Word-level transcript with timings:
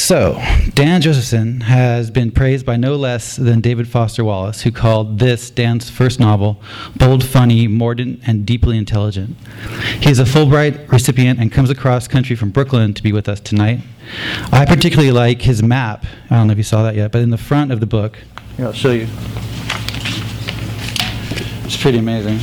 so, 0.00 0.42
Dan 0.74 1.02
Josefson 1.02 1.60
has 1.62 2.10
been 2.10 2.30
praised 2.30 2.64
by 2.64 2.76
no 2.76 2.96
less 2.96 3.36
than 3.36 3.60
David 3.60 3.86
Foster 3.86 4.24
Wallace, 4.24 4.62
who 4.62 4.72
called 4.72 5.18
this 5.18 5.50
Dan's 5.50 5.90
first 5.90 6.18
novel 6.18 6.60
bold, 6.96 7.22
funny, 7.22 7.66
mordant, 7.68 8.20
and 8.26 8.46
deeply 8.46 8.78
intelligent. 8.78 9.36
He 10.00 10.10
is 10.10 10.18
a 10.18 10.24
Fulbright 10.24 10.90
recipient 10.90 11.38
and 11.38 11.52
comes 11.52 11.70
across 11.70 12.08
country 12.08 12.34
from 12.34 12.50
Brooklyn 12.50 12.94
to 12.94 13.02
be 13.02 13.12
with 13.12 13.28
us 13.28 13.40
tonight. 13.40 13.80
I 14.50 14.64
particularly 14.64 15.12
like 15.12 15.42
his 15.42 15.62
map. 15.62 16.04
I 16.30 16.36
don't 16.36 16.46
know 16.46 16.52
if 16.52 16.58
you 16.58 16.64
saw 16.64 16.82
that 16.82 16.94
yet, 16.96 17.12
but 17.12 17.20
in 17.22 17.30
the 17.30 17.38
front 17.38 17.70
of 17.70 17.80
the 17.80 17.86
book, 17.86 18.18
Yeah, 18.58 18.66
I'll 18.66 18.72
show 18.72 18.92
you. 18.92 19.06
It's 21.64 21.80
pretty 21.80 21.98
amazing. 21.98 22.38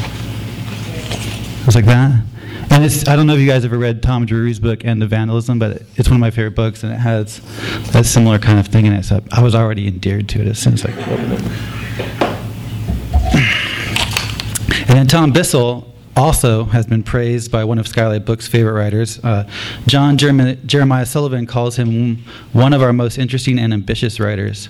It's 1.65 1.75
like 1.75 1.85
that. 1.85 2.23
And 2.69 2.83
it's, 2.83 3.07
I 3.07 3.15
don't 3.15 3.25
know 3.27 3.33
if 3.33 3.39
you 3.39 3.47
guys 3.47 3.65
ever 3.65 3.77
read 3.77 4.03
Tom 4.03 4.25
Drury's 4.25 4.59
book, 4.59 4.85
End 4.85 5.01
of 5.01 5.09
Vandalism, 5.09 5.57
but 5.57 5.81
it's 5.95 6.09
one 6.09 6.17
of 6.17 6.21
my 6.21 6.31
favorite 6.31 6.55
books, 6.55 6.83
and 6.83 6.93
it 6.93 6.97
has 6.97 7.41
that 7.91 8.05
similar 8.05 8.37
kind 8.37 8.59
of 8.59 8.67
thing 8.67 8.85
in 8.85 8.93
it. 8.93 9.03
So 9.03 9.23
I 9.31 9.41
was 9.41 9.55
already 9.55 9.87
endeared 9.87 10.29
to 10.29 10.41
it 10.41 10.47
as 10.47 10.59
soon 10.59 10.73
as 10.73 10.85
I 10.85 10.91
it. 10.91 11.41
And 14.89 14.97
then 14.97 15.07
Tom 15.07 15.31
Bissell 15.31 15.86
also 16.17 16.65
has 16.65 16.87
been 16.87 17.03
praised 17.03 17.51
by 17.51 17.63
one 17.63 17.77
of 17.77 17.87
Skylight 17.87 18.25
Books' 18.25 18.47
favorite 18.47 18.73
writers. 18.73 19.23
Uh, 19.23 19.47
John 19.85 20.17
Jerem- 20.17 20.65
Jeremiah 20.65 21.05
Sullivan 21.05 21.45
calls 21.45 21.75
him 21.75 22.23
one 22.53 22.73
of 22.73 22.81
our 22.81 22.91
most 22.91 23.19
interesting 23.19 23.59
and 23.59 23.71
ambitious 23.71 24.19
writers. 24.19 24.69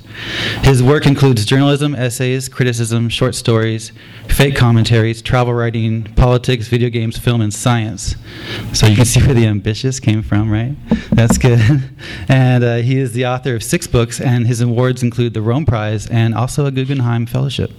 His 0.63 0.83
work 0.83 1.05
includes 1.05 1.45
journalism, 1.45 1.95
essays, 1.95 2.49
criticism, 2.49 3.07
short 3.07 3.33
stories, 3.33 3.93
fake 4.27 4.55
commentaries, 4.55 5.21
travel 5.21 5.53
writing, 5.53 6.03
politics, 6.15 6.67
video 6.67 6.89
games, 6.89 7.17
film, 7.17 7.39
and 7.39 7.53
science. 7.53 8.15
So 8.73 8.85
you 8.85 8.95
can 8.95 9.05
see 9.05 9.21
where 9.21 9.33
the 9.33 9.45
ambitious 9.45 10.01
came 10.01 10.21
from, 10.23 10.51
right? 10.51 10.75
That's 11.11 11.37
good. 11.37 11.61
and 12.27 12.63
uh, 12.63 12.75
he 12.77 12.97
is 12.97 13.13
the 13.13 13.25
author 13.25 13.55
of 13.55 13.63
six 13.63 13.87
books, 13.87 14.19
and 14.19 14.47
his 14.47 14.59
awards 14.59 15.01
include 15.01 15.33
the 15.33 15.41
Rome 15.41 15.65
Prize 15.65 16.07
and 16.07 16.35
also 16.35 16.65
a 16.65 16.71
Guggenheim 16.71 17.25
Fellowship. 17.25 17.71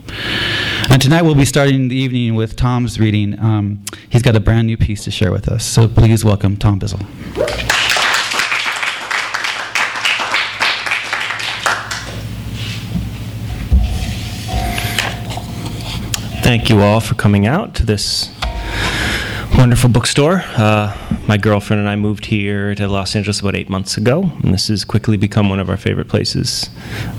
And 0.91 1.03
tonight 1.03 1.23
we'll 1.23 1.35
be 1.35 1.45
starting 1.45 1.89
the 1.89 1.97
evening 1.97 2.35
with 2.35 2.57
Tom's 2.57 2.99
reading. 2.99 3.39
Um, 3.39 3.85
he's 4.09 4.23
got 4.23 4.35
a 4.35 4.41
brand 4.41 4.67
new 4.67 4.77
piece 4.77 5.05
to 5.05 5.11
share 5.11 5.31
with 5.31 5.47
us. 5.47 5.65
So 5.65 5.87
please 5.87 6.25
welcome 6.25 6.57
Tom 6.57 6.79
Bissell. 6.79 7.01
Thank 16.43 16.71
you 16.71 16.81
all 16.81 17.01
for 17.01 17.15
coming 17.15 17.47
out 17.47 17.75
to 17.75 17.85
this 17.85 18.35
wonderful 19.59 19.91
bookstore. 19.91 20.43
Uh, 20.57 20.97
my 21.29 21.37
girlfriend 21.37 21.81
and 21.81 21.89
I 21.91 21.97
moved 21.97 22.25
here 22.25 22.75
to 22.75 22.89
Los 22.89 23.15
Angeles 23.15 23.41
about 23.41 23.55
eight 23.55 23.69
months 23.69 23.99
ago, 23.99 24.33
and 24.43 24.55
this 24.55 24.69
has 24.69 24.85
quickly 24.85 25.19
become 25.19 25.51
one 25.51 25.61
of 25.61 25.69
our 25.69 25.77
favorite 25.77 26.09
places 26.09 26.71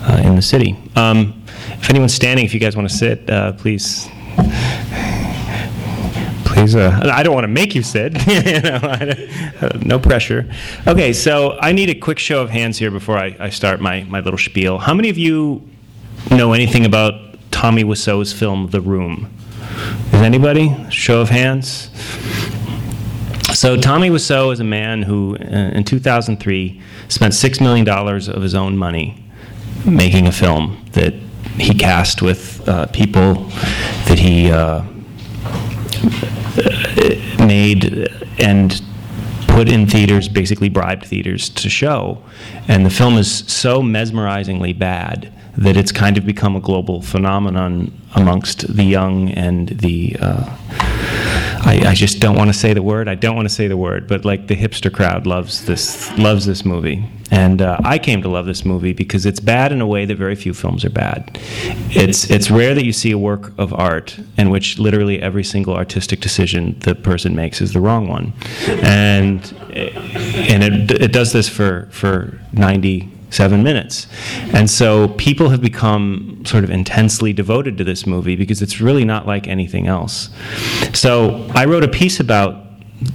uh, 0.02 0.20
in 0.26 0.36
the 0.36 0.42
city. 0.42 0.76
Um, 0.96 1.44
if 1.82 1.90
anyone's 1.90 2.14
standing, 2.14 2.46
if 2.46 2.54
you 2.54 2.60
guys 2.60 2.76
want 2.76 2.90
to 2.90 2.96
sit, 2.96 3.30
uh, 3.30 3.54
please. 3.54 4.08
Please, 6.46 6.76
uh, 6.76 7.00
I 7.14 7.24
don't 7.24 7.34
want 7.34 7.46
to 7.46 7.50
make 7.50 7.74
you 7.76 7.84
sit. 7.84 8.14
you 8.28 8.62
know, 8.62 9.80
no 9.82 10.00
pressure. 10.00 10.52
Okay, 10.88 11.14
so 11.14 11.58
I 11.60 11.72
need 11.72 11.90
a 11.90 11.96
quick 11.96 12.20
show 12.20 12.42
of 12.42 12.50
hands 12.50 12.78
here 12.78 12.92
before 12.92 13.18
I, 13.18 13.36
I 13.40 13.50
start 13.50 13.82
my, 13.82 14.04
my 14.04 14.20
little 14.20 14.38
spiel. 14.38 14.78
How 14.78 14.94
many 14.94 15.10
of 15.10 15.18
you 15.18 15.68
know 16.32 16.54
anything 16.54 16.86
about 16.86 17.40
Tommy 17.52 17.84
Wiseau's 17.84 18.34
film 18.34 18.70
The 18.72 18.82
Room? 18.82 19.32
Is 20.08 20.22
anybody? 20.22 20.76
Show 20.90 21.22
of 21.22 21.30
hands. 21.30 21.90
So 23.54 23.78
Tommy 23.78 24.10
Wiseau 24.10 24.52
is 24.52 24.60
a 24.60 24.64
man 24.64 25.02
who, 25.04 25.36
uh, 25.36 25.72
in 25.76 25.84
2003, 25.84 26.82
spent 27.08 27.34
six 27.34 27.60
million 27.60 27.86
dollars 27.86 28.28
of 28.28 28.42
his 28.42 28.56
own 28.56 28.78
money 28.78 29.24
making 29.86 30.28
a 30.28 30.32
film 30.32 30.86
that 30.92 31.14
he 31.60 31.74
cast 31.74 32.22
with 32.22 32.68
uh, 32.68 32.88
people 32.88 33.36
that 34.08 34.20
he 34.20 34.52
uh, 34.52 34.84
made 37.46 38.10
and 38.40 38.82
put 39.48 39.70
in 39.70 39.88
theaters, 39.88 40.30
basically 40.30 40.70
bribed 40.70 41.06
theaters 41.06 41.50
to 41.50 41.70
show. 41.70 42.24
And 42.68 42.86
the 42.86 42.90
film 42.90 43.18
is 43.18 43.30
so 43.52 43.82
mesmerizingly 43.82 44.78
bad 44.78 45.34
that 45.58 45.76
it's 45.76 45.92
kind 45.92 46.18
of 46.18 46.26
become 46.26 46.56
a 46.56 46.62
global 46.62 47.02
phenomenon 47.02 47.92
amongst 48.16 48.74
the 48.74 48.84
young 48.84 49.30
and 49.32 49.70
the. 49.70 50.16
Uh, 50.20 50.58
I, 51.62 51.90
I 51.90 51.94
just 51.94 52.20
don't 52.20 52.36
want 52.36 52.50
to 52.50 52.54
say 52.54 52.74
the 52.74 52.82
word. 52.82 53.08
I 53.08 53.16
don't 53.16 53.36
want 53.36 53.48
to 53.48 53.54
say 53.54 53.68
the 53.68 53.78
word, 53.78 54.08
but 54.08 54.26
like 54.26 54.48
the 54.48 54.56
hipster 54.56 54.92
crowd 54.92 55.28
loves 55.28 55.66
this 55.66 56.16
loves 56.18 56.46
this 56.46 56.64
movie, 56.66 57.06
and 57.32 57.62
uh, 57.62 57.78
I 57.84 58.00
came 58.00 58.22
to 58.22 58.30
love 58.30 58.46
this 58.46 58.66
movie 58.66 58.94
because 58.94 59.26
it's 59.26 59.40
bad 59.40 59.72
in 59.72 59.82
a 59.82 59.88
way 59.88 60.06
that 60.06 60.16
very 60.16 60.36
few 60.36 60.54
films 60.54 60.86
are 60.86 60.90
bad. 60.90 61.38
It's 61.92 62.30
it's 62.30 62.50
rare 62.50 62.74
that 62.76 62.86
you 62.86 62.94
see 62.94 63.12
a 63.12 63.18
work 63.18 63.52
of 63.58 63.74
art 63.74 64.18
in 64.38 64.50
which 64.50 64.80
literally 64.80 65.22
every 65.22 65.44
single 65.44 65.76
artistic 65.76 66.22
decision 66.22 66.78
the 66.80 66.96
person 66.96 67.36
makes 67.36 67.62
is 67.62 67.74
the 67.74 67.82
wrong 67.82 68.08
one, 68.08 68.34
and 68.84 69.54
and 69.74 70.64
it, 70.64 70.92
it 71.02 71.12
does 71.12 71.34
this 71.34 71.50
for 71.50 71.88
for 71.92 72.40
ninety 72.54 73.12
seven 73.30 73.64
minutes. 73.64 74.08
And 74.54 74.70
so 74.70 75.10
people 75.10 75.50
have 75.50 75.62
become 75.62 76.44
sort 76.46 76.64
of 76.64 76.70
intensely 76.70 77.34
devoted 77.34 77.78
to 77.78 77.84
this 77.84 78.06
movie 78.06 78.36
because 78.36 78.62
it's 78.62 78.82
really 78.82 79.06
not 79.06 79.28
like 79.28 79.48
anything 79.48 79.88
else. 79.88 80.30
So 80.94 81.48
I 81.54 81.66
wrote 81.66 81.84
a 81.84 81.88
piece 81.88 82.20
about 82.20 82.66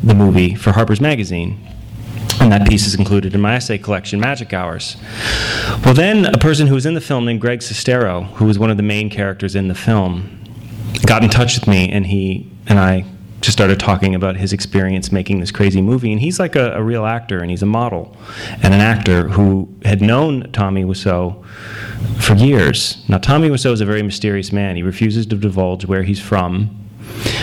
the 0.02 0.14
movie 0.14 0.54
for 0.54 0.72
Harper's 0.72 1.00
Magazine. 1.00 1.58
And 2.40 2.50
that 2.50 2.68
piece 2.68 2.86
is 2.86 2.94
included 2.94 3.34
in 3.34 3.40
my 3.40 3.54
essay 3.54 3.78
collection, 3.78 4.18
Magic 4.18 4.52
Hours. 4.52 4.96
Well, 5.84 5.94
then 5.94 6.26
a 6.26 6.38
person 6.38 6.66
who 6.66 6.74
was 6.74 6.84
in 6.84 6.94
the 6.94 7.00
film 7.00 7.24
named 7.24 7.40
Greg 7.40 7.60
Sestero, 7.60 8.26
who 8.32 8.44
was 8.44 8.58
one 8.58 8.70
of 8.70 8.76
the 8.76 8.82
main 8.82 9.08
characters 9.08 9.54
in 9.54 9.68
the 9.68 9.74
film, 9.74 10.42
got 11.06 11.22
in 11.22 11.30
touch 11.30 11.58
with 11.58 11.68
me, 11.68 11.90
and 11.90 12.06
he 12.06 12.50
and 12.66 12.78
I 12.78 13.04
just 13.44 13.56
started 13.56 13.78
talking 13.78 14.14
about 14.14 14.36
his 14.36 14.52
experience 14.52 15.12
making 15.12 15.40
this 15.40 15.50
crazy 15.50 15.82
movie. 15.82 16.12
And 16.12 16.20
he's 16.20 16.40
like 16.40 16.56
a, 16.56 16.72
a 16.72 16.82
real 16.82 17.04
actor, 17.04 17.40
and 17.40 17.50
he's 17.50 17.62
a 17.62 17.66
model 17.66 18.16
and 18.62 18.72
an 18.72 18.80
actor 18.80 19.28
who 19.28 19.68
had 19.84 20.00
known 20.00 20.50
Tommy 20.52 20.84
Wiseau 20.84 21.44
for 22.20 22.34
years. 22.34 23.04
Now, 23.08 23.18
Tommy 23.18 23.48
Wiseau 23.48 23.72
is 23.72 23.80
a 23.80 23.84
very 23.84 24.02
mysterious 24.02 24.52
man. 24.52 24.76
He 24.76 24.82
refuses 24.82 25.26
to 25.26 25.36
divulge 25.36 25.84
where 25.84 26.02
he's 26.02 26.20
from. 26.20 26.80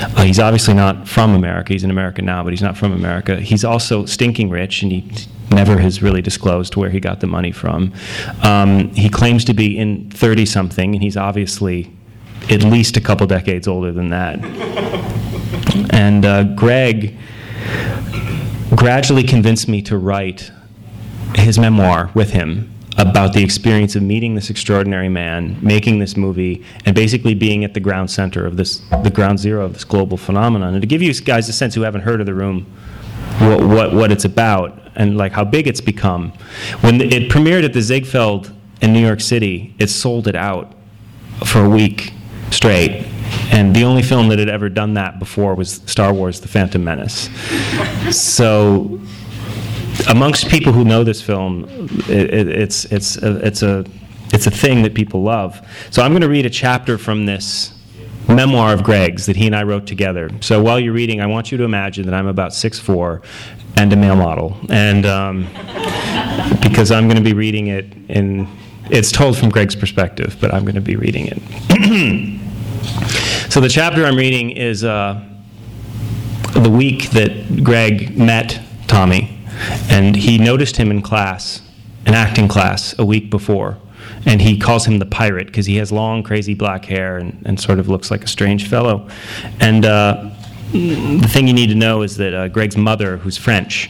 Uh, 0.02 0.24
he's 0.24 0.40
obviously 0.40 0.74
not 0.74 1.08
from 1.08 1.36
America. 1.36 1.74
He's 1.74 1.84
in 1.84 1.92
America 1.92 2.22
now, 2.22 2.44
but 2.44 2.52
he's 2.52 2.64
not 2.64 2.76
from 2.78 2.94
America. 2.94 3.36
He's 3.40 3.64
also 3.64 4.06
stinking 4.06 4.50
rich, 4.50 4.82
and 4.82 4.92
he 4.92 5.10
never 5.52 5.78
has 5.78 6.02
really 6.02 6.22
disclosed 6.22 6.76
where 6.76 6.90
he 6.90 7.00
got 7.00 7.20
the 7.20 7.28
money 7.28 7.52
from. 7.52 7.94
Um, 8.42 8.90
he 8.96 9.10
claims 9.10 9.46
to 9.46 9.54
be 9.54 9.78
in 9.78 10.10
30 10.10 10.46
something, 10.46 10.96
and 10.96 11.04
he's 11.04 11.18
obviously 11.18 11.92
at 12.50 12.64
least 12.64 12.98
a 12.98 13.02
couple 13.02 13.28
decades 13.28 13.68
older 13.68 13.92
than 13.92 14.10
that. 14.10 14.40
And 15.92 16.26
uh, 16.26 16.44
Greg 16.56 17.18
gradually 18.76 19.24
convinced 19.24 19.68
me 19.68 19.82
to 19.84 19.98
write 19.98 20.52
his 21.36 21.60
memoir 21.60 22.12
with 22.14 22.32
him 22.32 22.72
about 22.98 23.34
the 23.34 23.44
experience 23.44 23.96
of 23.96 24.04
meeting 24.04 24.36
this 24.36 24.50
extraordinary 24.50 25.10
man, 25.10 25.58
making 25.62 26.00
this 26.00 26.18
movie, 26.18 26.64
and 26.86 26.96
basically 26.96 27.34
being 27.34 27.64
at 27.64 27.74
the 27.74 27.80
ground 27.80 28.12
center 28.12 28.46
of 28.46 28.58
this, 28.58 28.80
the 29.04 29.10
ground 29.10 29.40
zero 29.40 29.66
of 29.66 29.74
this 29.74 29.84
global 29.84 30.18
phenomenon. 30.18 30.74
And 30.74 30.82
to 30.82 30.88
give 30.88 31.02
you 31.02 31.14
guys 31.14 31.48
a 31.50 31.54
sense 31.54 31.74
who 31.74 31.82
haven't 31.82 32.02
heard 32.02 32.20
of 32.20 32.26
the 32.26 32.34
room, 32.34 32.66
what, 33.40 33.62
what, 33.62 33.94
what 33.94 34.12
it's 34.12 34.26
about, 34.26 34.78
and 34.96 35.18
like 35.18 35.32
how 35.32 35.44
big 35.44 35.68
it's 35.68 35.82
become. 35.82 36.32
When 36.82 37.02
it 37.02 37.32
premiered 37.32 37.64
at 37.64 37.74
the 37.74 37.82
Ziegfeld 37.82 38.52
in 38.82 38.94
New 38.94 39.00
York 39.00 39.22
City, 39.22 39.74
it 39.80 39.90
sold 39.90 40.28
it 40.28 40.36
out 40.36 40.74
for 41.46 41.64
a 41.64 41.70
week 41.70 42.14
straight. 42.52 43.06
And 43.52 43.76
the 43.76 43.84
only 43.84 44.02
film 44.02 44.30
that 44.30 44.40
had 44.40 44.50
ever 44.50 44.70
done 44.70 44.94
that 44.96 45.20
before 45.20 45.56
was 45.56 45.82
Star 45.86 46.14
Wars 46.14 46.40
The 46.40 46.48
Phantom 46.48 46.84
Menace. 46.84 47.30
so 48.12 49.00
amongst 50.10 50.48
people 50.48 50.74
who 50.74 50.84
know 50.84 51.04
this 51.04 51.22
film, 51.22 51.66
it, 52.08 52.34
it, 52.34 52.48
it's, 52.48 52.86
it's, 52.86 53.18
a, 53.18 53.46
it's, 53.46 53.62
a, 53.62 53.86
it's 54.34 54.48
a 54.48 54.52
thing 54.52 54.84
that 54.84 54.94
people 54.94 55.22
love. 55.22 55.66
So 55.90 56.02
I'm 56.02 56.12
going 56.12 56.22
to 56.22 56.30
read 56.30 56.46
a 56.46 56.50
chapter 56.50 56.98
from 56.98 57.26
this 57.26 57.74
memoir 58.28 58.74
of 58.74 58.84
Greg's 58.84 59.26
that 59.26 59.36
he 59.36 59.48
and 59.48 59.56
I 59.56 59.64
wrote 59.64 59.86
together. 59.86 60.30
So 60.42 60.62
while 60.62 60.80
you're 60.80 60.94
reading, 60.94 61.22
I 61.22 61.26
want 61.26 61.52
you 61.52 61.58
to 61.58 61.64
imagine 61.64 62.06
that 62.06 62.14
I'm 62.14 62.28
about 62.28 62.52
6'4 62.52 63.24
and 63.78 63.92
a 63.92 63.96
male 63.96 64.16
model. 64.16 64.58
And 64.70 65.06
um, 65.06 65.48
because 66.62 66.92
I'm 66.92 67.08
going 67.08 67.18
to 67.18 67.24
be 67.24 67.34
reading 67.34 67.68
it 67.68 67.86
in, 68.10 68.48
it's 68.90 69.12
told 69.12 69.38
from 69.38 69.50
Greg's 69.50 69.76
perspective, 69.76 70.38
but 70.40 70.54
I'm 70.54 70.64
going 70.64 70.76
to 70.76 70.82
be 70.82 70.96
reading 70.96 71.28
it. 71.28 72.38
so 73.50 73.60
the 73.60 73.70
chapter 73.70 74.06
I'm 74.06 74.16
reading 74.16 74.52
is 74.52 74.84
uh, 74.84 75.24
the 76.54 76.70
week 76.70 77.10
that 77.12 77.64
Greg 77.64 78.18
met 78.18 78.62
Tommy 78.88 79.38
and 79.90 80.16
he 80.16 80.38
noticed 80.38 80.78
him 80.78 80.92
in 80.92 81.02
class, 81.02 81.62
an 82.06 82.14
acting 82.14 82.48
class, 82.48 82.98
a 82.98 83.06
week 83.06 83.30
before. 83.30 83.78
And 84.26 84.42
he 84.42 84.58
calls 84.58 84.86
him 84.86 85.00
the 85.00 85.06
pirate 85.06 85.48
because 85.48 85.66
he 85.66 85.78
has 85.78 85.92
long, 85.92 86.24
crazy 86.24 86.54
black 86.54 86.86
hair 86.86 87.18
and, 87.18 87.42
and 87.46 87.60
sort 87.60 87.80
of 87.80 87.88
looks 87.88 88.12
like 88.12 88.24
a 88.24 88.28
strange 88.28 88.68
fellow. 88.68 89.08
And 89.60 89.86
uh, 89.86 90.30
the 90.72 91.28
thing 91.30 91.48
you 91.48 91.54
need 91.54 91.68
to 91.68 91.76
know 91.76 92.02
is 92.02 92.18
that 92.18 92.34
uh, 92.34 92.48
Greg's 92.48 92.78
mother, 92.78 93.18
who's 93.18 93.38
French, 93.38 93.90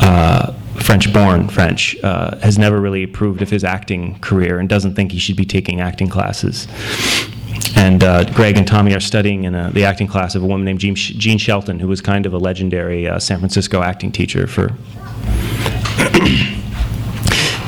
uh, 0.00 0.52
French 0.80 1.12
born 1.12 1.48
French, 1.48 1.96
uh, 2.02 2.38
has 2.38 2.58
never 2.58 2.80
really 2.80 3.02
approved 3.02 3.42
of 3.42 3.50
his 3.50 3.64
acting 3.64 4.18
career 4.20 4.58
and 4.58 4.68
doesn't 4.68 4.94
think 4.94 5.12
he 5.12 5.18
should 5.18 5.36
be 5.36 5.44
taking 5.44 5.80
acting 5.80 6.08
classes. 6.08 6.68
And 7.76 8.02
uh, 8.02 8.24
Greg 8.32 8.56
and 8.56 8.66
Tommy 8.66 8.94
are 8.94 9.00
studying 9.00 9.44
in 9.44 9.54
a, 9.54 9.70
the 9.70 9.84
acting 9.84 10.06
class 10.06 10.34
of 10.34 10.42
a 10.42 10.46
woman 10.46 10.64
named 10.64 10.80
Jean, 10.80 10.94
Jean 10.94 11.38
Shelton, 11.38 11.78
who 11.78 11.88
was 11.88 12.00
kind 12.00 12.26
of 12.26 12.34
a 12.34 12.38
legendary 12.38 13.06
uh, 13.06 13.18
San 13.18 13.38
Francisco 13.38 13.82
acting 13.82 14.12
teacher 14.12 14.46
for. 14.46 14.72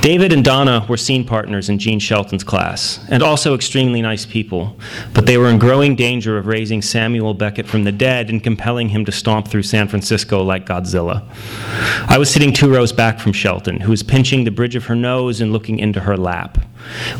David 0.00 0.32
and 0.32 0.44
Donna 0.44 0.86
were 0.88 0.96
scene 0.96 1.24
partners 1.24 1.68
in 1.68 1.78
Jean 1.78 1.98
Shelton's 1.98 2.44
class, 2.44 3.04
and 3.08 3.20
also 3.20 3.54
extremely 3.54 4.00
nice 4.00 4.24
people, 4.24 4.78
but 5.12 5.26
they 5.26 5.36
were 5.36 5.48
in 5.48 5.58
growing 5.58 5.96
danger 5.96 6.38
of 6.38 6.46
raising 6.46 6.80
Samuel 6.82 7.34
Beckett 7.34 7.66
from 7.66 7.82
the 7.82 7.90
dead 7.90 8.30
and 8.30 8.42
compelling 8.42 8.88
him 8.90 9.04
to 9.06 9.12
stomp 9.12 9.48
through 9.48 9.64
San 9.64 9.88
Francisco 9.88 10.42
like 10.42 10.66
Godzilla. 10.66 11.28
I 12.08 12.16
was 12.16 12.30
sitting 12.30 12.52
two 12.52 12.72
rows 12.72 12.92
back 12.92 13.18
from 13.18 13.32
Shelton, 13.32 13.80
who 13.80 13.90
was 13.90 14.04
pinching 14.04 14.44
the 14.44 14.52
bridge 14.52 14.76
of 14.76 14.84
her 14.84 14.94
nose 14.94 15.40
and 15.40 15.52
looking 15.52 15.80
into 15.80 16.00
her 16.00 16.16
lap. 16.16 16.58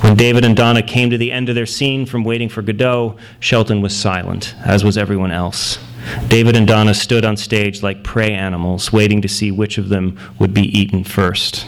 When 0.01 0.17
David 0.17 0.45
and 0.45 0.57
Donna 0.57 0.83
came 0.83 1.11
to 1.11 1.19
the 1.19 1.33
end 1.33 1.49
of 1.49 1.55
their 1.55 1.67
scene 1.67 2.07
from 2.07 2.25
waiting 2.25 2.49
for 2.49 2.63
Godot, 2.63 3.17
Shelton 3.41 3.81
was 3.81 3.97
silent, 3.97 4.55
as 4.65 4.85
was 4.85 4.99
everyone 4.99 5.33
else. 5.33 5.79
David 6.29 6.57
and 6.57 6.67
Donna 6.67 6.95
stood 6.95 7.25
on 7.25 7.37
stage 7.37 7.83
like 7.83 8.03
prey 8.03 8.33
animals, 8.33 8.93
waiting 8.93 9.21
to 9.23 9.29
see 9.29 9.51
which 9.51 9.79
of 9.79 9.89
them 9.89 10.19
would 10.39 10.55
be 10.55 10.79
eaten 10.79 11.05
first. 11.05 11.67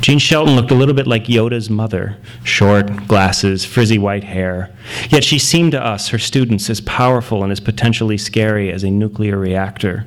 Jean 0.00 0.18
Shelton 0.18 0.56
looked 0.56 0.70
a 0.70 0.74
little 0.74 0.94
bit 0.94 1.06
like 1.06 1.24
Yoda's 1.24 1.70
mother 1.70 2.16
short, 2.44 3.06
glasses, 3.06 3.64
frizzy 3.64 3.98
white 3.98 4.24
hair. 4.24 4.70
Yet 5.10 5.24
she 5.24 5.38
seemed 5.38 5.72
to 5.72 5.84
us, 5.84 6.08
her 6.08 6.18
students, 6.18 6.68
as 6.68 6.80
powerful 6.80 7.42
and 7.42 7.52
as 7.52 7.60
potentially 7.60 8.18
scary 8.18 8.70
as 8.72 8.82
a 8.82 8.90
nuclear 8.90 9.38
reactor. 9.38 10.04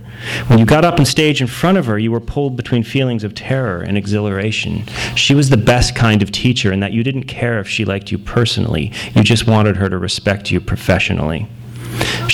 When 0.48 0.60
you 0.60 0.66
got 0.66 0.86
up 0.86 1.00
on 1.00 1.06
stage 1.06 1.42
in 1.42 1.48
front 1.48 1.78
of 1.78 1.86
her, 1.86 1.98
you 1.98 2.12
were 2.12 2.20
pulled 2.20 2.56
between 2.56 2.84
feelings 2.84 3.24
of 3.24 3.36
terror 3.36 3.82
and 3.82 3.98
exhilaration. 3.98 4.86
She 5.16 5.34
was 5.34 5.50
the 5.50 5.58
best 5.58 5.96
kind 5.96 6.22
of 6.22 6.32
teacher 6.32 6.72
in 6.72 6.80
that 6.82 6.94
you 6.94 7.04
didn't 7.04 7.24
care 7.24 7.60
if 7.60 7.70
she 7.70 7.86
liked 7.86 8.12
you 8.12 8.18
personally, 8.18 8.92
you 9.16 9.24
just 9.24 9.48
wanted 9.48 9.78
her 9.78 9.90
to 9.90 9.98
respect 9.98 10.52
you 10.52 10.60
professionally. 10.60 11.48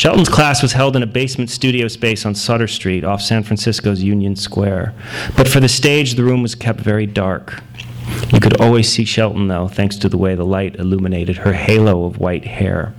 Shelton's 0.01 0.29
class 0.29 0.63
was 0.63 0.73
held 0.73 0.95
in 0.95 1.03
a 1.03 1.05
basement 1.05 1.51
studio 1.51 1.87
space 1.87 2.25
on 2.25 2.33
Sutter 2.33 2.67
Street 2.67 3.03
off 3.03 3.21
San 3.21 3.43
Francisco's 3.43 4.01
Union 4.01 4.35
Square. 4.35 4.95
But 5.37 5.47
for 5.47 5.59
the 5.59 5.69
stage, 5.69 6.15
the 6.15 6.23
room 6.23 6.41
was 6.41 6.55
kept 6.55 6.79
very 6.79 7.05
dark. 7.05 7.61
You 8.33 8.39
could 8.39 8.59
always 8.59 8.89
see 8.89 9.05
Shelton, 9.05 9.47
though, 9.47 9.67
thanks 9.67 9.97
to 9.97 10.09
the 10.09 10.17
way 10.17 10.33
the 10.33 10.43
light 10.43 10.77
illuminated 10.77 11.37
her 11.37 11.53
halo 11.53 12.05
of 12.05 12.17
white 12.17 12.45
hair. 12.45 12.95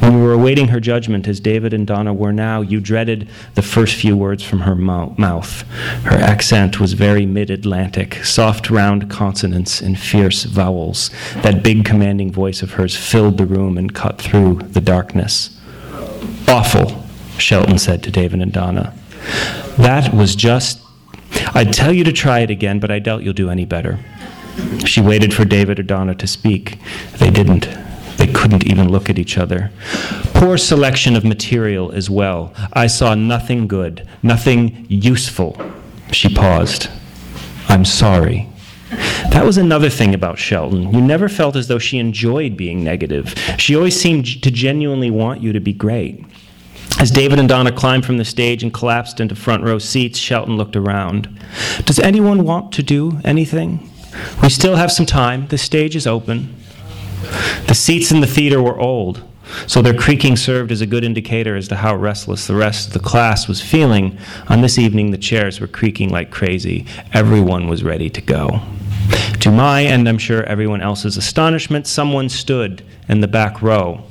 When 0.00 0.14
we 0.14 0.20
were 0.20 0.34
awaiting 0.34 0.68
her 0.68 0.78
judgment, 0.78 1.26
as 1.26 1.40
David 1.40 1.72
and 1.72 1.86
Donna 1.86 2.12
were 2.12 2.34
now, 2.34 2.60
you 2.60 2.80
dreaded 2.80 3.30
the 3.54 3.62
first 3.62 3.94
few 3.94 4.14
words 4.14 4.42
from 4.42 4.60
her 4.60 4.74
mouth. 4.74 5.62
Her 6.02 6.18
accent 6.18 6.78
was 6.78 6.92
very 6.92 7.24
mid 7.24 7.48
Atlantic, 7.48 8.22
soft, 8.26 8.68
round 8.68 9.10
consonants 9.10 9.80
and 9.80 9.98
fierce 9.98 10.44
vowels. 10.44 11.08
That 11.36 11.62
big, 11.62 11.86
commanding 11.86 12.30
voice 12.30 12.60
of 12.60 12.72
hers 12.72 12.94
filled 12.94 13.38
the 13.38 13.46
room 13.46 13.78
and 13.78 13.94
cut 13.94 14.20
through 14.20 14.56
the 14.56 14.82
darkness. 14.82 15.55
Awful, 16.48 17.04
Shelton 17.38 17.78
said 17.78 18.02
to 18.04 18.10
David 18.10 18.40
and 18.40 18.52
Donna. 18.52 18.94
That 19.78 20.14
was 20.14 20.34
just. 20.34 20.80
I'd 21.54 21.72
tell 21.72 21.92
you 21.92 22.04
to 22.04 22.12
try 22.12 22.40
it 22.40 22.50
again, 22.50 22.78
but 22.78 22.90
I 22.90 22.98
doubt 22.98 23.22
you'll 23.22 23.34
do 23.34 23.50
any 23.50 23.64
better. 23.64 23.98
She 24.84 25.00
waited 25.00 25.34
for 25.34 25.44
David 25.44 25.78
or 25.78 25.82
Donna 25.82 26.14
to 26.14 26.26
speak. 26.26 26.78
They 27.18 27.30
didn't. 27.30 27.68
They 28.16 28.26
couldn't 28.28 28.66
even 28.66 28.88
look 28.88 29.10
at 29.10 29.18
each 29.18 29.36
other. 29.36 29.70
Poor 30.34 30.56
selection 30.56 31.16
of 31.16 31.24
material 31.24 31.92
as 31.92 32.08
well. 32.08 32.54
I 32.72 32.86
saw 32.86 33.14
nothing 33.14 33.68
good, 33.68 34.08
nothing 34.22 34.86
useful. 34.88 35.60
She 36.12 36.34
paused. 36.34 36.88
I'm 37.68 37.84
sorry. 37.84 38.48
That 39.30 39.44
was 39.44 39.58
another 39.58 39.90
thing 39.90 40.14
about 40.14 40.38
Shelton. 40.38 40.94
You 40.94 41.00
never 41.00 41.28
felt 41.28 41.56
as 41.56 41.68
though 41.68 41.78
she 41.78 41.98
enjoyed 41.98 42.56
being 42.56 42.82
negative. 42.82 43.34
She 43.58 43.76
always 43.76 44.00
seemed 44.00 44.42
to 44.42 44.50
genuinely 44.50 45.10
want 45.10 45.42
you 45.42 45.52
to 45.52 45.60
be 45.60 45.72
great. 45.72 46.24
As 46.98 47.10
David 47.10 47.38
and 47.38 47.48
Donna 47.48 47.72
climbed 47.72 48.06
from 48.06 48.16
the 48.16 48.24
stage 48.24 48.62
and 48.62 48.72
collapsed 48.72 49.20
into 49.20 49.34
front 49.34 49.62
row 49.62 49.78
seats, 49.78 50.18
Shelton 50.18 50.56
looked 50.56 50.76
around. 50.76 51.28
Does 51.84 51.98
anyone 51.98 52.44
want 52.44 52.72
to 52.72 52.82
do 52.82 53.20
anything? 53.24 53.90
We 54.42 54.48
still 54.48 54.76
have 54.76 54.90
some 54.90 55.06
time. 55.06 55.46
The 55.48 55.58
stage 55.58 55.94
is 55.94 56.06
open. 56.06 56.54
The 57.66 57.74
seats 57.74 58.10
in 58.10 58.20
the 58.20 58.26
theater 58.26 58.62
were 58.62 58.78
old, 58.78 59.22
so 59.66 59.82
their 59.82 59.94
creaking 59.94 60.36
served 60.36 60.72
as 60.72 60.80
a 60.80 60.86
good 60.86 61.04
indicator 61.04 61.54
as 61.54 61.68
to 61.68 61.76
how 61.76 61.94
restless 61.94 62.46
the 62.46 62.54
rest 62.54 62.88
of 62.88 62.92
the 62.94 63.00
class 63.00 63.46
was 63.46 63.60
feeling. 63.60 64.16
On 64.48 64.62
this 64.62 64.78
evening, 64.78 65.10
the 65.10 65.18
chairs 65.18 65.60
were 65.60 65.66
creaking 65.66 66.10
like 66.10 66.30
crazy. 66.30 66.86
Everyone 67.12 67.68
was 67.68 67.84
ready 67.84 68.08
to 68.08 68.20
go. 68.22 68.62
To 69.40 69.50
my, 69.50 69.80
and 69.82 70.08
I'm 70.08 70.18
sure 70.18 70.44
everyone 70.44 70.80
else's 70.80 71.16
astonishment, 71.16 71.86
someone 71.86 72.28
stood 72.28 72.82
in 73.08 73.20
the 73.20 73.28
back 73.28 73.60
row. 73.60 74.02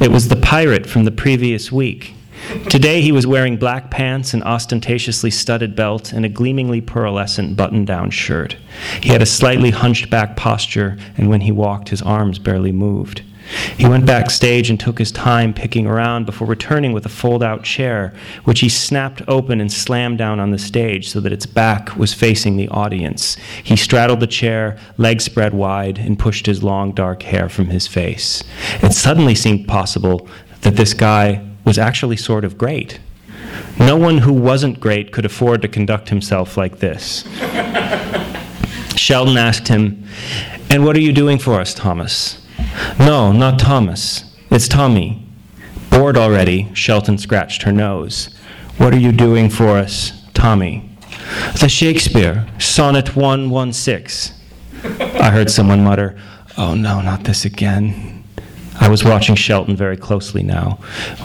It 0.00 0.10
was 0.10 0.28
the 0.28 0.36
pirate 0.36 0.86
from 0.86 1.04
the 1.04 1.12
previous 1.12 1.70
week. 1.70 2.14
Today 2.68 3.00
he 3.00 3.12
was 3.12 3.26
wearing 3.26 3.56
black 3.56 3.90
pants, 3.90 4.34
an 4.34 4.42
ostentatiously 4.42 5.30
studded 5.30 5.76
belt, 5.76 6.12
and 6.12 6.24
a 6.24 6.28
gleamingly 6.28 6.80
pearlescent 6.80 7.56
button 7.56 7.84
down 7.84 8.10
shirt. 8.10 8.56
He 9.02 9.10
had 9.10 9.22
a 9.22 9.26
slightly 9.26 9.70
hunched 9.70 10.10
back 10.10 10.36
posture, 10.36 10.98
and 11.16 11.28
when 11.28 11.42
he 11.42 11.52
walked, 11.52 11.90
his 11.90 12.02
arms 12.02 12.38
barely 12.38 12.72
moved. 12.72 13.22
He 13.76 13.88
went 13.88 14.06
backstage 14.06 14.70
and 14.70 14.78
took 14.78 14.98
his 14.98 15.10
time 15.10 15.52
picking 15.52 15.86
around 15.86 16.26
before 16.26 16.46
returning 16.46 16.92
with 16.92 17.06
a 17.06 17.10
fold 17.10 17.42
out 17.42 17.64
chair, 17.64 18.12
which 18.44 18.60
he 18.60 18.68
snapped 18.68 19.22
open 19.26 19.60
and 19.60 19.72
slammed 19.72 20.18
down 20.18 20.38
on 20.38 20.50
the 20.50 20.58
stage 20.58 21.08
so 21.08 21.20
that 21.20 21.32
its 21.32 21.46
back 21.46 21.96
was 21.96 22.14
facing 22.14 22.56
the 22.56 22.68
audience. 22.68 23.36
He 23.62 23.76
straddled 23.76 24.20
the 24.20 24.26
chair, 24.26 24.78
legs 24.98 25.24
spread 25.24 25.54
wide, 25.54 25.98
and 25.98 26.18
pushed 26.18 26.46
his 26.46 26.62
long 26.62 26.92
dark 26.92 27.22
hair 27.22 27.48
from 27.48 27.66
his 27.66 27.86
face. 27.86 28.44
It 28.82 28.92
suddenly 28.92 29.34
seemed 29.34 29.66
possible 29.66 30.28
that 30.60 30.76
this 30.76 30.94
guy 30.94 31.44
was 31.64 31.78
actually 31.78 32.16
sort 32.16 32.44
of 32.44 32.58
great. 32.58 33.00
No 33.78 33.96
one 33.96 34.18
who 34.18 34.32
wasn't 34.32 34.80
great 34.80 35.12
could 35.12 35.24
afford 35.24 35.62
to 35.62 35.68
conduct 35.68 36.08
himself 36.08 36.56
like 36.56 36.78
this. 36.78 37.22
Shelton 38.96 39.36
asked 39.36 39.68
him, 39.68 40.04
And 40.70 40.84
what 40.84 40.96
are 40.96 41.00
you 41.00 41.12
doing 41.12 41.38
for 41.38 41.54
us, 41.54 41.74
Thomas? 41.74 42.46
No, 42.98 43.32
not 43.32 43.58
Thomas. 43.58 44.36
It's 44.50 44.68
Tommy. 44.68 45.26
Bored 45.90 46.16
already, 46.16 46.68
Shelton 46.74 47.18
scratched 47.18 47.62
her 47.62 47.72
nose. 47.72 48.36
What 48.76 48.94
are 48.94 48.98
you 48.98 49.12
doing 49.12 49.50
for 49.50 49.76
us, 49.76 50.12
Tommy? 50.34 50.88
The 51.60 51.68
Shakespeare, 51.68 52.46
Sonnet 52.58 53.16
116. 53.16 54.36
I 54.84 55.30
heard 55.30 55.50
someone 55.50 55.84
mutter, 55.84 56.18
Oh 56.56 56.74
no, 56.74 57.00
not 57.00 57.24
this 57.24 57.44
again. 57.44 58.19
I 58.80 58.88
was 58.88 59.04
watching 59.04 59.34
Shelton 59.34 59.76
very 59.76 59.96
closely 59.96 60.42
now. 60.42 60.78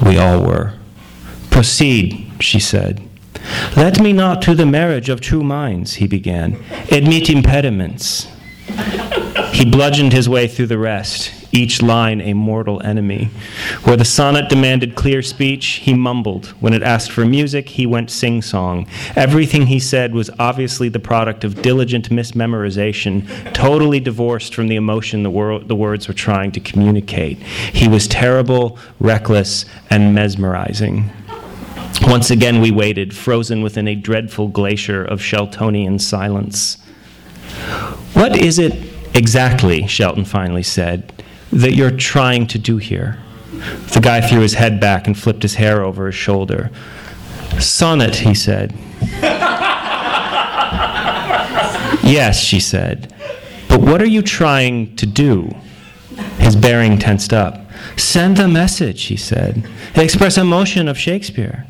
We 0.05 0.17
all 0.17 0.43
were. 0.43 0.73
Proceed, 1.49 2.29
she 2.39 2.59
said. 2.59 3.01
Let 3.77 3.99
me 4.01 4.11
not 4.13 4.41
to 4.43 4.55
the 4.55 4.65
marriage 4.65 5.09
of 5.09 5.21
true 5.21 5.43
minds, 5.43 5.95
he 5.95 6.07
began. 6.07 6.61
Admit 6.91 7.29
impediments. 7.29 8.27
He 9.53 9.63
bludgeoned 9.63 10.11
his 10.11 10.27
way 10.27 10.47
through 10.47 10.67
the 10.67 10.77
rest, 10.77 11.44
each 11.55 11.81
line 11.81 12.21
a 12.21 12.33
mortal 12.33 12.81
enemy. 12.83 13.29
Where 13.83 13.95
the 13.95 14.05
sonnet 14.05 14.49
demanded 14.49 14.95
clear 14.95 15.21
speech, 15.21 15.65
he 15.83 15.93
mumbled. 15.93 16.47
When 16.59 16.73
it 16.73 16.83
asked 16.83 17.11
for 17.11 17.25
music, 17.25 17.69
he 17.69 17.85
went 17.85 18.11
sing 18.11 18.41
song. 18.41 18.87
Everything 19.15 19.67
he 19.67 19.79
said 19.79 20.13
was 20.13 20.29
obviously 20.37 20.89
the 20.89 20.99
product 20.99 21.43
of 21.43 21.61
diligent 21.61 22.09
mismemorization, 22.09 23.53
totally 23.53 23.99
divorced 23.99 24.53
from 24.53 24.67
the 24.67 24.75
emotion 24.75 25.23
the, 25.23 25.29
wor- 25.29 25.59
the 25.59 25.75
words 25.75 26.07
were 26.07 26.13
trying 26.13 26.51
to 26.51 26.59
communicate. 26.59 27.37
He 27.39 27.87
was 27.87 28.07
terrible, 28.07 28.77
reckless, 28.99 29.65
and 29.89 30.13
mesmerizing. 30.13 31.09
Once 32.01 32.29
again, 32.29 32.59
we 32.59 32.71
waited, 32.71 33.15
frozen 33.15 33.61
within 33.61 33.87
a 33.87 33.95
dreadful 33.95 34.49
glacier 34.49 35.03
of 35.03 35.21
Sheltonian 35.21 35.99
silence. 36.01 36.77
What 38.13 38.35
is 38.35 38.59
it 38.59 38.73
exactly, 39.15 39.87
Shelton 39.87 40.25
finally 40.25 40.63
said, 40.63 41.11
that 41.55 41.73
you're 41.73 41.91
trying 41.91 42.47
to 42.47 42.59
do 42.59 42.77
here? 42.77 43.17
The 43.93 43.99
guy 44.01 44.21
threw 44.21 44.41
his 44.41 44.53
head 44.53 44.79
back 44.79 45.07
and 45.07 45.17
flipped 45.17 45.41
his 45.41 45.55
hair 45.55 45.83
over 45.83 46.07
his 46.07 46.15
shoulder. 46.15 46.69
Sonnet, 47.59 48.15
he 48.15 48.35
said. 48.35 48.73
yes, 52.03 52.39
she 52.39 52.59
said. 52.59 53.13
But 53.69 53.81
what 53.81 54.01
are 54.01 54.07
you 54.07 54.21
trying 54.21 54.95
to 54.97 55.05
do? 55.05 55.49
His 56.37 56.55
bearing 56.55 56.97
tensed 56.97 57.33
up. 57.33 57.61
Send 57.97 58.37
the 58.37 58.47
message, 58.47 59.03
he 59.03 59.15
said. 59.15 59.67
Express 59.95 60.37
emotion 60.37 60.87
of 60.87 60.97
Shakespeare. 60.97 61.65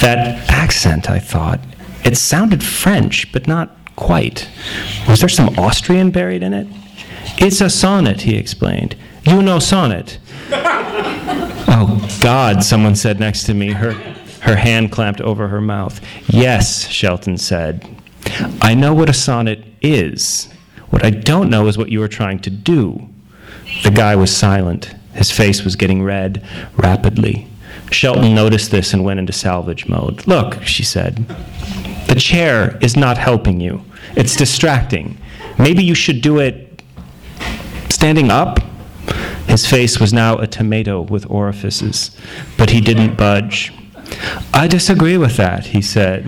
That 0.00 0.50
accent, 0.50 1.10
I 1.10 1.18
thought, 1.18 1.60
it 2.04 2.16
sounded 2.16 2.64
French, 2.64 3.30
but 3.32 3.46
not 3.46 3.76
quite. 3.96 4.48
Was 5.08 5.20
there 5.20 5.28
some 5.28 5.58
Austrian 5.58 6.10
buried 6.10 6.42
in 6.42 6.52
it? 6.52 6.66
It's 7.38 7.60
a 7.60 7.70
sonnet, 7.70 8.22
he 8.22 8.36
explained. 8.36 8.96
You 9.24 9.42
know 9.42 9.58
sonnet. 9.58 10.18
oh, 10.50 12.18
God, 12.20 12.62
someone 12.64 12.96
said 12.96 13.20
next 13.20 13.44
to 13.44 13.54
me, 13.54 13.72
her, 13.72 13.92
her 14.40 14.56
hand 14.56 14.92
clamped 14.92 15.20
over 15.20 15.48
her 15.48 15.60
mouth. 15.60 16.00
Yes, 16.28 16.88
Shelton 16.88 17.38
said. 17.38 17.88
I 18.60 18.74
know 18.74 18.94
what 18.94 19.08
a 19.08 19.14
sonnet 19.14 19.64
is. 19.80 20.52
What 20.90 21.04
I 21.04 21.10
don't 21.10 21.50
know 21.50 21.68
is 21.68 21.78
what 21.78 21.90
you 21.90 22.02
are 22.02 22.08
trying 22.08 22.40
to 22.40 22.50
do. 22.50 23.08
The 23.82 23.90
guy 23.90 24.16
was 24.16 24.34
silent. 24.34 24.94
His 25.14 25.30
face 25.30 25.62
was 25.64 25.76
getting 25.76 26.02
red 26.02 26.46
rapidly. 26.76 27.48
Shelton 27.90 28.34
noticed 28.34 28.70
this 28.70 28.92
and 28.92 29.04
went 29.04 29.20
into 29.20 29.32
salvage 29.32 29.86
mode. 29.86 30.26
Look, 30.26 30.62
she 30.62 30.82
said, 30.82 31.26
the 32.08 32.14
chair 32.18 32.78
is 32.80 32.96
not 32.96 33.18
helping 33.18 33.60
you. 33.60 33.82
It's 34.16 34.36
distracting. 34.36 35.18
Maybe 35.58 35.84
you 35.84 35.94
should 35.94 36.20
do 36.20 36.38
it 36.38 36.71
standing 38.02 38.32
up. 38.32 38.58
His 39.46 39.64
face 39.64 40.00
was 40.00 40.12
now 40.12 40.36
a 40.38 40.46
tomato 40.48 41.02
with 41.02 41.24
orifices, 41.30 42.10
but 42.58 42.68
he 42.68 42.80
didn't 42.80 43.14
budge. 43.14 43.72
I 44.52 44.66
disagree 44.66 45.16
with 45.16 45.36
that, 45.36 45.66
he 45.66 45.80
said. 45.80 46.24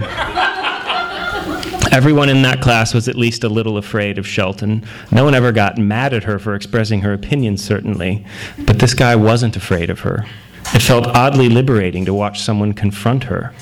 Everyone 1.90 2.28
in 2.28 2.42
that 2.42 2.60
class 2.60 2.94
was 2.94 3.08
at 3.08 3.16
least 3.16 3.42
a 3.42 3.48
little 3.48 3.76
afraid 3.76 4.18
of 4.18 4.26
Shelton. 4.26 4.84
No 5.10 5.24
one 5.24 5.34
ever 5.34 5.50
got 5.50 5.76
mad 5.76 6.14
at 6.14 6.22
her 6.22 6.38
for 6.38 6.54
expressing 6.54 7.00
her 7.00 7.12
opinion, 7.12 7.56
certainly, 7.56 8.24
but 8.56 8.78
this 8.78 8.94
guy 8.94 9.16
wasn't 9.16 9.56
afraid 9.56 9.90
of 9.90 9.98
her. 10.00 10.26
It 10.74 10.80
felt 10.80 11.08
oddly 11.08 11.48
liberating 11.48 12.04
to 12.04 12.14
watch 12.14 12.40
someone 12.40 12.72
confront 12.72 13.24
her. 13.24 13.52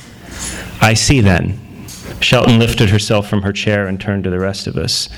I 0.82 0.92
see 0.92 1.22
then. 1.22 1.58
Shelton 2.20 2.58
lifted 2.58 2.90
herself 2.90 3.26
from 3.26 3.40
her 3.40 3.54
chair 3.54 3.86
and 3.86 3.98
turned 3.98 4.24
to 4.24 4.30
the 4.30 4.38
rest 4.38 4.66
of 4.66 4.76
us. 4.76 5.08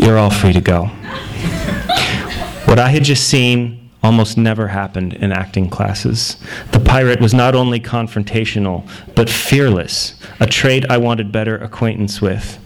You're 0.00 0.18
all 0.18 0.30
free 0.30 0.52
to 0.52 0.60
go. 0.60 0.90
What 2.66 2.78
I 2.78 2.90
had 2.90 3.04
just 3.04 3.28
seen 3.28 3.90
almost 4.02 4.38
never 4.38 4.68
happened 4.68 5.14
in 5.14 5.32
acting 5.32 5.68
classes. 5.68 6.36
The 6.70 6.80
pirate 6.80 7.20
was 7.20 7.34
not 7.34 7.54
only 7.54 7.80
confrontational, 7.80 8.88
but 9.14 9.28
fearless, 9.28 10.14
a 10.38 10.46
trait 10.46 10.84
I 10.88 10.98
wanted 10.98 11.32
better 11.32 11.56
acquaintance 11.58 12.20
with. 12.20 12.58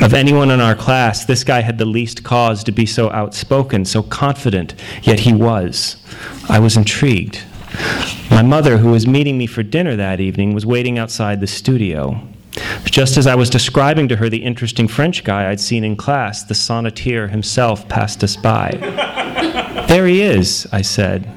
Of 0.00 0.14
anyone 0.14 0.50
in 0.50 0.60
our 0.60 0.74
class, 0.74 1.24
this 1.24 1.44
guy 1.44 1.60
had 1.60 1.78
the 1.78 1.84
least 1.84 2.24
cause 2.24 2.64
to 2.64 2.72
be 2.72 2.86
so 2.86 3.10
outspoken, 3.10 3.84
so 3.84 4.02
confident, 4.02 4.74
yet 5.02 5.20
he 5.20 5.32
was. 5.32 5.96
I 6.48 6.58
was 6.58 6.76
intrigued. 6.76 7.44
My 8.30 8.42
mother, 8.42 8.78
who 8.78 8.90
was 8.90 9.06
meeting 9.06 9.38
me 9.38 9.46
for 9.46 9.62
dinner 9.62 9.94
that 9.96 10.20
evening, 10.20 10.54
was 10.54 10.66
waiting 10.66 10.98
outside 10.98 11.40
the 11.40 11.46
studio. 11.46 12.20
Just 12.84 13.16
as 13.16 13.26
I 13.26 13.34
was 13.34 13.50
describing 13.50 14.08
to 14.08 14.16
her 14.16 14.28
the 14.28 14.42
interesting 14.42 14.88
French 14.88 15.22
guy 15.22 15.50
I'd 15.50 15.60
seen 15.60 15.84
in 15.84 15.94
class, 15.96 16.42
the 16.42 16.54
sonneteer 16.54 17.30
himself 17.30 17.88
passed 17.88 18.24
us 18.24 18.36
by. 18.36 19.16
There 19.88 20.06
he 20.06 20.22
is, 20.22 20.66
I 20.70 20.82
said. 20.82 21.28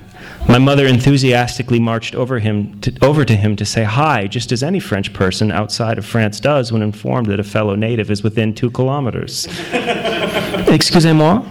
My 0.48 0.58
mother 0.58 0.86
enthusiastically 0.86 1.80
marched 1.80 2.16
over, 2.16 2.40
him 2.40 2.80
to, 2.82 2.94
over 3.02 3.24
to 3.24 3.36
him 3.36 3.56
to 3.56 3.66
say 3.66 3.84
hi, 3.84 4.28
just 4.28 4.52
as 4.52 4.64
any 4.64 4.80
French 4.80 5.14
person 5.14 5.52
outside 5.52 5.98
of 5.98 6.06
France 6.06 6.40
does 6.40 6.72
when 6.72 6.82
informed 6.82 7.28
that 7.28 7.40
a 7.40 7.44
fellow 7.44 7.76
native 7.76 8.12
is 8.12 8.24
within 8.24 8.54
two 8.54 8.70
kilometers. 8.72 9.48
Excusez-moi, 9.72 11.46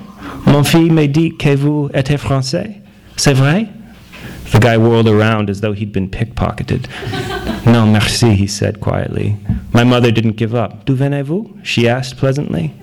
mon 0.47 0.65
fils 0.65 0.91
me 0.91 1.07
dit 1.07 1.39
que 1.39 1.57
vous 1.57 1.89
êtes 1.95 2.19
français. 2.19 2.81
C'est 3.17 3.35
vrai? 3.35 3.69
The 4.51 4.59
guy 4.59 4.77
whirled 4.77 5.09
around 5.09 5.49
as 5.49 5.61
though 5.61 5.73
he'd 5.73 5.93
been 5.93 6.11
pickpocketed. 6.11 6.87
no, 7.67 7.87
merci, 7.87 8.35
he 8.35 8.47
said 8.47 8.81
quietly. 8.81 9.37
My 9.73 9.85
mother 9.85 10.11
didn't 10.11 10.37
give 10.37 10.55
up. 10.55 10.85
D'où 10.85 10.97
venez-vous? 10.97 11.61
she 11.63 11.89
asked 11.89 12.17
pleasantly. 12.17 12.75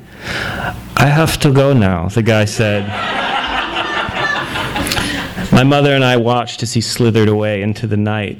I 0.95 1.07
have 1.07 1.37
to 1.41 1.51
go 1.51 1.73
now, 1.73 2.07
the 2.07 2.23
guy 2.23 2.45
said. 2.45 3.26
My 5.57 5.63
mother 5.63 5.95
and 5.95 6.05
I 6.05 6.17
watched 6.17 6.61
as 6.61 6.75
he 6.75 6.81
slithered 6.81 7.27
away 7.27 7.63
into 7.63 7.87
the 7.87 7.97
night. 7.97 8.37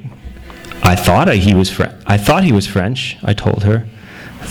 I 0.83 0.95
thought 0.95 1.27
he 1.29 1.55
was 1.55 1.67
Fre- 1.67 1.86
I 2.05 2.15
thought 2.15 2.43
he 2.43 2.51
was 2.51 2.67
French, 2.67 3.17
I 3.24 3.33
told 3.33 3.63
her. 3.63 3.88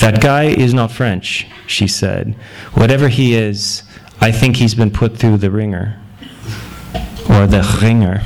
That 0.01 0.21
guy 0.21 0.47
is 0.47 0.75
not 0.75 0.91
French, 0.91 1.47
she 1.69 1.87
said. 1.87 2.35
Whatever 2.75 3.07
he 3.07 3.35
is, 3.35 3.85
I 4.21 4.33
think 4.33 4.57
he's 4.57 4.75
been 4.75 4.91
put 4.91 5.17
through 5.17 5.37
the 5.37 5.49
ringer. 5.49 5.97
Or 7.31 7.47
the 7.47 7.63
ringer. 7.81 8.25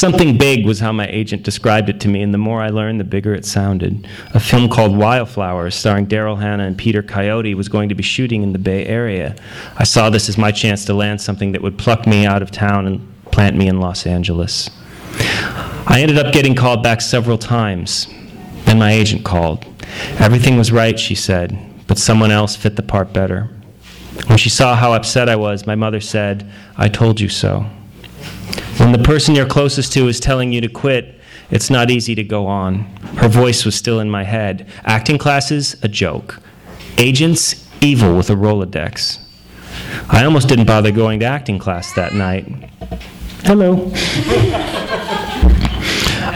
Something 0.00 0.38
big 0.38 0.64
was 0.64 0.80
how 0.80 0.92
my 0.92 1.06
agent 1.08 1.42
described 1.42 1.90
it 1.90 2.00
to 2.00 2.08
me, 2.08 2.22
and 2.22 2.32
the 2.32 2.38
more 2.38 2.62
I 2.62 2.70
learned, 2.70 2.98
the 3.00 3.04
bigger 3.04 3.34
it 3.34 3.44
sounded. 3.44 4.08
A 4.32 4.40
film 4.40 4.70
called 4.70 4.96
Wildflowers, 4.96 5.74
starring 5.74 6.06
Daryl 6.06 6.40
Hannah 6.40 6.64
and 6.64 6.78
Peter 6.78 7.02
Coyote, 7.02 7.54
was 7.54 7.68
going 7.68 7.90
to 7.90 7.94
be 7.94 8.02
shooting 8.02 8.42
in 8.42 8.54
the 8.54 8.58
Bay 8.58 8.86
Area. 8.86 9.36
I 9.76 9.84
saw 9.84 10.08
this 10.08 10.30
as 10.30 10.38
my 10.38 10.52
chance 10.52 10.86
to 10.86 10.94
land 10.94 11.20
something 11.20 11.52
that 11.52 11.60
would 11.60 11.76
pluck 11.76 12.06
me 12.06 12.24
out 12.24 12.40
of 12.40 12.50
town 12.50 12.86
and 12.86 13.06
plant 13.26 13.56
me 13.56 13.68
in 13.68 13.78
Los 13.78 14.06
Angeles. 14.06 14.70
I 15.86 15.98
ended 16.00 16.16
up 16.16 16.32
getting 16.32 16.54
called 16.54 16.82
back 16.82 17.02
several 17.02 17.36
times. 17.36 18.06
Then 18.64 18.78
my 18.78 18.92
agent 18.92 19.22
called. 19.22 19.66
Everything 20.18 20.56
was 20.56 20.72
right, 20.72 20.98
she 20.98 21.14
said, 21.14 21.58
but 21.86 21.98
someone 21.98 22.30
else 22.30 22.56
fit 22.56 22.76
the 22.76 22.82
part 22.82 23.12
better. 23.12 23.50
When 24.28 24.38
she 24.38 24.48
saw 24.48 24.76
how 24.76 24.94
upset 24.94 25.28
I 25.28 25.36
was, 25.36 25.66
my 25.66 25.74
mother 25.74 26.00
said, 26.00 26.50
I 26.78 26.88
told 26.88 27.20
you 27.20 27.28
so. 27.28 27.66
When 28.80 28.92
the 28.92 28.98
person 28.98 29.34
you're 29.34 29.44
closest 29.44 29.92
to 29.92 30.08
is 30.08 30.18
telling 30.18 30.52
you 30.54 30.62
to 30.62 30.68
quit, 30.68 31.20
it's 31.50 31.68
not 31.68 31.90
easy 31.90 32.14
to 32.14 32.24
go 32.24 32.46
on. 32.46 32.84
Her 33.18 33.28
voice 33.28 33.66
was 33.66 33.74
still 33.74 34.00
in 34.00 34.08
my 34.08 34.24
head. 34.24 34.66
Acting 34.84 35.18
classes, 35.18 35.76
a 35.82 35.88
joke. 35.88 36.40
Agents, 36.96 37.68
evil 37.82 38.16
with 38.16 38.30
a 38.30 38.32
Rolodex. 38.32 39.18
I 40.08 40.24
almost 40.24 40.48
didn't 40.48 40.64
bother 40.64 40.92
going 40.92 41.20
to 41.20 41.26
acting 41.26 41.58
class 41.58 41.92
that 41.92 42.14
night. 42.14 42.46
Hello. 43.44 43.92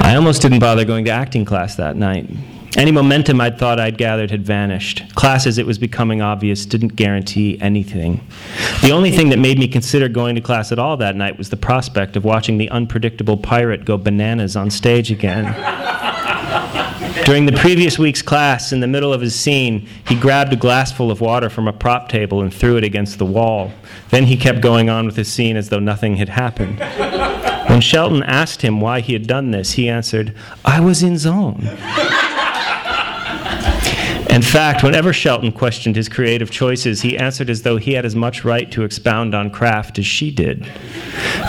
I 0.05 0.13
almost 0.15 0.43
didn't 0.43 0.59
bother 0.59 0.85
going 0.85 1.07
to 1.07 1.13
acting 1.13 1.47
class 1.47 1.77
that 1.77 1.97
night. 1.97 2.29
Any 2.76 2.90
momentum 2.90 3.40
I'd 3.40 3.57
thought 3.57 3.78
I'd 3.78 3.97
gathered 3.97 4.33
had 4.33 4.45
vanished. 4.45 5.14
Classes, 5.14 5.59
it 5.59 5.66
was 5.66 5.78
becoming 5.78 6.21
obvious, 6.21 6.66
didn't 6.66 6.97
guarantee 6.97 7.57
anything. 7.61 8.26
The 8.83 8.90
only 8.90 9.12
thing 9.12 9.28
that 9.28 9.38
made 9.38 9.61
me 9.61 9.69
consider 9.69 10.09
going 10.09 10.35
to 10.35 10.40
class 10.40 10.73
at 10.73 10.78
all 10.81 10.97
that 10.97 11.14
night 11.14 11.38
was 11.38 11.50
the 11.50 11.57
prospect 11.57 12.16
of 12.16 12.25
watching 12.25 12.59
the 12.59 12.69
unpredictable 12.71 13.37
pirate 13.37 13.85
go 13.85 13.97
bananas 13.97 14.57
on 14.57 14.71
stage 14.71 15.12
again. 15.12 15.45
During 17.25 17.47
the 17.47 17.52
previous 17.52 17.97
week's 17.97 18.23
class, 18.23 18.73
in 18.73 18.81
the 18.81 18.88
middle 18.88 19.12
of 19.12 19.21
his 19.21 19.38
scene, 19.38 19.88
he 20.09 20.16
grabbed 20.16 20.52
a 20.52 20.57
glassful 20.57 21.12
of 21.12 21.21
water 21.21 21.49
from 21.49 21.69
a 21.69 21.73
prop 21.73 22.09
table 22.09 22.43
and 22.43 22.52
threw 22.52 22.76
it 22.76 22.83
against 22.83 23.19
the 23.19 23.25
wall. 23.25 23.73
Then 24.11 24.25
he 24.25 24.37
kept 24.37 24.61
going 24.61 24.90
on 24.90 25.07
with 25.07 25.14
his 25.14 25.33
scene 25.33 25.57
as 25.57 25.69
though 25.69 25.78
nothing 25.78 26.16
had 26.16 26.28
happened. 26.28 26.81
When 27.71 27.81
Shelton 27.81 28.25
asked 28.25 28.62
him 28.62 28.81
why 28.81 29.00
he 29.00 29.12
had 29.12 29.28
done 29.28 29.52
this, 29.52 29.73
he 29.73 29.88
answered, 29.88 30.35
I 30.64 30.81
was 30.81 31.04
in 31.04 31.16
zone. 31.19 31.61
In 34.35 34.43
fact, 34.43 34.83
whenever 34.83 35.12
Shelton 35.12 35.53
questioned 35.53 35.95
his 35.95 36.09
creative 36.09 36.50
choices, 36.50 37.03
he 37.03 37.17
answered 37.17 37.49
as 37.49 37.62
though 37.62 37.76
he 37.76 37.93
had 37.93 38.05
as 38.05 38.17
much 38.17 38.45
right 38.45 38.69
to 38.73 38.83
expound 38.83 39.33
on 39.33 39.49
craft 39.49 39.97
as 40.00 40.07
she 40.07 40.33
did. 40.33 40.69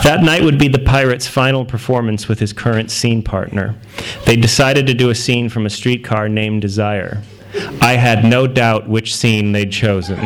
That 0.04 0.22
night 0.22 0.44
would 0.44 0.56
be 0.56 0.68
the 0.68 0.78
pirate's 0.78 1.26
final 1.26 1.64
performance 1.64 2.28
with 2.28 2.38
his 2.38 2.52
current 2.52 2.92
scene 2.92 3.24
partner. 3.24 3.74
They 4.24 4.36
decided 4.36 4.86
to 4.86 4.94
do 4.94 5.10
a 5.10 5.16
scene 5.16 5.48
from 5.48 5.66
a 5.66 5.70
streetcar 5.70 6.28
named 6.28 6.62
Desire. 6.62 7.22
I 7.82 7.94
had 7.94 8.24
no 8.24 8.46
doubt 8.46 8.88
which 8.88 9.16
scene 9.16 9.50
they'd 9.50 9.72
chosen. 9.72 10.20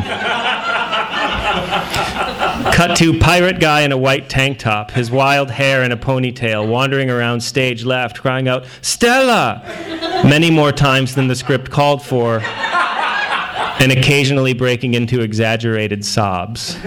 Cut 2.81 2.97
to 2.97 3.19
pirate 3.19 3.61
guy 3.61 3.83
in 3.83 3.93
a 3.93 3.99
white 3.99 4.31
tank 4.31 4.59
top, 4.59 4.93
his 4.93 5.11
wild 5.11 5.51
hair 5.51 5.83
in 5.83 5.93
a 5.93 5.99
ponytail, 5.99 6.67
wandering 6.67 7.11
around 7.11 7.43
stage 7.43 7.85
left, 7.85 8.23
crying 8.23 8.49
out, 8.49 8.65
Stella! 8.81 9.63
many 10.25 10.51
more 10.51 10.73
times 10.73 11.15
than 11.15 11.29
the 11.29 11.35
script 11.35 11.71
called 11.71 12.03
for, 12.03 12.41
and 12.41 13.93
occasionally 13.93 14.55
breaking 14.55 14.95
into 14.95 15.21
exaggerated 15.21 16.07
sobs. 16.07 16.79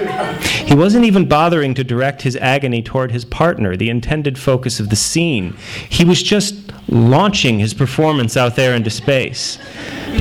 He 0.66 0.74
wasn't 0.74 1.06
even 1.06 1.28
bothering 1.28 1.76
to 1.76 1.84
direct 1.84 2.24
his 2.24 2.36
agony 2.38 2.82
toward 2.82 3.12
his 3.12 3.24
partner, 3.24 3.78
the 3.78 3.92
intended 3.92 4.40
focus 4.40 4.80
of 4.80 4.90
the 4.90 4.96
scene. 4.96 5.56
He 5.90 6.04
was 6.04 6.24
just 6.24 6.62
launching 6.94 7.60
his 7.60 7.74
performance 7.74 8.38
out 8.38 8.56
there 8.56 8.76
into 8.76 8.90
space. 8.90 9.58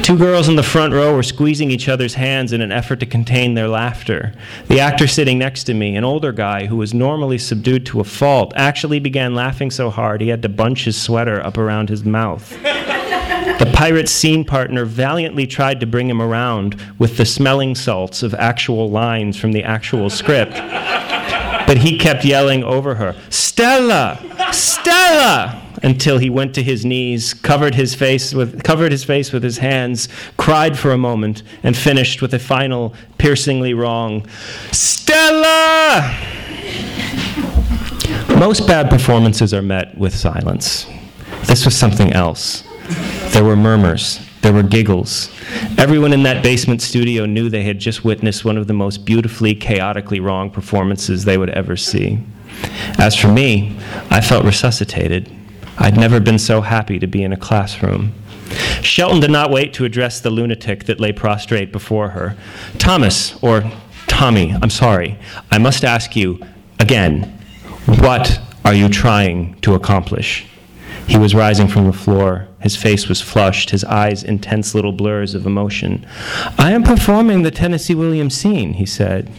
Two 0.02 0.17
girls 0.17 0.49
in 0.49 0.57
the 0.57 0.62
front 0.62 0.95
row 0.95 1.14
were 1.14 1.23
squeezing 1.23 1.71
each 1.71 1.88
other's 1.88 2.14
hands 2.14 2.52
in 2.52 2.62
an 2.62 2.73
effort 2.73 2.99
to 3.00 3.07
contain 3.07 3.55
their 3.55 3.69
laughter. 3.69 4.33
The 4.69 4.81
actor 4.81 5.07
sitting 5.07 5.38
next 5.38 5.64
to 5.64 5.75
me, 5.75 5.95
an 5.97 6.05
older 6.05 6.33
guy 6.33 6.67
who 6.67 6.76
was 6.76 6.95
normally 6.95 7.38
subdued 7.38 7.85
to 7.87 8.00
a 8.00 8.05
fault, 8.05 8.52
actually 8.57 9.00
began 9.00 9.35
laughing 9.35 9.71
so 9.71 9.91
hard 9.91 10.23
he 10.23 10.29
had 10.29 10.43
to 10.43 10.49
bunch 10.49 10.85
his 10.87 11.00
sweater 11.00 11.45
up 11.45 11.59
around 11.59 11.91
his 11.91 12.05
mouth. 12.05 12.50
The 13.59 13.71
pirate's 13.75 14.11
scene 14.11 14.45
partner 14.45 14.85
valiantly 14.85 15.47
tried 15.47 15.79
to 15.81 15.87
bring 15.87 16.09
him 16.09 16.23
around 16.23 16.81
with 16.99 17.17
the 17.17 17.26
smelling 17.26 17.75
salts 17.75 18.23
of 18.23 18.35
actual 18.35 18.91
lines 18.91 19.37
from 19.37 19.52
the 19.52 19.62
actual 19.62 20.09
script. 20.11 20.55
But 21.73 21.81
he 21.81 21.97
kept 21.97 22.23
yelling 22.23 22.62
over 22.64 22.97
her, 22.97 23.17
Stella! 23.31 24.21
Stella! 24.52 25.62
until 25.83 26.19
he 26.19 26.29
went 26.29 26.55
to 26.57 26.62
his 26.62 26.85
knees, 26.85 27.33
covered 27.33 27.75
his 27.75 27.95
face 27.95 28.35
with 28.35 28.62
covered 28.62 28.93
his 28.93 29.05
face 29.05 29.33
with 29.33 29.43
his 29.43 29.57
hands, 29.57 30.11
cried 30.37 30.79
for 30.79 30.93
a 30.93 30.99
moment, 30.99 31.43
and 31.62 31.75
finished 31.75 32.21
with 32.21 32.35
a 32.35 32.38
final 32.38 32.93
piercingly 33.17 33.73
wrong 33.73 34.29
Stella! 34.71 36.14
Most 38.38 38.67
bad 38.67 38.91
performances 38.91 39.55
are 39.55 39.62
met 39.62 39.97
with 39.97 40.14
silence. 40.14 40.87
This 41.45 41.64
was 41.64 41.75
something 41.75 42.12
else. 42.12 42.64
There 43.33 43.45
were 43.45 43.57
murmurs. 43.57 44.21
There 44.42 44.52
were 44.52 44.62
giggles. 44.62 45.30
Everyone 45.78 46.12
in 46.12 46.25
that 46.25 46.42
basement 46.42 46.82
studio 46.82 47.26
knew 47.26 47.49
they 47.49 47.62
had 47.62 47.78
just 47.78 48.04
witnessed 48.04 48.44
one 48.44 48.58
of 48.58 48.66
the 48.66 48.72
most 48.72 49.04
beautifully, 49.04 49.54
chaotically 49.54 50.20
wrong 50.20 50.50
performances 50.50 51.25
they 51.25 51.38
would 51.38 51.50
ever 51.50 51.76
see. 51.76 52.18
As 52.99 53.16
for 53.16 53.28
me, 53.28 53.76
I 54.11 54.20
felt 54.20 54.44
resuscitated. 54.44 55.30
I'd 55.78 55.96
never 55.96 56.20
been 56.20 56.38
so 56.38 56.61
happy 56.61 56.99
to 56.99 57.06
be 57.06 57.22
in 57.22 57.32
a 57.32 57.37
classroom. 57.37 58.14
Shelton 58.82 59.20
did 59.20 59.30
not 59.30 59.50
wait 59.50 59.72
to 59.75 59.84
address 59.84 60.20
the 60.20 60.30
lunatic 60.30 60.84
that 60.84 61.00
lay 61.00 61.12
prostrate 61.12 61.72
before 61.72 62.11
her. 62.11 62.37
Thomas, 62.78 63.40
or 63.42 63.64
Tommy, 64.08 64.54
I'm 64.61 64.70
sorry, 64.70 65.18
I 65.50 65.58
must 65.58 65.84
ask 65.84 66.16
you 66.16 66.40
again, 66.78 67.38
what 67.87 68.40
are 68.64 68.75
you 68.75 68.88
trying 68.88 69.58
to 69.61 69.75
accomplish? 69.75 70.46
He 71.06 71.16
was 71.16 71.34
rising 71.34 71.68
from 71.68 71.87
the 71.87 71.92
floor. 71.92 72.49
His 72.62 72.76
face 72.76 73.09
was 73.09 73.21
flushed, 73.21 73.71
his 73.71 73.85
eyes 73.85 74.23
intense 74.23 74.75
little 74.75 74.92
blurs 74.92 75.35
of 75.35 75.47
emotion. 75.47 76.07
I 76.59 76.73
am 76.73 76.83
performing 76.83 77.42
the 77.42 77.50
Tennessee 77.50 77.95
Williams 77.95 78.37
scene, 78.37 78.75
he 78.75 78.87
said. 78.87 79.31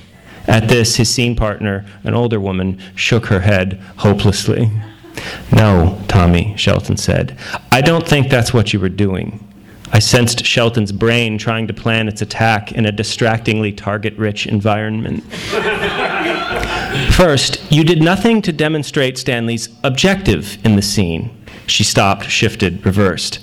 At 0.45 0.67
this, 0.67 0.97
his 0.97 1.09
scene 1.09 1.35
partner, 1.35 1.85
an 2.03 2.13
older 2.13 2.39
woman, 2.39 2.79
shook 2.95 3.27
her 3.27 3.39
head 3.39 3.79
hopelessly. 3.97 4.69
No, 5.51 6.01
Tommy, 6.07 6.53
Shelton 6.57 6.97
said. 6.97 7.37
I 7.71 7.81
don't 7.81 8.07
think 8.07 8.29
that's 8.29 8.53
what 8.53 8.73
you 8.73 8.79
were 8.79 8.89
doing. 8.89 9.47
I 9.93 9.99
sensed 9.99 10.43
Shelton's 10.43 10.91
brain 10.91 11.37
trying 11.37 11.67
to 11.67 11.73
plan 11.73 12.07
its 12.07 12.21
attack 12.21 12.71
in 12.71 12.87
a 12.87 12.91
distractingly 12.91 13.71
target 13.71 14.17
rich 14.17 14.47
environment. 14.47 15.23
First, 17.13 17.71
you 17.71 17.83
did 17.83 18.01
nothing 18.01 18.41
to 18.41 18.51
demonstrate 18.51 19.19
Stanley's 19.19 19.69
objective 19.83 20.57
in 20.65 20.75
the 20.75 20.81
scene. 20.81 21.29
She 21.67 21.83
stopped, 21.83 22.29
shifted, 22.29 22.85
reversed. 22.85 23.35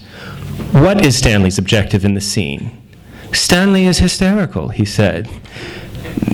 What 0.72 1.04
is 1.04 1.16
Stanley's 1.16 1.59
objective 1.59 2.04
in 2.04 2.14
the 2.14 2.20
scene? 2.20 2.76
Stanley 3.33 3.87
is 3.87 3.98
hysterical, 3.98 4.68
he 4.68 4.85
said. 4.85 5.28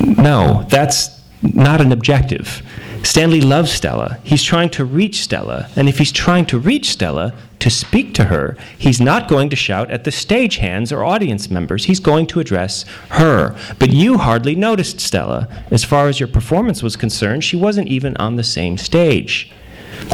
No, 0.05 0.65
that's 0.69 1.23
not 1.43 1.81
an 1.81 1.93
objective. 1.93 2.63
Stanley 3.03 3.41
loves 3.41 3.71
Stella. 3.71 4.19
He's 4.25 4.43
trying 4.43 4.71
to 4.71 4.85
reach 4.85 5.23
Stella. 5.23 5.69
And 5.77 5.89
if 5.89 5.99
he's 5.99 6.11
trying 6.11 6.47
to 6.47 6.59
reach 6.59 6.91
Stella, 6.91 7.35
to 7.61 7.71
speak 7.71 8.15
to 8.15 8.25
her, 8.25 8.57
he's 8.77 9.01
not 9.01 9.29
going 9.29 9.49
to 9.51 9.57
shout 9.57 9.91
at 9.91 10.05
the 10.05 10.11
stagehands 10.11 10.95
or 10.95 11.05
audience 11.05 11.51
members. 11.51 11.85
He's 11.85 12.01
going 12.01 12.27
to 12.29 12.41
address 12.41 12.85
her. 13.11 13.57
But 13.79 13.93
you 13.93 14.19
hardly 14.19 14.55
noticed 14.55 15.01
Stella. 15.01 15.49
As 15.71 15.85
far 15.85 16.09
as 16.09 16.21
your 16.21 16.29
performance 16.29 16.83
was 16.83 16.97
concerned, 16.97 17.45
she 17.45 17.57
wasn't 17.57 17.89
even 17.89 18.17
on 18.17 18.37
the 18.37 18.45
same 18.45 18.77
stage. 18.77 19.53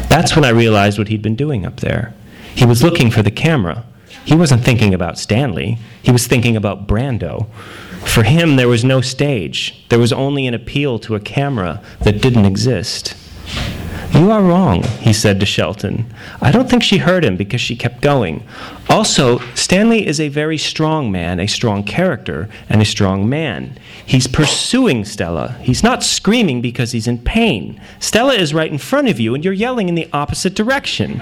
That's 0.08 0.34
when 0.36 0.44
I 0.44 0.50
realized 0.50 0.98
what 0.98 1.08
he'd 1.08 1.22
been 1.22 1.36
doing 1.36 1.64
up 1.64 1.80
there. 1.80 2.14
He 2.54 2.64
was 2.64 2.82
looking 2.82 3.10
for 3.10 3.22
the 3.22 3.30
camera. 3.30 3.84
He 4.24 4.34
wasn't 4.34 4.62
thinking 4.62 4.94
about 4.94 5.18
Stanley, 5.18 5.78
he 6.02 6.12
was 6.12 6.26
thinking 6.26 6.56
about 6.56 6.86
Brando. 6.86 7.48
For 8.04 8.24
him, 8.24 8.56
there 8.56 8.68
was 8.68 8.84
no 8.84 9.00
stage. 9.00 9.86
There 9.88 9.98
was 9.98 10.12
only 10.12 10.46
an 10.46 10.54
appeal 10.54 10.98
to 11.00 11.14
a 11.14 11.20
camera 11.20 11.82
that 12.00 12.20
didn't 12.20 12.44
exist. 12.44 13.14
You 14.14 14.30
are 14.30 14.42
wrong, 14.42 14.82
he 15.00 15.14
said 15.14 15.40
to 15.40 15.46
Shelton. 15.46 16.12
I 16.40 16.52
don't 16.52 16.68
think 16.68 16.82
she 16.82 16.98
heard 16.98 17.24
him 17.24 17.36
because 17.36 17.62
she 17.62 17.74
kept 17.74 18.02
going. 18.02 18.46
Also, 18.90 19.38
Stanley 19.54 20.06
is 20.06 20.20
a 20.20 20.28
very 20.28 20.58
strong 20.58 21.10
man, 21.10 21.40
a 21.40 21.48
strong 21.48 21.82
character, 21.82 22.50
and 22.68 22.82
a 22.82 22.84
strong 22.84 23.26
man. 23.26 23.78
He's 24.04 24.26
pursuing 24.26 25.06
Stella. 25.06 25.56
He's 25.62 25.82
not 25.82 26.02
screaming 26.02 26.60
because 26.60 26.92
he's 26.92 27.08
in 27.08 27.18
pain. 27.18 27.80
Stella 28.00 28.34
is 28.34 28.52
right 28.52 28.70
in 28.70 28.76
front 28.76 29.08
of 29.08 29.18
you, 29.18 29.34
and 29.34 29.42
you're 29.42 29.54
yelling 29.54 29.88
in 29.88 29.94
the 29.94 30.10
opposite 30.12 30.54
direction. 30.54 31.20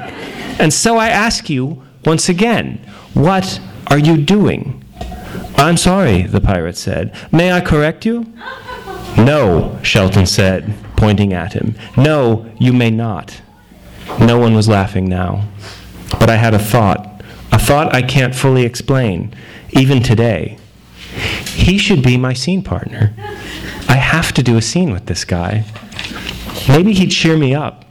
And 0.58 0.72
so 0.72 0.96
I 0.96 1.10
ask 1.10 1.48
you 1.48 1.82
once 2.04 2.28
again 2.28 2.84
what 3.14 3.60
are 3.86 3.98
you 3.98 4.16
doing? 4.16 4.84
I'm 5.56 5.76
sorry, 5.76 6.22
the 6.22 6.40
pirate 6.40 6.76
said. 6.76 7.14
May 7.30 7.52
I 7.52 7.60
correct 7.60 8.04
you? 8.04 8.32
No, 9.16 9.76
Shelton 9.82 10.24
said, 10.24 10.72
pointing 11.00 11.32
at 11.32 11.54
him. 11.54 11.74
No, 11.96 12.46
you 12.58 12.74
may 12.74 12.90
not. 12.90 13.40
No 14.20 14.38
one 14.38 14.54
was 14.54 14.68
laughing 14.68 15.08
now. 15.08 15.48
But 16.18 16.28
I 16.28 16.36
had 16.36 16.52
a 16.52 16.58
thought, 16.58 17.22
a 17.50 17.58
thought 17.58 17.94
I 17.94 18.02
can't 18.02 18.34
fully 18.34 18.64
explain, 18.64 19.34
even 19.70 20.02
today. 20.02 20.58
He 21.54 21.78
should 21.78 22.02
be 22.02 22.18
my 22.18 22.34
scene 22.34 22.62
partner. 22.62 23.14
I 23.88 23.96
have 23.96 24.32
to 24.32 24.42
do 24.42 24.58
a 24.58 24.62
scene 24.62 24.92
with 24.92 25.06
this 25.06 25.24
guy. 25.24 25.64
Maybe 26.68 26.92
he'd 26.92 27.10
cheer 27.10 27.36
me 27.36 27.54
up. 27.54 27.86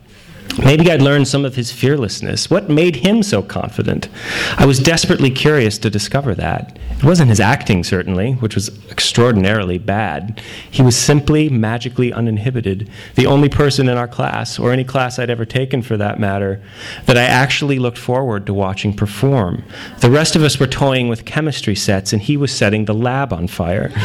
Maybe 0.64 0.92
I'd 0.92 1.02
learn 1.02 1.26
some 1.26 1.46
of 1.46 1.56
his 1.56 1.72
fearlessness. 1.72 2.50
What 2.50 2.70
made 2.70 2.98
him 2.98 3.24
so 3.24 3.42
confident? 3.42 4.10
I 4.58 4.66
was 4.66 4.80
desperately 4.80 5.32
curious 5.32 5.78
to 5.80 5.90
discover 5.90 6.36
that. 6.36 6.78
It 6.98 7.04
wasn't 7.06 7.30
his 7.30 7.40
acting, 7.40 7.84
certainly, 7.86 8.34
which 8.34 8.56
was 8.56 8.70
extraordinarily 8.92 9.78
bad. 9.78 10.42
He 10.70 10.82
was 10.82 10.98
simply 10.98 11.48
magically 11.48 12.12
uninhibited, 12.12 12.90
the 13.16 13.26
only 13.26 13.48
person 13.48 13.88
in 13.88 13.98
our 13.98 14.08
class, 14.08 14.60
or 14.60 14.74
any 14.74 14.84
class 14.84 15.18
I'd 15.18 15.30
ever 15.30 15.46
taken 15.46 15.82
for 15.82 15.96
that 15.96 16.20
matter, 16.20 16.62
that 17.06 17.18
I 17.18 17.24
actually 17.24 17.80
looked 17.80 17.98
forward 17.98 18.46
to 18.48 18.54
watching 18.54 18.94
perform. 18.94 19.64
The 20.00 20.12
rest 20.12 20.36
of 20.36 20.44
us 20.44 20.60
were 20.60 20.68
toying 20.68 21.08
with 21.08 21.24
chemistry 21.24 21.76
sets, 21.76 22.12
and 22.12 22.22
he 22.22 22.36
was 22.36 22.52
setting 22.52 22.84
the 22.84 22.94
lab 22.94 23.32
on 23.32 23.48
fire. 23.48 23.92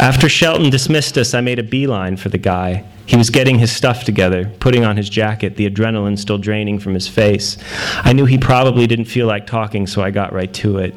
After 0.00 0.28
Shelton 0.28 0.70
dismissed 0.70 1.18
us, 1.18 1.34
I 1.34 1.42
made 1.42 1.58
a 1.58 1.62
beeline 1.62 2.16
for 2.16 2.30
the 2.30 2.38
guy. 2.38 2.84
He 3.06 3.16
was 3.16 3.30
getting 3.30 3.58
his 3.58 3.70
stuff 3.70 4.04
together, 4.04 4.50
putting 4.58 4.84
on 4.84 4.96
his 4.96 5.08
jacket, 5.08 5.56
the 5.56 5.70
adrenaline 5.70 6.18
still 6.18 6.38
draining 6.38 6.78
from 6.80 6.94
his 6.94 7.06
face. 7.06 7.56
I 8.02 8.12
knew 8.12 8.26
he 8.26 8.36
probably 8.36 8.86
didn't 8.86 9.04
feel 9.04 9.26
like 9.26 9.46
talking, 9.46 9.86
so 9.86 10.02
I 10.02 10.10
got 10.10 10.32
right 10.32 10.52
to 10.54 10.78
it. 10.78 10.94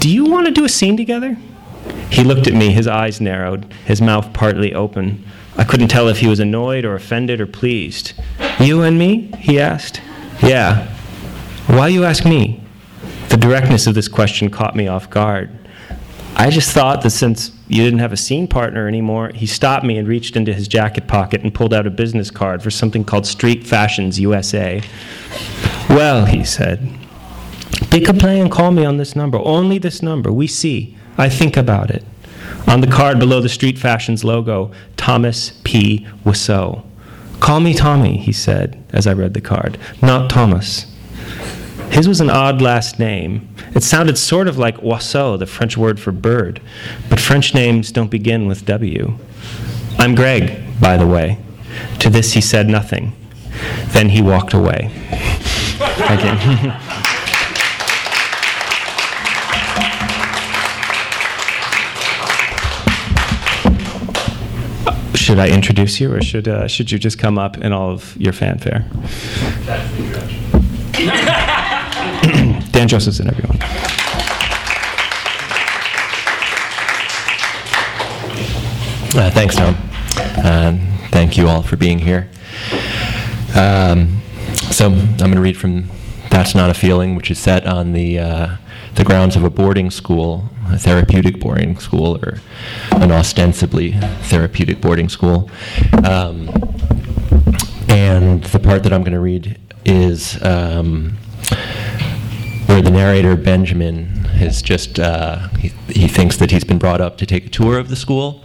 Do 0.00 0.08
you 0.08 0.24
want 0.24 0.46
to 0.46 0.52
do 0.52 0.64
a 0.64 0.68
scene 0.68 0.96
together? 0.96 1.36
He 2.10 2.24
looked 2.24 2.46
at 2.46 2.54
me, 2.54 2.72
his 2.72 2.88
eyes 2.88 3.20
narrowed, 3.20 3.72
his 3.84 4.00
mouth 4.00 4.32
partly 4.32 4.74
open. 4.74 5.24
I 5.56 5.64
couldn't 5.64 5.88
tell 5.88 6.08
if 6.08 6.18
he 6.18 6.28
was 6.28 6.40
annoyed 6.40 6.84
or 6.84 6.94
offended 6.94 7.40
or 7.40 7.46
pleased. 7.46 8.12
You 8.60 8.82
and 8.82 8.98
me? 8.98 9.30
he 9.38 9.60
asked. 9.60 10.00
Yeah. 10.42 10.86
Why 11.66 11.88
you 11.88 12.04
ask 12.04 12.24
me? 12.24 12.62
The 13.28 13.36
directness 13.36 13.86
of 13.86 13.94
this 13.94 14.08
question 14.08 14.50
caught 14.50 14.76
me 14.76 14.88
off 14.88 15.08
guard. 15.08 15.50
I 16.38 16.50
just 16.50 16.72
thought 16.72 17.00
that 17.00 17.10
since 17.10 17.50
you 17.66 17.82
didn't 17.82 18.00
have 18.00 18.12
a 18.12 18.16
scene 18.16 18.46
partner 18.46 18.86
anymore, 18.86 19.30
he 19.34 19.46
stopped 19.46 19.86
me 19.86 19.96
and 19.96 20.06
reached 20.06 20.36
into 20.36 20.52
his 20.52 20.68
jacket 20.68 21.08
pocket 21.08 21.40
and 21.42 21.54
pulled 21.54 21.72
out 21.72 21.86
a 21.86 21.90
business 21.90 22.30
card 22.30 22.62
for 22.62 22.70
something 22.70 23.04
called 23.04 23.26
Street 23.26 23.66
Fashions 23.66 24.20
USA. 24.20 24.82
Well, 25.88 26.26
he 26.26 26.44
said, 26.44 26.86
Pick 27.90 28.08
a 28.10 28.14
play 28.14 28.38
and 28.38 28.50
call 28.50 28.70
me 28.70 28.84
on 28.84 28.98
this 28.98 29.16
number. 29.16 29.38
Only 29.38 29.78
this 29.78 30.02
number. 30.02 30.30
We 30.30 30.46
see. 30.46 30.96
I 31.16 31.30
think 31.30 31.56
about 31.56 31.90
it. 31.90 32.04
On 32.66 32.82
the 32.82 32.86
card 32.86 33.18
below 33.18 33.40
the 33.40 33.48
Street 33.48 33.78
Fashions 33.78 34.22
logo, 34.22 34.70
Thomas 34.98 35.58
P. 35.64 36.06
Wiseau. 36.22 36.84
Call 37.40 37.60
me 37.60 37.72
Tommy, 37.72 38.18
he 38.18 38.32
said 38.32 38.82
as 38.92 39.06
I 39.06 39.14
read 39.14 39.32
the 39.32 39.40
card, 39.40 39.78
not 40.02 40.28
Thomas. 40.28 40.84
His 41.90 42.08
was 42.08 42.20
an 42.20 42.30
odd 42.30 42.60
last 42.60 42.98
name. 42.98 43.48
It 43.74 43.82
sounded 43.82 44.18
sort 44.18 44.48
of 44.48 44.58
like 44.58 44.76
oiseau, 44.78 45.38
the 45.38 45.46
French 45.46 45.76
word 45.76 45.98
for 45.98 46.12
bird, 46.12 46.60
but 47.08 47.18
French 47.20 47.54
names 47.54 47.90
don't 47.90 48.10
begin 48.10 48.46
with 48.46 48.64
W. 48.66 49.16
I'm 49.98 50.14
Greg, 50.14 50.80
by 50.80 50.96
the 50.96 51.06
way. 51.06 51.38
To 52.00 52.10
this 52.10 52.32
he 52.32 52.40
said 52.40 52.68
nothing. 52.68 53.12
Then 53.88 54.10
he 54.10 54.20
walked 54.20 54.52
away. 54.52 54.90
Thank 55.78 56.22
you. 56.24 56.72
should 65.26 65.40
I 65.40 65.48
introduce 65.48 65.98
you, 65.98 66.12
or 66.12 66.22
should 66.22 66.46
uh, 66.46 66.68
should 66.68 66.92
you 66.92 67.00
just 67.00 67.18
come 67.18 67.36
up 67.36 67.58
in 67.58 67.72
all 67.72 67.90
of 67.90 68.16
your 68.16 68.32
fanfare? 68.32 68.86
Dan 72.76 72.88
Josefson, 72.88 73.26
everyone. 73.28 73.56
Uh, 79.16 79.30
thanks, 79.30 79.56
Tom. 79.56 79.74
Uh, 80.44 80.76
thank 81.08 81.38
you 81.38 81.48
all 81.48 81.62
for 81.62 81.78
being 81.78 81.98
here. 81.98 82.28
Um, 83.54 84.20
so 84.70 84.88
I'm 84.88 85.16
going 85.16 85.36
to 85.36 85.40
read 85.40 85.56
from 85.56 85.88
"That's 86.30 86.54
Not 86.54 86.68
a 86.68 86.74
Feeling," 86.74 87.16
which 87.16 87.30
is 87.30 87.38
set 87.38 87.66
on 87.66 87.94
the 87.94 88.18
uh, 88.18 88.56
the 88.96 89.04
grounds 89.04 89.36
of 89.36 89.44
a 89.44 89.48
boarding 89.48 89.90
school, 89.90 90.50
a 90.66 90.76
therapeutic 90.76 91.40
boarding 91.40 91.78
school, 91.78 92.18
or 92.22 92.40
an 92.90 93.10
ostensibly 93.10 93.92
therapeutic 94.24 94.82
boarding 94.82 95.08
school. 95.08 95.50
Um, 96.04 96.50
and 97.88 98.44
the 98.44 98.58
part 98.58 98.82
that 98.82 98.92
I'm 98.92 99.00
going 99.00 99.14
to 99.14 99.20
read 99.20 99.58
is 99.86 100.42
um, 100.42 101.16
where 102.66 102.82
the 102.82 102.90
narrator 102.90 103.36
Benjamin 103.36 104.06
has 104.36 104.60
just 104.62 104.98
uh, 104.98 105.48
he, 105.58 105.68
he 105.88 106.08
thinks 106.08 106.36
that 106.36 106.50
he's 106.50 106.64
been 106.64 106.78
brought 106.78 107.00
up 107.00 107.16
to 107.18 107.26
take 107.26 107.46
a 107.46 107.48
tour 107.48 107.78
of 107.78 107.88
the 107.88 107.96
school, 107.96 108.44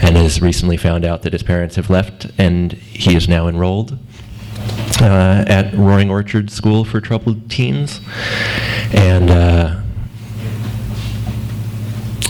and 0.00 0.16
has 0.16 0.42
recently 0.42 0.76
found 0.76 1.04
out 1.04 1.22
that 1.22 1.32
his 1.32 1.42
parents 1.42 1.76
have 1.76 1.88
left, 1.88 2.30
and 2.38 2.72
he 2.72 3.16
is 3.16 3.28
now 3.28 3.48
enrolled. 3.48 3.98
Uh, 5.00 5.44
at 5.46 5.72
Roaring 5.72 6.10
Orchard 6.10 6.50
School 6.50 6.84
for 6.84 7.00
Troubled 7.00 7.50
Teens, 7.50 8.02
and 8.92 9.30
uh, 9.30 9.80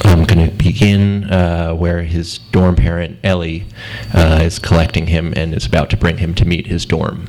I'm 0.04 0.24
going 0.24 0.48
to 0.48 0.56
begin 0.56 1.24
uh, 1.24 1.74
where 1.74 2.02
his 2.02 2.38
dorm 2.38 2.76
parent, 2.76 3.18
Ellie, 3.24 3.66
uh, 4.14 4.40
is 4.42 4.60
collecting 4.60 5.08
him 5.08 5.32
and 5.36 5.52
is 5.52 5.66
about 5.66 5.90
to 5.90 5.96
bring 5.96 6.18
him 6.18 6.34
to 6.36 6.44
meet 6.44 6.68
his 6.68 6.86
dorm. 6.86 7.28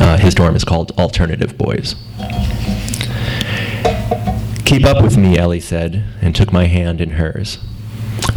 Uh, 0.00 0.16
his 0.16 0.34
dorm 0.34 0.56
is 0.56 0.64
called 0.64 0.92
Alternative 0.98 1.58
Boys. 1.58 1.94
Keep 4.64 4.84
up 4.84 5.02
with 5.02 5.16
me, 5.16 5.38
Ellie 5.38 5.60
said, 5.60 6.04
and 6.20 6.34
took 6.34 6.52
my 6.52 6.66
hand 6.66 7.00
in 7.00 7.10
hers. 7.10 7.58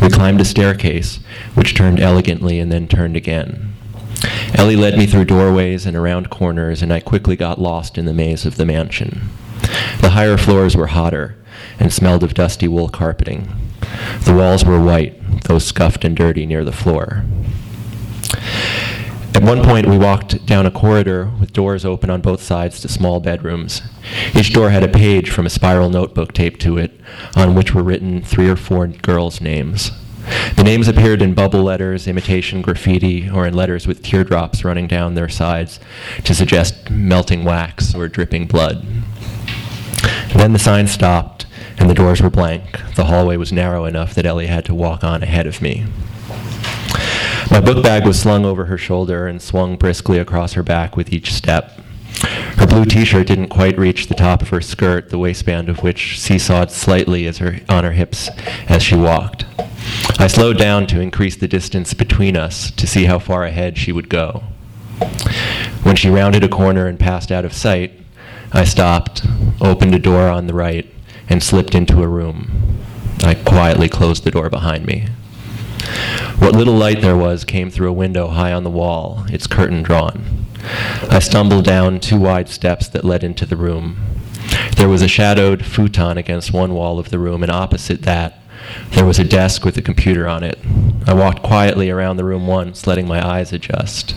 We 0.02 0.10
climbed 0.10 0.40
a 0.42 0.46
staircase, 0.46 1.20
which 1.56 1.76
turned 1.76 2.00
elegantly 2.00 2.60
and 2.60 2.72
then 2.72 2.88
turned 2.88 3.18
again. 3.18 3.74
Ellie 4.54 4.76
led 4.76 4.98
me 4.98 5.06
through 5.06 5.26
doorways 5.26 5.86
and 5.86 5.98
around 5.98 6.30
corners, 6.30 6.82
and 6.82 6.94
I 6.94 7.00
quickly 7.00 7.36
got 7.36 7.60
lost 7.60 7.98
in 7.98 8.06
the 8.06 8.14
maze 8.14 8.46
of 8.46 8.58
the 8.58 8.66
mansion. 8.66 9.30
The 10.02 10.12
higher 10.12 10.38
floors 10.38 10.76
were 10.76 10.88
hotter 10.88 11.36
and 11.80 11.92
smelled 11.92 12.24
of 12.24 12.34
dusty 12.34 12.68
wool 12.68 12.90
carpeting. 12.90 13.48
The 14.26 14.34
walls 14.34 14.64
were 14.64 14.82
white, 14.82 15.42
though 15.44 15.60
scuffed 15.60 16.06
and 16.06 16.16
dirty 16.16 16.46
near 16.46 16.64
the 16.64 16.72
floor. 16.72 17.24
At 19.42 19.48
one 19.48 19.64
point, 19.64 19.88
we 19.88 19.98
walked 19.98 20.46
down 20.46 20.68
a 20.68 20.72
corridor 20.72 21.32
with 21.40 21.52
doors 21.52 21.84
open 21.84 22.12
on 22.12 22.22
both 22.22 22.44
sides 22.44 22.80
to 22.82 22.88
small 22.88 23.20
bedrooms. 23.20 23.82
Each 24.36 24.54
door 24.54 24.70
had 24.70 24.84
a 24.84 24.88
page 24.88 25.32
from 25.32 25.48
a 25.48 25.50
spiral 25.50 25.90
notebook 25.90 26.32
taped 26.32 26.62
to 26.62 26.78
it, 26.78 26.92
on 27.36 27.56
which 27.56 27.74
were 27.74 27.82
written 27.82 28.22
three 28.22 28.48
or 28.48 28.56
four 28.56 28.86
girls' 28.86 29.42
names. 29.42 29.90
The 30.56 30.64
names 30.64 30.88
appeared 30.88 31.24
in 31.24 31.34
bubble 31.34 31.64
letters, 31.64 32.08
imitation 32.08 32.62
graffiti, 32.62 33.32
or 33.32 33.48
in 33.48 33.56
letters 33.56 33.88
with 33.88 34.04
teardrops 34.04 34.64
running 34.64 34.86
down 34.86 35.16
their 35.16 35.28
sides 35.28 35.80
to 36.24 36.36
suggest 36.36 36.92
melting 36.92 37.44
wax 37.44 37.96
or 37.96 38.08
dripping 38.08 38.46
blood. 38.46 38.86
Then 40.36 40.54
the 40.54 40.60
sign 40.60 40.86
stopped, 40.86 41.48
and 41.80 41.90
the 41.90 41.96
doors 41.96 42.22
were 42.22 42.30
blank. 42.30 42.80
The 42.94 43.06
hallway 43.06 43.38
was 43.38 43.52
narrow 43.52 43.86
enough 43.86 44.14
that 44.14 44.28
Ellie 44.28 44.46
had 44.46 44.66
to 44.66 44.76
walk 44.76 45.04
on 45.04 45.24
ahead 45.24 45.48
of 45.48 45.64
me. 45.64 45.88
My 47.52 47.60
book 47.60 47.84
bag 47.84 48.08
was 48.08 48.18
slung 48.18 48.46
over 48.46 48.66
her 48.66 48.78
shoulder 48.78 49.28
and 49.28 49.42
swung 49.42 49.76
briskly 49.76 50.18
across 50.18 50.54
her 50.54 50.64
back 50.64 50.96
with 50.96 51.12
each 51.12 51.34
step. 51.34 51.82
Her 52.56 52.66
blue 52.66 52.86
t-shirt 52.86 53.28
didn't 53.28 53.50
quite 53.50 53.78
reach 53.78 54.08
the 54.08 54.16
top 54.16 54.42
of 54.42 54.50
her 54.50 54.62
skirt, 54.62 55.10
the 55.10 55.18
waistband 55.18 55.68
of 55.68 55.84
which 55.84 56.18
seesawed 56.18 56.72
slightly 56.72 57.28
as 57.28 57.40
her, 57.40 57.60
on 57.68 57.84
her 57.84 57.92
hips 57.92 58.30
as 58.70 58.82
she 58.82 58.96
walked. 58.96 59.46
I 60.18 60.28
slowed 60.28 60.58
down 60.58 60.88
to 60.88 61.02
increase 61.02 61.36
the 61.36 61.48
distance 61.50 61.94
between 61.94 62.38
us 62.38 62.72
to 62.72 62.88
see 62.88 63.04
how 63.04 63.20
far 63.20 63.44
ahead 63.44 63.78
she 63.78 63.92
would 63.92 64.08
go. 64.08 64.44
When 65.84 65.98
she 65.98 66.10
rounded 66.10 66.46
a 66.46 66.50
corner 66.50 66.88
and 66.88 66.98
passed 66.98 67.34
out 67.34 67.44
of 67.44 67.52
sight, 67.52 67.92
I 68.54 68.64
stopped, 68.64 69.26
opened 69.60 69.94
a 69.94 70.00
door 70.00 70.30
on 70.30 70.48
the 70.48 70.54
right, 70.54 70.90
and 71.28 71.44
slipped 71.44 71.76
into 71.76 72.02
a 72.02 72.08
room. 72.08 72.78
I 73.26 73.34
quietly 73.34 73.90
closed 73.90 74.24
the 74.24 74.32
door 74.32 74.50
behind 74.50 74.86
me. 74.86 75.08
What 76.42 76.56
little 76.56 76.74
light 76.74 77.02
there 77.02 77.16
was 77.16 77.46
came 77.46 77.70
through 77.70 77.90
a 77.90 77.94
window 77.94 78.28
high 78.28 78.52
on 78.52 78.64
the 78.64 78.72
wall, 78.72 79.26
its 79.30 79.46
curtain 79.46 79.84
drawn. 79.84 80.48
I 81.08 81.20
stumbled 81.20 81.66
down 81.66 82.00
two 82.00 82.20
wide 82.20 82.50
steps 82.50 82.88
that 82.90 83.06
led 83.06 83.24
into 83.24 83.46
the 83.46 83.56
room. 83.56 83.98
There 84.76 84.90
was 84.90 85.04
a 85.04 85.08
shadowed 85.08 85.64
futon 85.64 86.18
against 86.18 86.52
one 86.52 86.74
wall 86.74 86.98
of 86.98 87.12
the 87.12 87.20
room, 87.20 87.44
and 87.44 87.52
opposite 87.52 88.02
that, 88.02 88.40
there 88.90 89.06
was 89.06 89.20
a 89.20 89.24
desk 89.24 89.64
with 89.64 89.78
a 89.78 89.84
computer 89.84 90.28
on 90.28 90.44
it. 90.44 90.58
I 91.06 91.14
walked 91.14 91.44
quietly 91.44 91.92
around 91.92 92.18
the 92.18 92.26
room 92.26 92.48
once, 92.48 92.88
letting 92.88 93.08
my 93.08 93.24
eyes 93.24 93.54
adjust. 93.54 94.16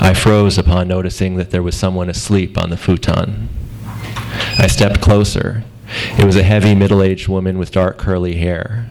I 0.00 0.14
froze 0.14 0.58
upon 0.58 0.88
noticing 0.88 1.36
that 1.36 1.52
there 1.52 1.62
was 1.62 1.76
someone 1.76 2.10
asleep 2.10 2.58
on 2.58 2.70
the 2.70 2.76
futon. 2.76 3.48
I 4.58 4.66
stepped 4.66 5.00
closer. 5.00 5.62
It 6.18 6.24
was 6.24 6.34
a 6.34 6.42
heavy, 6.42 6.74
middle 6.74 7.04
aged 7.04 7.28
woman 7.28 7.56
with 7.56 7.70
dark, 7.70 7.98
curly 7.98 8.34
hair. 8.34 8.90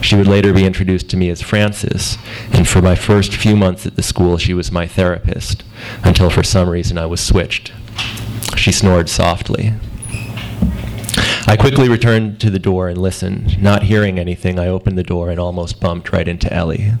She 0.00 0.16
would 0.16 0.26
later 0.26 0.52
be 0.52 0.64
introduced 0.64 1.10
to 1.10 1.16
me 1.16 1.28
as 1.30 1.42
Frances, 1.42 2.16
and 2.52 2.66
for 2.66 2.80
my 2.80 2.94
first 2.94 3.34
few 3.34 3.56
months 3.56 3.86
at 3.86 3.96
the 3.96 4.02
school, 4.02 4.38
she 4.38 4.54
was 4.54 4.72
my 4.72 4.86
therapist, 4.86 5.62
until 6.02 6.30
for 6.30 6.42
some 6.42 6.68
reason 6.68 6.96
I 6.98 7.06
was 7.06 7.20
switched. 7.20 7.72
She 8.56 8.72
snored 8.72 9.08
softly. 9.08 9.74
I 11.46 11.56
quickly 11.58 11.88
returned 11.88 12.40
to 12.40 12.50
the 12.50 12.58
door 12.58 12.88
and 12.88 12.98
listened. 12.98 13.62
Not 13.62 13.84
hearing 13.84 14.18
anything, 14.18 14.58
I 14.58 14.68
opened 14.68 14.96
the 14.96 15.02
door 15.02 15.30
and 15.30 15.38
almost 15.38 15.80
bumped 15.80 16.12
right 16.12 16.28
into 16.28 16.52
Ellie. 16.52 16.92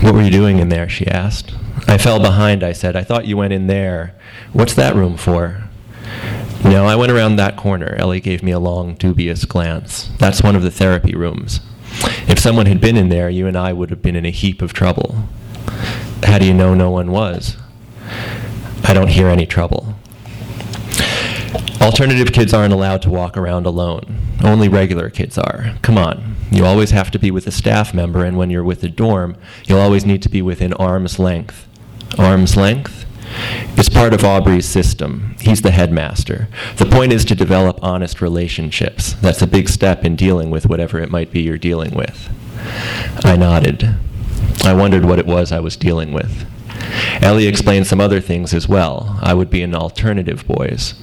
What 0.00 0.14
were 0.14 0.22
you 0.22 0.30
doing 0.30 0.58
in 0.58 0.70
there? 0.70 0.88
she 0.88 1.06
asked. 1.06 1.54
I 1.86 1.98
fell 1.98 2.18
behind, 2.18 2.62
I 2.62 2.72
said. 2.72 2.96
I 2.96 3.04
thought 3.04 3.26
you 3.26 3.36
went 3.36 3.52
in 3.52 3.66
there. 3.66 4.14
What's 4.52 4.74
that 4.74 4.94
room 4.94 5.16
for? 5.16 5.64
No, 6.64 6.84
I 6.86 6.94
went 6.94 7.10
around 7.10 7.36
that 7.36 7.56
corner. 7.56 7.94
Ellie 7.98 8.20
gave 8.20 8.42
me 8.42 8.50
a 8.52 8.58
long, 8.58 8.94
dubious 8.94 9.44
glance. 9.44 10.10
That's 10.18 10.42
one 10.42 10.56
of 10.56 10.62
the 10.62 10.70
therapy 10.70 11.14
rooms. 11.14 11.60
If 12.28 12.38
someone 12.38 12.66
had 12.66 12.80
been 12.80 12.96
in 12.96 13.08
there, 13.08 13.30
you 13.30 13.46
and 13.46 13.56
I 13.56 13.72
would 13.72 13.90
have 13.90 14.02
been 14.02 14.16
in 14.16 14.26
a 14.26 14.30
heap 14.30 14.62
of 14.62 14.72
trouble. 14.72 15.24
How 16.22 16.38
do 16.38 16.46
you 16.46 16.54
know 16.54 16.74
no 16.74 16.90
one 16.90 17.10
was? 17.10 17.56
I 18.84 18.92
don't 18.92 19.08
hear 19.08 19.28
any 19.28 19.46
trouble. 19.46 19.94
Alternative 21.80 22.32
kids 22.32 22.52
aren't 22.52 22.74
allowed 22.74 23.02
to 23.02 23.10
walk 23.10 23.36
around 23.36 23.66
alone. 23.66 24.18
Only 24.44 24.68
regular 24.68 25.10
kids 25.10 25.38
are. 25.38 25.74
Come 25.82 25.96
on. 25.96 26.36
You 26.50 26.64
always 26.66 26.90
have 26.90 27.10
to 27.12 27.18
be 27.18 27.30
with 27.30 27.46
a 27.46 27.50
staff 27.50 27.94
member, 27.94 28.24
and 28.24 28.36
when 28.36 28.50
you're 28.50 28.64
with 28.64 28.84
a 28.84 28.88
dorm, 28.88 29.36
you'll 29.66 29.80
always 29.80 30.04
need 30.04 30.22
to 30.22 30.28
be 30.28 30.42
within 30.42 30.72
arm's 30.74 31.18
length. 31.18 31.66
Arm's 32.18 32.56
length? 32.56 33.06
It's 33.76 33.88
part 33.88 34.12
of 34.12 34.24
Aubrey's 34.24 34.66
system. 34.66 35.36
He's 35.40 35.62
the 35.62 35.70
headmaster. 35.70 36.48
The 36.76 36.86
point 36.86 37.12
is 37.12 37.24
to 37.26 37.34
develop 37.34 37.78
honest 37.82 38.20
relationships. 38.20 39.14
That's 39.14 39.42
a 39.42 39.46
big 39.46 39.68
step 39.68 40.04
in 40.04 40.16
dealing 40.16 40.50
with 40.50 40.66
whatever 40.66 40.98
it 41.00 41.10
might 41.10 41.30
be 41.30 41.40
you're 41.40 41.58
dealing 41.58 41.94
with. 41.94 42.28
I 43.24 43.36
nodded. 43.36 43.94
I 44.64 44.74
wondered 44.74 45.04
what 45.04 45.18
it 45.18 45.26
was 45.26 45.52
I 45.52 45.60
was 45.60 45.76
dealing 45.76 46.12
with. 46.12 46.46
Ellie 47.22 47.46
explained 47.46 47.86
some 47.86 48.00
other 48.00 48.20
things 48.20 48.52
as 48.52 48.68
well. 48.68 49.18
I 49.22 49.34
would 49.34 49.50
be 49.50 49.62
in 49.62 49.74
alternative 49.74 50.46
boys. 50.46 50.94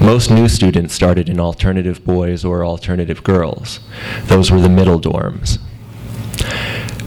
Most 0.00 0.30
new 0.30 0.48
students 0.48 0.94
started 0.94 1.28
in 1.28 1.38
alternative 1.38 2.04
boys 2.04 2.44
or 2.44 2.64
alternative 2.64 3.22
girls. 3.22 3.80
Those 4.24 4.50
were 4.50 4.60
the 4.60 4.68
middle 4.68 5.00
dorms. 5.00 5.58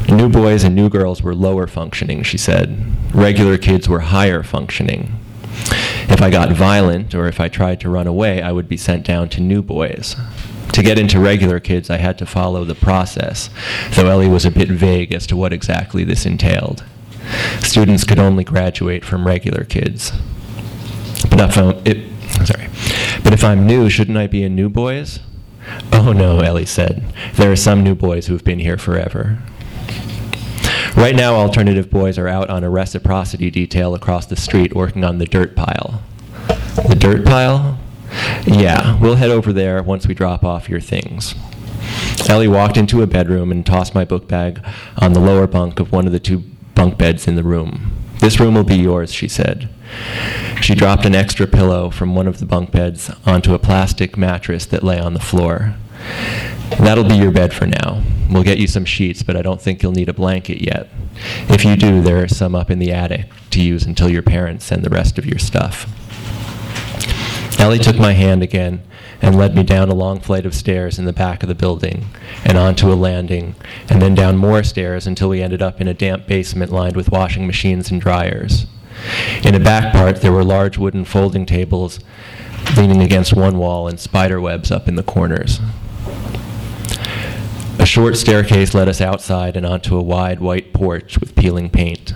New 0.10 0.28
boys 0.28 0.64
and 0.64 0.76
new 0.76 0.90
girls 0.90 1.22
were 1.22 1.36
lower 1.36 1.68
functioning, 1.68 2.24
she 2.24 2.38
said. 2.38 2.84
Regular 3.14 3.58
kids 3.58 3.88
were 3.88 4.00
higher 4.00 4.42
functioning. 4.44 5.20
If 6.10 6.22
I 6.22 6.32
got 6.32 6.52
violent 6.52 7.14
or 7.14 7.28
if 7.28 7.40
I 7.40 7.48
tried 7.48 7.80
to 7.82 7.90
run 7.90 8.08
away, 8.08 8.42
I 8.42 8.52
would 8.52 8.68
be 8.68 8.78
sent 8.78 9.06
down 9.06 9.30
to 9.30 9.42
new 9.42 9.62
boys. 9.62 10.16
To 10.74 10.84
get 10.84 10.98
into 10.98 11.20
regular 11.20 11.60
kids, 11.60 11.90
I 11.90 11.98
had 11.98 12.18
to 12.18 12.26
follow 12.26 12.66
the 12.66 12.76
process, 12.76 13.50
though 13.92 14.08
Ellie 14.08 14.28
was 14.28 14.46
a 14.46 14.52
bit 14.52 14.70
vague 14.70 15.14
as 15.14 15.28
to 15.28 15.36
what 15.36 15.54
exactly 15.54 16.04
this 16.04 16.26
entailed. 16.26 16.84
Students 17.60 18.04
could 18.04 18.20
only 18.20 18.44
graduate 18.44 19.06
from 19.06 19.28
regular 19.28 19.64
kids. 19.64 20.12
But 21.30 21.40
if 21.42 21.58
I'm, 21.58 21.82
it, 21.86 22.08
sorry. 22.46 22.70
But 23.24 23.34
if 23.34 23.44
I'm 23.44 23.68
new, 23.68 23.90
shouldn't 23.90 24.18
I 24.18 24.28
be 24.28 24.44
in 24.44 24.56
new 24.56 24.70
boys? 24.70 25.20
Oh 25.92 26.14
no, 26.14 26.40
Ellie 26.40 26.66
said. 26.66 27.04
There 27.36 27.52
are 27.52 27.56
some 27.56 27.84
new 27.84 27.94
boys 27.94 28.28
who 28.28 28.34
have 28.34 28.44
been 28.44 28.60
here 28.60 28.78
forever. 28.78 29.40
Right 30.96 31.16
now, 31.16 31.36
alternative 31.36 31.90
boys 31.90 32.18
are 32.18 32.28
out 32.28 32.50
on 32.50 32.64
a 32.64 32.70
reciprocity 32.70 33.50
detail 33.50 33.94
across 33.96 34.26
the 34.26 34.36
street 34.36 34.76
working 34.76 35.04
on 35.04 35.18
the 35.18 35.26
dirt 35.26 35.56
pile. 35.56 36.02
The 36.88 36.96
dirt 36.98 37.26
pile? 37.26 37.80
Yeah, 38.46 39.00
we'll 39.00 39.16
head 39.16 39.30
over 39.30 39.54
there 39.54 39.82
once 39.84 40.08
we 40.08 40.14
drop 40.14 40.44
off 40.44 40.68
your 40.70 40.82
things. 40.82 41.36
Ellie 42.28 42.48
walked 42.48 42.78
into 42.78 43.02
a 43.02 43.08
bedroom 43.08 43.52
and 43.52 43.66
tossed 43.66 43.96
my 43.96 44.06
book 44.06 44.28
bag 44.28 44.64
on 44.98 45.14
the 45.14 45.20
lower 45.20 45.48
bunk 45.48 45.80
of 45.80 45.92
one 45.92 46.06
of 46.06 46.12
the 46.12 46.20
two 46.20 46.44
bunk 46.76 46.98
beds 46.98 47.28
in 47.28 47.36
the 47.36 47.44
room. 47.44 47.92
This 48.20 48.40
room 48.40 48.56
will 48.56 48.64
be 48.64 48.76
yours, 48.76 49.14
she 49.14 49.28
said. 49.28 49.70
She 50.62 50.76
dropped 50.76 51.06
an 51.06 51.16
extra 51.16 51.48
pillow 51.48 51.90
from 51.90 52.16
one 52.16 52.28
of 52.28 52.40
the 52.40 52.46
bunk 52.46 52.72
beds 52.72 53.10
onto 53.26 53.54
a 53.54 53.60
plastic 53.60 54.18
mattress 54.18 54.66
that 54.68 54.84
lay 54.84 55.00
on 55.00 55.14
the 55.14 55.20
floor. 55.20 55.76
That'll 56.80 57.04
be 57.04 57.16
your 57.16 57.32
bed 57.32 57.54
for 57.54 57.66
now. 57.66 58.04
We'll 58.30 58.44
get 58.44 58.60
you 58.60 58.68
some 58.68 58.86
sheets, 58.86 59.24
but 59.24 59.36
I 59.36 59.42
don't 59.42 59.62
think 59.62 59.82
you'll 59.82 59.92
need 59.92 60.10
a 60.10 60.14
blanket 60.14 60.62
yet. 60.62 60.88
If 61.50 61.66
you 61.66 61.76
do, 61.76 62.02
there 62.02 62.24
are 62.24 62.28
some 62.28 62.56
up 62.56 62.70
in 62.70 62.80
the 62.80 62.92
attic 62.92 63.28
to 63.52 63.62
use 63.62 63.86
until 63.86 64.10
your 64.10 64.22
parents 64.22 64.66
send 64.66 64.84
the 64.84 64.90
rest 64.90 65.18
of 65.18 65.26
your 65.26 65.40
stuff. 65.40 65.88
Ellie 67.60 67.80
took 67.80 67.98
my 67.98 68.14
hand 68.14 68.42
again 68.42 68.82
and 69.22 69.36
led 69.36 69.54
me 69.54 69.64
down 69.64 69.90
a 69.90 69.94
long 69.94 70.20
flight 70.22 70.46
of 70.46 70.54
stairs 70.56 70.98
in 70.98 71.06
the 71.06 71.12
back 71.12 71.44
of 71.44 71.50
the 71.50 71.56
building 71.56 72.06
and 72.46 72.58
onto 72.58 72.92
a 72.92 72.96
landing, 72.96 73.56
and 73.90 74.02
then 74.02 74.16
down 74.16 74.38
more 74.38 74.64
stairs 74.64 75.06
until 75.06 75.28
we 75.28 75.42
ended 75.42 75.62
up 75.62 75.82
in 75.82 75.88
a 75.88 75.94
damp 75.94 76.26
basement 76.26 76.72
lined 76.72 76.96
with 76.96 77.12
washing 77.12 77.46
machines 77.46 77.92
and 77.92 78.00
dryers. 78.00 78.66
In 79.44 79.56
a 79.56 79.60
back 79.60 79.92
part, 79.92 80.22
there 80.22 80.32
were 80.32 80.44
large 80.44 80.78
wooden 80.78 81.04
folding 81.04 81.46
tables 81.46 82.00
leaning 82.78 83.02
against 83.02 83.34
one 83.34 83.58
wall 83.58 83.88
and 83.88 84.00
spider 84.00 84.40
webs 84.40 84.72
up 84.72 84.88
in 84.88 84.96
the 84.96 85.04
corners. 85.04 85.60
A 87.80 87.86
short 87.86 88.18
staircase 88.18 88.74
led 88.74 88.90
us 88.90 89.00
outside 89.00 89.56
and 89.56 89.66
onto 89.66 89.98
a 89.98 90.02
wide 90.02 90.40
white 90.42 90.74
porch 90.74 91.20
with 91.20 91.36
peeling 91.36 91.70
paint. 91.70 92.14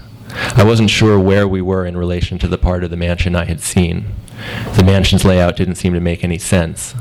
I 0.56 0.63
wasn't 0.63 0.89
sure 0.89 1.19
where 1.19 1.48
we 1.48 1.62
were 1.62 1.86
in 1.86 1.96
relation 1.96 2.38
to 2.39 2.48
the 2.48 2.58
part 2.58 2.84
of 2.84 2.89
the 2.89 2.98
mansion 2.98 3.36
I 3.36 3.46
had 3.46 3.62
seen. 3.62 4.06
The 4.76 4.84
mansion's 4.84 5.24
layout 5.24 5.56
didn't 5.56 5.76
seem 5.76 5.93
to 5.93 6.00
make 6.00 6.24
any 6.24 6.38
sense. 6.38 6.96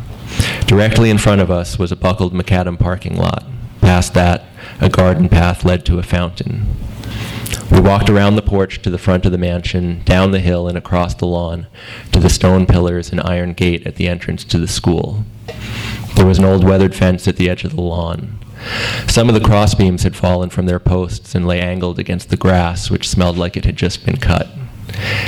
Directly 0.67 1.11
in 1.11 1.19
front 1.19 1.41
of 1.41 1.51
us 1.51 1.79
was 1.79 1.91
a 1.91 1.97
buckled 1.97 2.33
macadam 2.35 2.79
parking 2.79 3.17
lot. 3.17 3.45
Past 3.81 4.15
that, 4.15 4.45
a 4.81 4.89
garden 4.89 5.29
path 5.29 5.65
led 5.65 5.85
to 5.87 5.99
a 5.99 6.03
fountain. 6.03 6.77
We 7.71 7.81
walked 7.81 8.11
around 8.11 8.37
the 8.37 8.43
porch 8.43 8.81
to 8.83 8.91
the 8.91 8.99
front 8.99 9.27
of 9.27 9.33
the 9.33 9.39
mansion, 9.39 10.03
down 10.05 10.31
the 10.31 10.41
hill 10.41 10.69
and 10.69 10.79
across 10.79 11.15
the 11.15 11.27
lawn, 11.27 11.67
to 12.13 12.21
the 12.21 12.31
stone 12.31 12.67
pillars 12.67 13.11
and 13.11 13.21
iron 13.21 13.55
gate 13.55 13.87
at 13.87 13.97
the 13.97 14.09
entrance 14.09 14.45
to 14.45 14.59
the 14.59 14.69
school. 14.69 15.25
There 16.15 16.27
was 16.27 16.39
an 16.39 16.45
old 16.45 16.65
weathered 16.65 16.95
fence 16.95 17.27
at 17.27 17.37
the 17.37 17.49
edge 17.49 17.65
of 17.65 17.75
the 17.75 17.83
lawn. 17.83 18.39
Some 19.09 19.29
of 19.29 19.35
the 19.35 19.41
crossbeams 19.41 20.05
had 20.05 20.15
fallen 20.15 20.51
from 20.51 20.67
their 20.67 20.79
posts 20.79 21.35
and 21.35 21.47
lay 21.47 21.61
angled 21.61 21.99
against 21.99 22.31
the 22.31 22.37
grass, 22.37 22.91
which 22.91 23.09
smelled 23.09 23.37
like 23.37 23.57
it 23.57 23.65
had 23.65 23.77
just 23.77 24.05
been 24.05 24.19
cut. 24.19 24.49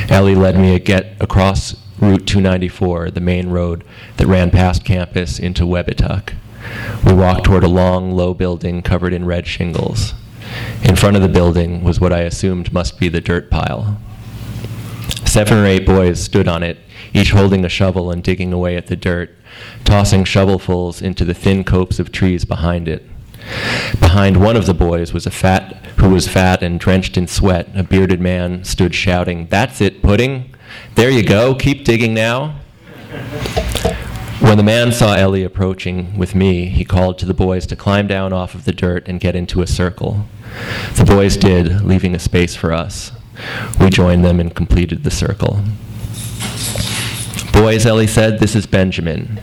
Ellie 0.08 0.34
led 0.34 0.56
me 0.58 0.74
across 0.74 1.74
Route 1.98 2.26
294, 2.26 3.10
the 3.10 3.20
main 3.20 3.48
road 3.48 3.84
that 4.16 4.26
ran 4.26 4.50
past 4.50 4.84
campus 4.84 5.38
into 5.38 5.64
Webbituck. 5.64 6.34
We 7.04 7.12
walked 7.12 7.44
toward 7.44 7.64
a 7.64 7.68
long, 7.68 8.12
low 8.12 8.34
building 8.34 8.82
covered 8.82 9.12
in 9.12 9.26
red 9.26 9.46
shingles. 9.46 10.14
In 10.82 10.96
front 10.96 11.16
of 11.16 11.22
the 11.22 11.28
building 11.28 11.82
was 11.82 12.00
what 12.00 12.12
I 12.12 12.20
assumed 12.20 12.72
must 12.72 12.98
be 12.98 13.08
the 13.08 13.20
dirt 13.20 13.50
pile. 13.50 13.98
Seven 15.24 15.58
or 15.58 15.66
eight 15.66 15.86
boys 15.86 16.22
stood 16.22 16.46
on 16.46 16.62
it, 16.62 16.78
each 17.12 17.30
holding 17.30 17.64
a 17.64 17.68
shovel 17.68 18.10
and 18.10 18.22
digging 18.22 18.52
away 18.52 18.76
at 18.76 18.86
the 18.86 18.96
dirt, 18.96 19.34
tossing 19.84 20.24
shovelfuls 20.24 21.02
into 21.02 21.24
the 21.24 21.34
thin 21.34 21.64
copse 21.64 21.98
of 21.98 22.12
trees 22.12 22.44
behind 22.44 22.88
it. 22.88 23.08
Behind 24.00 24.38
one 24.38 24.56
of 24.56 24.66
the 24.66 24.74
boys 24.74 25.12
was 25.12 25.26
a 25.26 25.30
fat 25.30 25.84
who 25.98 26.10
was 26.10 26.26
fat 26.26 26.62
and 26.62 26.80
drenched 26.80 27.16
in 27.16 27.26
sweat. 27.26 27.68
A 27.74 27.82
bearded 27.82 28.20
man 28.20 28.64
stood 28.64 28.94
shouting, 28.94 29.46
"That's 29.50 29.80
it, 29.80 30.02
pudding. 30.02 30.46
There 30.94 31.10
you 31.10 31.22
go. 31.22 31.54
Keep 31.54 31.84
digging 31.84 32.14
now." 32.14 32.54
When 34.40 34.56
the 34.56 34.62
man 34.62 34.92
saw 34.92 35.14
Ellie 35.14 35.44
approaching 35.44 36.16
with 36.16 36.34
me, 36.34 36.66
he 36.66 36.84
called 36.84 37.18
to 37.18 37.26
the 37.26 37.34
boys 37.34 37.66
to 37.66 37.76
climb 37.76 38.06
down 38.06 38.32
off 38.32 38.54
of 38.54 38.64
the 38.64 38.72
dirt 38.72 39.06
and 39.08 39.20
get 39.20 39.36
into 39.36 39.62
a 39.62 39.66
circle. 39.66 40.26
The 40.96 41.04
boys 41.04 41.36
did, 41.36 41.82
leaving 41.82 42.14
a 42.14 42.18
space 42.18 42.54
for 42.54 42.72
us. 42.72 43.12
We 43.80 43.90
joined 43.90 44.24
them 44.24 44.40
and 44.40 44.54
completed 44.54 45.04
the 45.04 45.10
circle. 45.10 45.60
Boys, 47.54 47.86
Ellie 47.86 48.06
said, 48.06 48.40
this 48.40 48.56
is 48.56 48.66
Benjamin. 48.66 49.40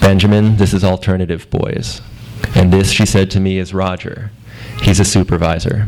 Benjamin, 0.00 0.56
this 0.56 0.72
is 0.72 0.82
Alternative 0.82 1.48
Boys. 1.50 2.00
And 2.54 2.72
this, 2.72 2.90
she 2.90 3.06
said 3.06 3.30
to 3.32 3.40
me, 3.40 3.58
is 3.58 3.74
Roger. 3.74 4.30
He's 4.82 4.98
a 4.98 5.04
supervisor. 5.04 5.86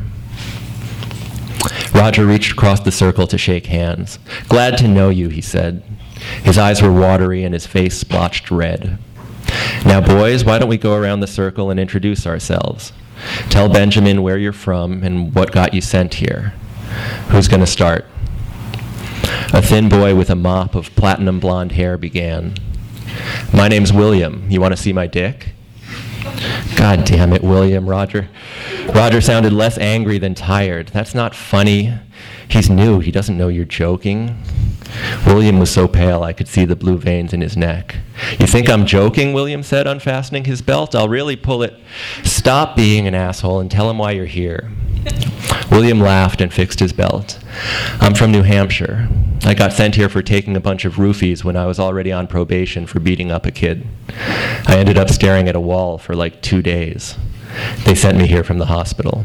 Roger 1.94 2.26
reached 2.26 2.52
across 2.52 2.80
the 2.80 2.92
circle 2.92 3.26
to 3.26 3.38
shake 3.38 3.66
hands. 3.66 4.18
Glad 4.48 4.76
to 4.78 4.88
know 4.88 5.08
you, 5.08 5.30
he 5.30 5.40
said. 5.40 5.82
His 6.42 6.58
eyes 6.58 6.82
were 6.82 6.92
watery 6.92 7.44
and 7.44 7.54
his 7.54 7.66
face 7.66 7.96
splotched 7.96 8.50
red. 8.50 8.98
Now, 9.86 10.00
boys, 10.00 10.44
why 10.44 10.58
don't 10.58 10.68
we 10.68 10.78
go 10.78 10.94
around 10.94 11.20
the 11.20 11.26
circle 11.26 11.70
and 11.70 11.80
introduce 11.80 12.26
ourselves? 12.26 12.92
Tell 13.48 13.68
Benjamin 13.68 14.22
where 14.22 14.38
you're 14.38 14.52
from 14.52 15.02
and 15.02 15.34
what 15.34 15.50
got 15.50 15.72
you 15.72 15.80
sent 15.80 16.14
here. 16.14 16.52
Who's 17.28 17.48
going 17.48 17.60
to 17.60 17.66
start? 17.66 18.04
A 19.52 19.62
thin 19.62 19.88
boy 19.88 20.14
with 20.14 20.30
a 20.30 20.34
mop 20.34 20.74
of 20.74 20.94
platinum 20.96 21.40
blonde 21.40 21.72
hair 21.72 21.96
began. 21.96 22.54
My 23.52 23.68
name's 23.68 23.92
William. 23.92 24.46
You 24.50 24.60
want 24.60 24.76
to 24.76 24.82
see 24.82 24.92
my 24.92 25.06
dick? 25.06 25.50
God 26.76 27.04
damn 27.04 27.32
it, 27.32 27.42
William. 27.42 27.88
Roger. 27.88 28.28
Roger 28.94 29.20
sounded 29.20 29.52
less 29.52 29.78
angry 29.78 30.18
than 30.18 30.34
tired. 30.34 30.88
That's 30.88 31.14
not 31.14 31.34
funny. 31.34 31.94
He's 32.48 32.68
new. 32.68 33.00
He 33.00 33.10
doesn't 33.10 33.36
know 33.36 33.48
you're 33.48 33.64
joking. 33.64 34.42
William 35.26 35.58
was 35.58 35.70
so 35.70 35.88
pale 35.88 36.22
I 36.22 36.32
could 36.32 36.48
see 36.48 36.64
the 36.64 36.76
blue 36.76 36.98
veins 36.98 37.32
in 37.32 37.40
his 37.40 37.56
neck. 37.56 37.96
You 38.38 38.46
think 38.46 38.68
I'm 38.68 38.86
joking? 38.86 39.32
William 39.32 39.62
said, 39.62 39.86
unfastening 39.86 40.44
his 40.44 40.62
belt. 40.62 40.94
I'll 40.94 41.08
really 41.08 41.36
pull 41.36 41.62
it. 41.62 41.74
Stop 42.22 42.76
being 42.76 43.06
an 43.06 43.14
asshole 43.14 43.60
and 43.60 43.70
tell 43.70 43.90
him 43.90 43.98
why 43.98 44.12
you're 44.12 44.26
here. 44.26 44.70
William 45.70 46.00
laughed 46.00 46.40
and 46.40 46.52
fixed 46.52 46.80
his 46.80 46.92
belt. 46.92 47.38
I'm 48.00 48.14
from 48.14 48.30
New 48.30 48.42
Hampshire. 48.42 49.08
I 49.44 49.54
got 49.54 49.72
sent 49.72 49.96
here 49.96 50.08
for 50.08 50.22
taking 50.22 50.56
a 50.56 50.60
bunch 50.60 50.84
of 50.84 50.94
roofies 50.94 51.44
when 51.44 51.56
I 51.56 51.66
was 51.66 51.78
already 51.78 52.12
on 52.12 52.26
probation 52.26 52.86
for 52.86 53.00
beating 53.00 53.30
up 53.30 53.44
a 53.44 53.50
kid. 53.50 53.86
I 54.66 54.76
ended 54.78 54.96
up 54.96 55.10
staring 55.10 55.48
at 55.48 55.56
a 55.56 55.60
wall 55.60 55.98
for 55.98 56.14
like 56.14 56.40
two 56.42 56.62
days. 56.62 57.16
They 57.84 57.94
sent 57.94 58.18
me 58.18 58.26
here 58.26 58.44
from 58.44 58.58
the 58.58 58.66
hospital. 58.66 59.24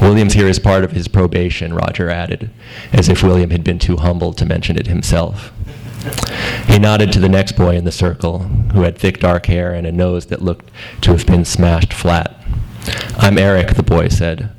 William's 0.00 0.34
here 0.34 0.48
as 0.48 0.58
part 0.58 0.84
of 0.84 0.92
his 0.92 1.08
probation, 1.08 1.74
Roger 1.74 2.08
added, 2.08 2.50
as 2.92 3.08
if 3.08 3.22
William 3.22 3.50
had 3.50 3.64
been 3.64 3.78
too 3.78 3.96
humble 3.96 4.32
to 4.32 4.46
mention 4.46 4.76
it 4.76 4.86
himself. 4.86 5.52
He 6.66 6.78
nodded 6.78 7.12
to 7.12 7.20
the 7.20 7.28
next 7.28 7.52
boy 7.52 7.76
in 7.76 7.84
the 7.84 7.92
circle, 7.92 8.40
who 8.72 8.82
had 8.82 8.98
thick 8.98 9.18
dark 9.18 9.46
hair 9.46 9.72
and 9.72 9.86
a 9.86 9.92
nose 9.92 10.26
that 10.26 10.42
looked 10.42 10.70
to 11.02 11.12
have 11.12 11.26
been 11.26 11.44
smashed 11.44 11.92
flat. 11.92 12.37
I'm 13.18 13.38
Eric, 13.38 13.74
the 13.74 13.82
boy 13.82 14.08
said. 14.08 14.50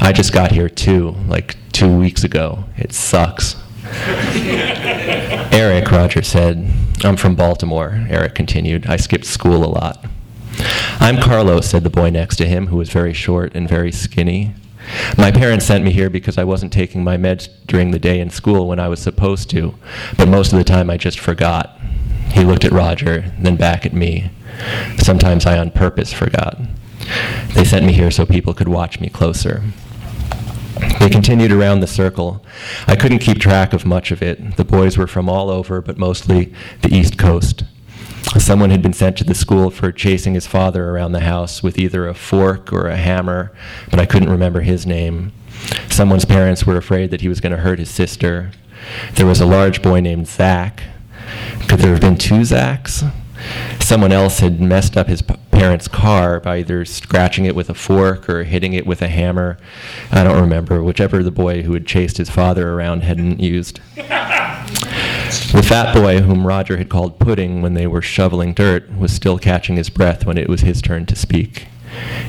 I 0.00 0.12
just 0.12 0.32
got 0.32 0.52
here 0.52 0.68
too, 0.68 1.14
like 1.28 1.56
two 1.72 1.96
weeks 1.96 2.24
ago. 2.24 2.64
It 2.76 2.92
sucks. 2.92 3.56
Eric, 5.52 5.90
Roger 5.90 6.22
said. 6.22 6.70
I'm 7.04 7.16
from 7.16 7.36
Baltimore, 7.36 8.06
Eric 8.08 8.34
continued. 8.34 8.86
I 8.86 8.96
skipped 8.96 9.26
school 9.26 9.64
a 9.64 9.66
lot. 9.66 10.04
I'm 10.98 11.20
Carlos, 11.20 11.68
said 11.68 11.84
the 11.84 11.90
boy 11.90 12.10
next 12.10 12.36
to 12.36 12.48
him, 12.48 12.68
who 12.68 12.76
was 12.76 12.90
very 12.90 13.12
short 13.12 13.54
and 13.54 13.68
very 13.68 13.92
skinny. 13.92 14.54
My 15.18 15.30
parents 15.30 15.66
sent 15.66 15.84
me 15.84 15.92
here 15.92 16.10
because 16.10 16.38
I 16.38 16.44
wasn't 16.44 16.72
taking 16.72 17.04
my 17.04 17.16
meds 17.16 17.48
during 17.66 17.90
the 17.90 17.98
day 17.98 18.20
in 18.20 18.30
school 18.30 18.68
when 18.68 18.80
I 18.80 18.88
was 18.88 19.00
supposed 19.00 19.50
to, 19.50 19.74
but 20.16 20.28
most 20.28 20.52
of 20.52 20.58
the 20.58 20.64
time 20.64 20.90
I 20.90 20.96
just 20.96 21.18
forgot. 21.18 21.78
He 22.30 22.44
looked 22.44 22.64
at 22.64 22.72
Roger, 22.72 23.32
then 23.38 23.56
back 23.56 23.86
at 23.86 23.92
me. 23.92 24.30
Sometimes 24.98 25.46
I 25.46 25.58
on 25.58 25.70
purpose 25.70 26.12
forgot. 26.12 26.60
They 27.54 27.64
sent 27.64 27.86
me 27.86 27.92
here 27.92 28.10
so 28.10 28.26
people 28.26 28.54
could 28.54 28.68
watch 28.68 29.00
me 29.00 29.08
closer. 29.08 29.62
They 31.00 31.08
continued 31.08 31.52
around 31.52 31.80
the 31.80 31.86
circle. 31.86 32.44
I 32.86 32.96
couldn't 32.96 33.20
keep 33.20 33.38
track 33.38 33.72
of 33.72 33.86
much 33.86 34.10
of 34.10 34.22
it. 34.22 34.56
The 34.56 34.64
boys 34.64 34.98
were 34.98 35.06
from 35.06 35.28
all 35.28 35.50
over, 35.50 35.80
but 35.80 35.98
mostly 35.98 36.52
the 36.82 36.94
East 36.94 37.16
Coast. 37.16 37.64
Someone 38.38 38.70
had 38.70 38.82
been 38.82 38.92
sent 38.92 39.16
to 39.18 39.24
the 39.24 39.34
school 39.34 39.70
for 39.70 39.90
chasing 39.90 40.34
his 40.34 40.46
father 40.46 40.90
around 40.90 41.12
the 41.12 41.20
house 41.20 41.62
with 41.62 41.78
either 41.78 42.06
a 42.06 42.14
fork 42.14 42.72
or 42.72 42.88
a 42.88 42.96
hammer, 42.96 43.52
but 43.90 44.00
I 44.00 44.06
couldn't 44.06 44.30
remember 44.30 44.60
his 44.60 44.84
name. 44.84 45.32
Someone's 45.88 46.24
parents 46.24 46.66
were 46.66 46.76
afraid 46.76 47.10
that 47.10 47.22
he 47.22 47.28
was 47.28 47.40
going 47.40 47.52
to 47.52 47.62
hurt 47.62 47.78
his 47.78 47.90
sister. 47.90 48.50
There 49.14 49.26
was 49.26 49.40
a 49.40 49.46
large 49.46 49.80
boy 49.80 50.00
named 50.00 50.28
Zach. 50.28 50.82
Could 51.68 51.78
there 51.80 51.92
have 51.92 52.00
been 52.00 52.18
two 52.18 52.40
Zachs? 52.40 53.10
Someone 53.80 54.12
else 54.12 54.40
had 54.40 54.60
messed 54.60 54.96
up 54.96 55.06
his 55.06 55.22
parents' 55.56 55.88
car 55.88 56.38
by 56.38 56.58
either 56.58 56.84
scratching 56.84 57.46
it 57.46 57.54
with 57.54 57.70
a 57.70 57.74
fork 57.74 58.28
or 58.28 58.44
hitting 58.44 58.74
it 58.74 58.86
with 58.86 59.00
a 59.00 59.08
hammer. 59.08 59.56
I 60.12 60.22
don't 60.22 60.40
remember, 60.40 60.82
whichever 60.82 61.22
the 61.22 61.30
boy 61.30 61.62
who 61.62 61.72
had 61.72 61.86
chased 61.86 62.18
his 62.18 62.28
father 62.28 62.72
around 62.72 63.02
hadn't 63.02 63.40
used. 63.40 63.80
The 65.52 65.62
fat 65.62 65.94
boy, 65.94 66.20
whom 66.20 66.46
Roger 66.46 66.76
had 66.76 66.88
called 66.88 67.18
Pudding 67.18 67.60
when 67.60 67.74
they 67.74 67.86
were 67.86 68.02
shoveling 68.02 68.52
dirt, 68.52 68.96
was 68.96 69.12
still 69.12 69.38
catching 69.38 69.76
his 69.76 69.90
breath 69.90 70.24
when 70.24 70.38
it 70.38 70.48
was 70.48 70.60
his 70.60 70.80
turn 70.80 71.04
to 71.06 71.16
speak. 71.16 71.66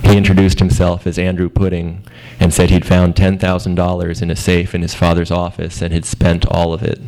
He 0.04 0.18
introduced 0.18 0.60
himself 0.60 1.06
as 1.06 1.20
Andrew 1.20 1.50
Pudding 1.50 2.04
and 2.40 2.54
said 2.54 2.70
he'd 2.70 2.86
found 2.86 3.16
$10,000 3.16 4.22
in 4.22 4.32
a 4.32 4.36
safe 4.36 4.74
in 4.74 4.82
his 4.82 4.94
father's 4.94 5.32
office 5.32 5.82
and 5.82 5.94
had 5.94 6.06
spent 6.06 6.46
all 6.48 6.74
of 6.74 6.84
it. 6.84 7.00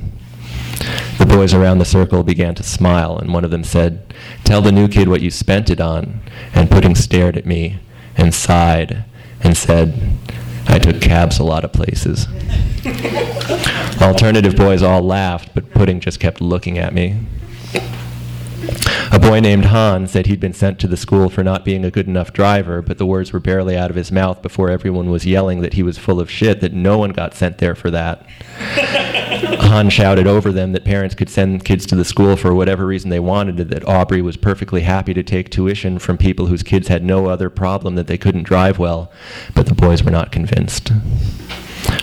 Boys 1.30 1.54
around 1.54 1.78
the 1.78 1.86
circle 1.86 2.24
began 2.24 2.56
to 2.56 2.64
smile, 2.64 3.18
and 3.18 3.32
one 3.32 3.46
of 3.46 3.52
them 3.52 3.64
said, 3.64 4.14
Tell 4.44 4.62
the 4.62 4.72
new 4.72 4.88
kid 4.88 5.08
what 5.08 5.22
you 5.22 5.30
spent 5.30 5.70
it 5.70 5.80
on. 5.80 6.22
And 6.54 6.70
Pudding 6.70 6.96
stared 6.96 7.38
at 7.38 7.46
me 7.46 7.80
and 8.18 8.34
sighed 8.34 9.06
and 9.42 9.56
said, 9.56 10.18
I 10.68 10.80
took 10.80 11.00
cabs 11.00 11.40
a 11.40 11.44
lot 11.44 11.64
of 11.64 11.72
places. 11.72 12.28
Alternative 14.02 14.56
boys 14.56 14.82
all 14.82 15.02
laughed, 15.02 15.54
but 15.54 15.72
Pudding 15.72 16.00
just 16.00 16.20
kept 16.20 16.42
looking 16.42 16.78
at 16.78 16.94
me. 16.94 17.20
A 19.12 19.20
boy 19.20 19.40
named 19.40 19.66
Han 19.66 20.08
said 20.08 20.28
he'd 20.28 20.40
been 20.40 20.54
sent 20.54 20.80
to 20.80 20.88
the 20.88 20.98
school 20.98 21.30
for 21.30 21.44
not 21.44 21.66
being 21.66 21.84
a 21.84 21.92
good 21.92 22.08
enough 22.08 22.34
driver, 22.34 22.82
but 22.82 22.98
the 22.98 23.06
words 23.06 23.34
were 23.34 23.40
barely 23.40 23.76
out 23.76 23.90
of 23.90 23.96
his 23.96 24.12
mouth 24.12 24.42
before 24.42 24.70
everyone 24.70 25.10
was 25.10 25.26
yelling 25.26 25.62
that 25.62 25.74
he 25.74 25.84
was 25.84 25.98
full 25.98 26.20
of 26.20 26.30
shit, 26.30 26.62
that 26.62 26.74
no 26.74 26.98
one 26.98 27.12
got 27.12 27.34
sent 27.34 27.58
there 27.58 27.76
for 27.76 27.90
that. 27.92 28.26
Han 29.62 29.90
shouted 29.90 30.28
over 30.28 30.52
them 30.52 30.74
that 30.74 30.84
parents 30.84 31.16
could 31.16 31.30
send 31.30 31.66
kids 31.66 31.86
to 31.88 31.96
the 31.96 32.06
school 32.06 32.36
for 32.36 32.54
whatever 32.54 32.86
reason 32.86 33.10
they 33.10 33.20
wanted, 33.20 33.58
that 33.58 33.88
Aubrey 33.88 34.22
was 34.22 34.38
perfectly 34.38 34.82
happy 34.82 35.14
to 35.14 35.24
take 35.24 35.50
tuition 35.50 35.98
from 35.98 36.18
people 36.18 36.48
whose 36.48 36.64
kids 36.64 36.88
had 36.88 37.04
no 37.04 37.28
other 37.28 37.50
problem 37.50 37.96
that 37.96 38.08
they 38.08 38.18
couldn't 38.18 38.44
drive 38.44 38.78
well, 38.80 39.12
but 39.56 39.66
the 39.66 39.76
boys 39.76 40.04
were 40.04 40.12
not 40.12 40.32
convinced. 40.32 40.90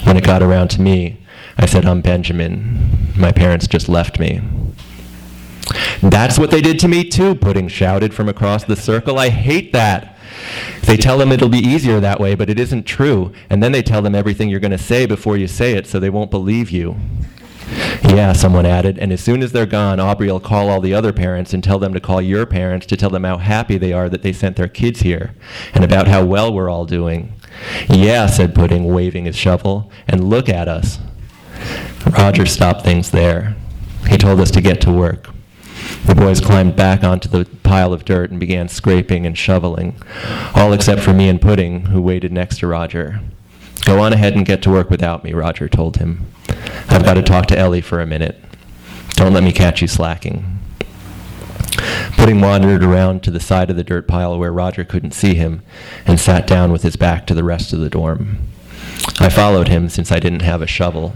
When 0.04 0.16
it 0.16 0.24
got 0.24 0.42
around 0.42 0.68
to 0.70 0.80
me, 0.80 1.24
I 1.58 1.66
said, 1.66 1.84
I'm 1.84 2.00
Benjamin. 2.00 3.12
My 3.16 3.32
parents 3.32 3.66
just 3.66 3.88
left 3.88 4.18
me. 4.18 4.40
That's 6.02 6.38
what 6.38 6.50
they 6.50 6.60
did 6.60 6.78
to 6.80 6.88
me 6.88 7.04
too, 7.04 7.34
Pudding 7.34 7.68
shouted 7.68 8.14
from 8.14 8.28
across 8.28 8.64
the 8.64 8.76
circle. 8.76 9.18
I 9.18 9.28
hate 9.28 9.72
that. 9.72 10.16
They 10.82 10.96
tell 10.96 11.18
them 11.18 11.32
it'll 11.32 11.48
be 11.48 11.58
easier 11.58 12.00
that 12.00 12.20
way, 12.20 12.34
but 12.34 12.48
it 12.48 12.60
isn't 12.60 12.84
true. 12.84 13.32
And 13.50 13.62
then 13.62 13.72
they 13.72 13.82
tell 13.82 14.02
them 14.02 14.14
everything 14.14 14.48
you're 14.48 14.60
going 14.60 14.70
to 14.70 14.78
say 14.78 15.06
before 15.06 15.36
you 15.36 15.48
say 15.48 15.72
it 15.72 15.86
so 15.86 15.98
they 15.98 16.10
won't 16.10 16.30
believe 16.30 16.70
you. 16.70 16.96
Yeah, 18.04 18.32
someone 18.32 18.64
added, 18.64 18.96
and 18.98 19.12
as 19.12 19.20
soon 19.20 19.42
as 19.42 19.50
they're 19.50 19.66
gone, 19.66 19.98
Aubrey 19.98 20.30
will 20.30 20.38
call 20.38 20.68
all 20.68 20.80
the 20.80 20.94
other 20.94 21.12
parents 21.12 21.52
and 21.52 21.64
tell 21.64 21.80
them 21.80 21.92
to 21.94 22.00
call 22.00 22.22
your 22.22 22.46
parents 22.46 22.86
to 22.86 22.96
tell 22.96 23.10
them 23.10 23.24
how 23.24 23.38
happy 23.38 23.76
they 23.76 23.92
are 23.92 24.08
that 24.08 24.22
they 24.22 24.32
sent 24.32 24.54
their 24.54 24.68
kids 24.68 25.00
here 25.00 25.34
and 25.74 25.82
about 25.82 26.06
how 26.06 26.24
well 26.24 26.52
we're 26.52 26.70
all 26.70 26.84
doing. 26.84 27.32
Yeah, 27.88 28.26
said 28.26 28.54
Pudding, 28.54 28.84
waving 28.84 29.24
his 29.24 29.34
shovel, 29.34 29.90
and 30.06 30.30
look 30.30 30.48
at 30.48 30.68
us. 30.68 31.00
Roger 32.16 32.46
stopped 32.46 32.82
things 32.82 33.10
there. 33.10 33.56
He 34.08 34.16
told 34.16 34.38
us 34.40 34.52
to 34.52 34.60
get 34.60 34.80
to 34.82 34.92
work. 34.92 35.30
The 36.04 36.14
boys 36.14 36.40
climbed 36.40 36.76
back 36.76 37.02
onto 37.02 37.28
the 37.28 37.44
pile 37.62 37.92
of 37.92 38.04
dirt 38.04 38.30
and 38.30 38.38
began 38.38 38.68
scraping 38.68 39.26
and 39.26 39.36
shoveling, 39.36 40.00
all 40.54 40.72
except 40.72 41.00
for 41.00 41.12
me 41.12 41.28
and 41.28 41.40
Pudding, 41.40 41.86
who 41.86 42.00
waited 42.00 42.32
next 42.32 42.58
to 42.60 42.66
Roger. 42.66 43.20
Go 43.84 44.00
on 44.00 44.12
ahead 44.12 44.34
and 44.34 44.46
get 44.46 44.62
to 44.62 44.70
work 44.70 44.90
without 44.90 45.24
me, 45.24 45.32
Roger 45.32 45.68
told 45.68 45.96
him. 45.96 46.26
I've 46.88 47.04
got 47.04 47.14
to 47.14 47.22
talk 47.22 47.46
to 47.46 47.58
Ellie 47.58 47.80
for 47.80 48.00
a 48.00 48.06
minute. 48.06 48.36
Don't 49.10 49.32
let 49.32 49.42
me 49.42 49.52
catch 49.52 49.80
you 49.80 49.88
slacking. 49.88 50.58
Pudding 52.16 52.40
wandered 52.40 52.82
around 52.82 53.22
to 53.22 53.30
the 53.30 53.40
side 53.40 53.70
of 53.70 53.76
the 53.76 53.84
dirt 53.84 54.08
pile 54.08 54.38
where 54.38 54.52
Roger 54.52 54.84
couldn't 54.84 55.12
see 55.12 55.34
him 55.34 55.62
and 56.04 56.18
sat 56.18 56.46
down 56.46 56.72
with 56.72 56.82
his 56.82 56.96
back 56.96 57.26
to 57.26 57.34
the 57.34 57.44
rest 57.44 57.72
of 57.72 57.80
the 57.80 57.90
dorm. 57.90 58.38
I 59.20 59.28
followed 59.28 59.68
him 59.68 59.88
since 59.88 60.10
I 60.10 60.18
didn't 60.18 60.42
have 60.42 60.62
a 60.62 60.66
shovel. 60.66 61.14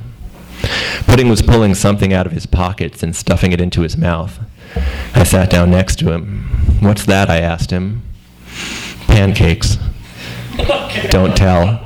Pudding 1.06 1.28
was 1.28 1.42
pulling 1.42 1.74
something 1.74 2.12
out 2.12 2.26
of 2.26 2.32
his 2.32 2.46
pockets 2.46 3.02
and 3.02 3.14
stuffing 3.14 3.52
it 3.52 3.60
into 3.60 3.82
his 3.82 3.96
mouth. 3.96 4.38
I 5.14 5.24
sat 5.24 5.50
down 5.50 5.70
next 5.70 5.98
to 6.00 6.12
him. 6.12 6.44
What's 6.80 7.04
that? 7.06 7.28
I 7.28 7.38
asked 7.38 7.70
him. 7.70 8.02
Pancakes. 9.06 9.78
Don't 11.10 11.36
tell. 11.36 11.78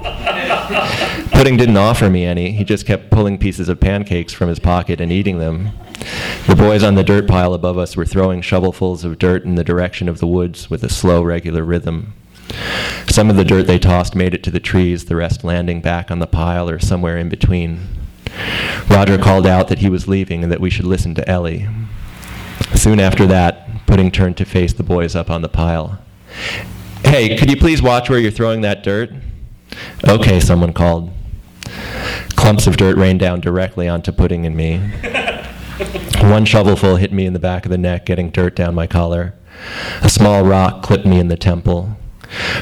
Pudding 1.33 1.57
didn't 1.57 1.77
offer 1.77 2.11
me 2.11 2.25
any. 2.25 2.53
He 2.53 2.65
just 2.65 2.87
kept 2.87 3.11
pulling 3.11 3.39
pieces 3.39 3.69
of 3.69 3.81
pancakes 3.81 4.33
from 4.33 4.49
his 4.49 4.59
pocket 4.59 5.01
and 5.01 5.11
eating 5.11 5.39
them. 5.39 5.71
The 6.47 6.57
boys 6.57 6.83
on 6.83 6.95
the 6.95 7.05
dirt 7.05 7.27
pile 7.27 7.55
above 7.55 7.79
us 7.79 7.97
were 7.97 8.05
throwing 8.05 8.41
shovelfuls 8.41 9.05
of 9.05 9.19
dirt 9.19 9.45
in 9.45 9.55
the 9.55 9.65
direction 9.65 10.09
of 10.09 10.19
the 10.19 10.27
woods 10.27 10.69
with 10.69 10.85
a 10.85 10.89
slow, 10.89 11.23
regular 11.23 11.65
rhythm. 11.65 12.13
Some 13.09 13.31
of 13.31 13.37
the 13.37 13.45
dirt 13.45 13.67
they 13.67 13.79
tossed 13.79 14.15
made 14.15 14.35
it 14.35 14.43
to 14.45 14.51
the 14.51 14.61
trees, 14.61 15.07
the 15.07 15.17
rest 15.17 15.45
landing 15.45 15.81
back 15.81 16.11
on 16.11 16.19
the 16.19 16.27
pile 16.27 16.69
or 16.69 16.79
somewhere 16.79 17.17
in 17.17 17.29
between. 17.29 17.81
Roger 18.89 19.19
called 19.19 19.47
out 19.47 19.69
that 19.69 19.79
he 19.79 19.89
was 19.89 20.09
leaving 20.09 20.43
and 20.43 20.53
that 20.53 20.61
we 20.61 20.71
should 20.71 20.87
listen 20.87 21.15
to 21.15 21.29
Ellie. 21.29 21.69
Soon 22.75 23.01
after 23.01 23.27
that, 23.27 23.87
Pudding 23.87 24.11
turned 24.11 24.37
to 24.39 24.45
face 24.45 24.73
the 24.73 24.83
boys 24.83 25.15
up 25.15 25.31
on 25.31 25.43
the 25.43 25.49
pile. 25.49 25.99
Hey, 27.05 27.37
could 27.37 27.51
you 27.51 27.57
please 27.57 27.83
watch 27.83 28.09
where 28.09 28.19
you're 28.19 28.31
throwing 28.31 28.63
that 28.63 28.83
dirt? 28.83 29.11
Okay, 30.07 30.41
someone 30.41 30.73
called. 30.73 31.13
Clumps 32.31 32.67
of 32.67 32.77
dirt 32.77 32.97
rained 32.97 33.21
down 33.21 33.41
directly 33.41 33.89
onto 33.89 34.13
Pudding 34.13 34.47
and 34.47 34.57
me. 34.57 34.79
One 36.21 36.45
shovelful 36.45 36.97
hit 36.97 37.13
me 37.13 37.27
in 37.27 37.33
the 37.33 37.39
back 37.39 37.65
of 37.65 37.71
the 37.71 37.79
neck, 37.79 38.07
getting 38.07 38.31
dirt 38.31 38.57
down 38.57 38.75
my 38.75 38.87
collar. 38.87 39.35
A 40.03 40.09
small 40.09 40.45
rock 40.45 40.83
clipped 40.83 41.07
me 41.07 41.19
in 41.19 41.29
the 41.29 41.37
temple. 41.37 41.97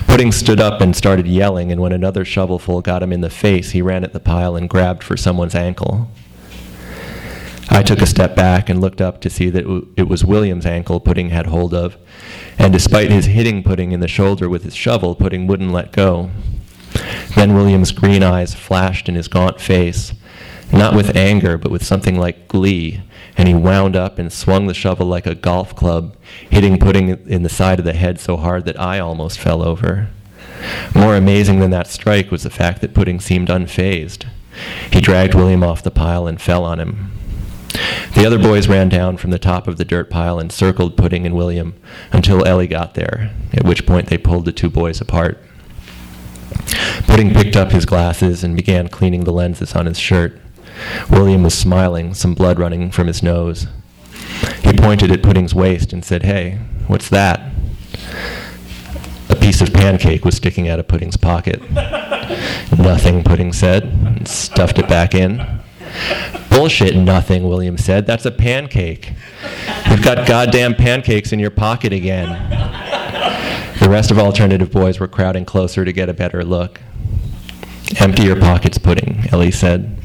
Pudding 0.07 0.33
stood 0.33 0.61
up 0.61 0.81
and 0.81 0.95
started 0.95 1.27
yelling, 1.27 1.73
and 1.73 1.81
when 1.81 1.93
another 1.93 2.25
shovelful 2.25 2.83
got 2.83 3.03
him 3.03 3.13
in 3.13 3.21
the 3.21 3.31
face, 3.31 3.71
he 3.71 3.83
ran 3.83 4.05
at 4.05 4.13
the 4.13 4.21
pile 4.21 4.57
and 4.57 4.69
grabbed 4.69 5.03
for 5.03 5.17
someone's 5.17 5.55
ankle. 5.55 6.11
I 7.71 7.83
took 7.83 8.03
a 8.03 8.07
step 8.07 8.37
back 8.37 8.69
and 8.69 8.81
looked 8.81 9.01
up 9.01 9.21
to 9.23 9.31
see 9.31 9.49
that 9.51 9.65
it 9.97 10.09
was 10.09 10.25
William's 10.25 10.67
ankle 10.67 11.01
Pudding 11.01 11.31
had 11.31 11.47
hold 11.47 11.73
of, 11.73 11.97
and 12.59 12.73
despite 12.73 13.11
his 13.11 13.27
hitting 13.27 13.63
Pudding 13.63 13.93
in 13.93 14.01
the 14.01 14.09
shoulder 14.09 14.49
with 14.49 14.65
his 14.65 14.75
shovel, 14.75 15.15
Pudding 15.15 15.47
wouldn't 15.47 15.73
let 15.73 15.93
go. 15.93 16.31
Then 17.35 17.55
William's 17.55 17.93
green 17.93 18.23
eyes 18.23 18.55
flashed 18.55 19.09
in 19.09 19.15
his 19.15 19.29
gaunt 19.29 19.61
face, 19.61 20.13
not 20.73 20.95
with 20.95 21.17
anger, 21.17 21.57
but 21.57 21.71
with 21.71 21.85
something 21.85 22.19
like 22.19 22.49
glee, 22.49 23.01
and 23.37 23.49
he 23.49 23.55
wound 23.55 23.97
up 23.97 24.18
and 24.18 24.33
swung 24.33 24.66
the 24.66 24.75
shovel 24.75 25.07
like 25.07 25.27
a 25.27 25.35
golf 25.35 25.75
club, 25.75 26.16
hitting 26.51 26.79
Pudding 26.79 27.09
in 27.27 27.42
the 27.42 27.49
side 27.49 27.79
of 27.79 27.85
the 27.85 27.95
head 27.95 28.21
so 28.21 28.37
hard 28.37 28.64
that 28.66 28.81
I 28.81 28.99
almost 28.99 29.38
fell 29.38 29.62
over. 29.62 30.09
More 30.95 31.16
amazing 31.16 31.61
than 31.61 31.71
that 31.71 31.87
strike 31.87 32.31
was 32.31 32.42
the 32.42 32.51
fact 32.51 32.81
that 32.81 32.95
Pudding 32.95 33.21
seemed 33.21 33.49
unfazed. 33.49 34.27
He 34.90 35.01
dragged 35.01 35.35
William 35.35 35.62
off 35.62 35.83
the 35.83 35.90
pile 35.90 36.27
and 36.27 36.40
fell 36.40 36.64
on 36.64 36.79
him. 36.79 37.12
The 38.14 38.27
other 38.27 38.38
boys 38.38 38.68
ran 38.68 38.90
down 38.90 39.16
from 39.16 39.31
the 39.31 39.38
top 39.38 39.66
of 39.66 39.79
the 39.79 39.85
dirt 39.85 40.11
pile 40.11 40.38
and 40.38 40.53
circled 40.53 40.97
Pudding 40.97 41.25
and 41.25 41.35
William 41.35 41.75
until 42.12 42.47
Ellie 42.47 42.66
got 42.66 42.95
there, 42.95 43.31
at 43.55 43.64
which 43.64 43.87
point 43.87 44.09
they 44.09 44.18
pulled 44.18 44.45
the 44.45 44.53
two 44.53 44.68
boys 44.68 45.01
apart. 45.01 45.42
Pudding 47.07 47.33
picked 47.33 47.57
up 47.57 47.73
his 47.73 47.87
glasses 47.87 48.45
and 48.45 48.55
began 48.55 48.88
cleaning 48.88 49.25
the 49.25 49.33
lenses 49.33 49.75
on 49.75 49.87
his 49.87 49.99
shirt. 49.99 50.38
William 51.11 51.42
was 51.42 51.57
smiling, 51.57 52.14
some 52.14 52.35
blood 52.35 52.59
running 52.59 52.90
from 52.90 53.07
his 53.07 53.23
nose. 53.23 53.66
He 54.62 54.73
pointed 54.73 55.11
at 55.11 55.23
Pudding's 55.23 55.55
waist 55.55 55.92
and 55.92 56.05
said, 56.05 56.23
Hey, 56.23 56.59
what's 56.87 57.09
that? 57.11 57.53
A 59.29 59.37
piece 59.37 59.61
of 59.61 59.73
pancake 59.73 60.25
was 60.25 60.37
sticking 60.37 60.68
out 60.68 60.79
of 60.79 60.88
Pudding's 60.88 61.16
pocket. 61.16 61.62
Nothing, 62.79 63.23
Pudding 63.23 63.53
said, 63.53 63.85
and 63.85 64.26
stuffed 64.26 64.78
it 64.78 64.89
back 64.89 65.14
in. 65.14 65.61
Bullshit, 66.51 66.97
nothing, 66.97 67.49
William 67.49 67.78
said. 67.78 68.07
That's 68.07 68.24
a 68.24 68.30
pancake. 68.30 69.12
You've 69.91 70.03
got 70.03 70.26
goddamn 70.26 70.74
pancakes 70.74 71.33
in 71.33 71.39
your 71.39 71.51
pocket 71.51 71.93
again. 71.93 72.28
The 73.80 73.89
rest 73.89 74.11
of 74.11 74.18
Alternative 74.18 74.70
Boys 74.70 75.01
were 75.01 75.09
crowding 75.09 75.45
closer 75.45 75.85
to 75.85 75.93
get 75.93 76.09
a 76.09 76.14
better 76.14 76.45
look. 76.45 76.80
Empty 77.99 78.24
your 78.24 78.39
pockets, 78.39 78.78
Pudding, 78.78 79.26
Ellie 79.33 79.51
said. 79.51 80.01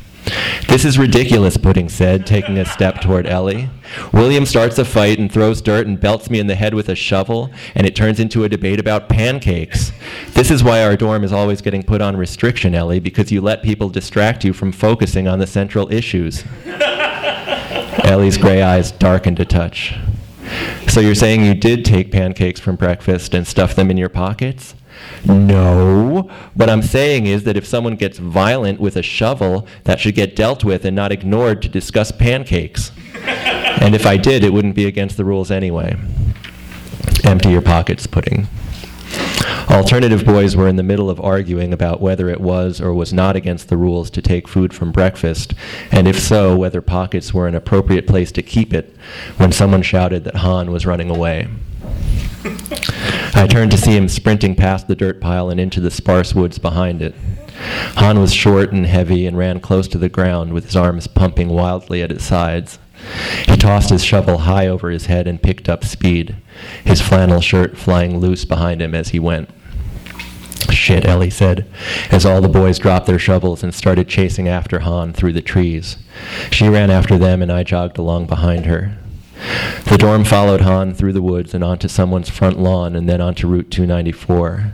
This 0.68 0.84
is 0.84 1.00
ridiculous, 1.00 1.56
Pudding 1.56 1.88
said, 1.88 2.28
taking 2.28 2.58
a 2.58 2.66
step 2.66 3.00
toward 3.00 3.26
Ellie. 3.26 3.70
William 4.12 4.46
starts 4.46 4.78
a 4.78 4.84
fight 4.84 5.18
and 5.18 5.32
throws 5.32 5.62
dirt 5.62 5.88
and 5.88 5.98
belts 5.98 6.30
me 6.30 6.40
in 6.40 6.48
the 6.48 6.56
head 6.56 6.74
with 6.74 6.90
a 6.90 6.96
shovel, 6.96 7.52
and 7.74 7.88
it 7.88 7.96
turns 7.96 8.20
into 8.20 8.44
a 8.44 8.50
debate 8.50 8.78
about 8.78 9.08
pancakes. 9.08 9.94
This 10.34 10.52
is 10.52 10.66
why 10.66 10.84
our 10.84 10.98
dorm 10.98 11.24
is 11.24 11.32
always 11.32 11.62
getting 11.62 11.84
put 11.84 12.02
on 12.02 12.18
restriction, 12.18 12.76
Ellie, 12.76 13.00
because 13.00 13.32
you 13.32 13.40
let 13.40 13.64
people 13.64 13.90
distract 13.90 14.44
you 14.44 14.52
from 14.52 14.74
focusing 14.74 15.26
on 15.26 15.40
the 15.40 15.48
central 15.48 15.92
issues. 15.92 16.44
Ellie's 18.04 18.38
gray 18.38 18.62
eyes 18.62 18.92
darkened 18.92 19.40
a 19.40 19.46
touch. 19.46 19.96
So 20.90 21.00
you're 21.00 21.16
saying 21.16 21.46
you 21.46 21.56
did 21.56 21.86
take 21.86 22.12
pancakes 22.12 22.60
from 22.60 22.76
breakfast 22.76 23.34
and 23.34 23.48
stuff 23.48 23.74
them 23.74 23.90
in 23.90 23.98
your 23.98 24.10
pockets? 24.10 24.76
No. 25.26 26.30
What 26.54 26.70
I'm 26.70 26.82
saying 26.82 27.26
is 27.26 27.44
that 27.44 27.58
if 27.58 27.66
someone 27.66 27.96
gets 27.96 28.18
violent 28.18 28.80
with 28.80 28.96
a 28.96 29.04
shovel, 29.04 29.68
that 29.84 30.00
should 30.00 30.16
get 30.16 30.36
dealt 30.36 30.64
with 30.64 30.86
and 30.86 30.96
not 30.96 31.12
ignored 31.12 31.62
to 31.64 31.70
discuss 31.70 32.12
pancakes. 32.12 32.92
and 33.16 33.96
if 33.96 34.06
I 34.06 34.18
did, 34.18 34.44
it 34.44 34.54
wouldn't 34.54 34.76
be 34.76 34.86
against 34.86 35.18
the 35.18 35.26
rules 35.26 35.52
anyway. 35.52 35.98
Empty 37.24 37.50
your 37.50 37.62
pockets, 37.62 38.08
pudding. 38.08 38.48
Alternative 39.70 40.26
boys 40.26 40.56
were 40.56 40.68
in 40.68 40.78
the 40.78 40.84
middle 40.84 41.10
of 41.10 41.20
arguing 41.20 41.74
about 41.74 42.00
whether 42.00 42.30
it 42.30 42.40
was 42.40 42.80
or 42.80 42.94
was 42.94 43.12
not 43.12 43.36
against 43.36 43.68
the 43.68 43.76
rules 43.76 44.10
to 44.12 44.22
take 44.22 44.48
food 44.48 44.74
from 44.74 44.94
breakfast, 44.94 45.54
and 45.92 46.08
if 46.08 46.20
so, 46.20 46.56
whether 46.56 46.82
pockets 46.82 47.34
were 47.34 47.48
an 47.48 47.56
appropriate 47.56 48.08
place 48.08 48.32
to 48.32 48.42
keep 48.42 48.74
it, 48.74 48.96
when 49.36 49.52
someone 49.52 49.82
shouted 49.82 50.24
that 50.24 50.38
Han 50.38 50.72
was 50.72 50.86
running 50.86 51.10
away. 51.10 51.50
I 53.34 53.48
turned 53.48 53.72
to 53.72 53.78
see 53.78 53.96
him 53.96 54.08
sprinting 54.08 54.56
past 54.56 54.88
the 54.88 54.96
dirt 54.96 55.22
pile 55.22 55.50
and 55.50 55.60
into 55.60 55.80
the 55.80 55.92
sparse 55.92 56.34
woods 56.34 56.60
behind 56.60 57.02
it. 57.02 57.16
Han 57.96 58.20
was 58.20 58.34
short 58.34 58.72
and 58.72 58.86
heavy 58.86 59.26
and 59.26 59.38
ran 59.38 59.60
close 59.60 59.88
to 59.90 59.98
the 59.98 60.10
ground 60.10 60.54
with 60.54 60.66
his 60.66 60.76
arms 60.76 61.08
pumping 61.08 61.50
wildly 61.50 62.02
at 62.02 62.12
his 62.12 62.24
sides. 62.24 62.80
He 63.46 63.58
tossed 63.58 63.90
his 63.90 64.04
shovel 64.04 64.40
high 64.40 64.68
over 64.68 64.90
his 64.90 65.06
head 65.06 65.28
and 65.28 65.42
picked 65.42 65.70
up 65.70 65.86
speed, 65.86 66.36
his 66.84 67.02
flannel 67.02 67.42
shirt 67.42 67.78
flying 67.78 68.20
loose 68.20 68.46
behind 68.46 68.82
him 68.82 68.96
as 68.96 69.10
he 69.10 69.20
went. 69.20 69.50
Shit, 70.72 71.06
Ellie 71.06 71.30
said, 71.30 71.66
as 72.12 72.26
all 72.26 72.42
the 72.42 72.50
boys 72.50 72.80
dropped 72.80 73.06
their 73.06 73.20
shovels 73.20 73.64
and 73.64 73.74
started 73.74 74.08
chasing 74.08 74.48
after 74.48 74.80
Han 74.80 75.14
through 75.14 75.34
the 75.34 75.42
trees. 75.42 75.98
She 76.52 76.68
ran 76.68 76.90
after 76.90 77.18
them, 77.18 77.42
and 77.42 77.52
I 77.52 77.64
jogged 77.64 77.98
along 77.98 78.28
behind 78.28 78.66
her. 78.66 78.98
The 79.86 79.98
dorm 79.98 80.24
followed 80.26 80.62
Han 80.62 80.94
through 80.94 81.14
the 81.14 81.22
woods 81.22 81.54
and 81.54 81.64
onto 81.64 81.88
someone's 81.88 82.30
front 82.30 82.60
lawn 82.60 82.96
and 82.96 83.08
then 83.08 83.22
onto 83.22 83.48
Route 83.48 83.72
294. 83.72 84.74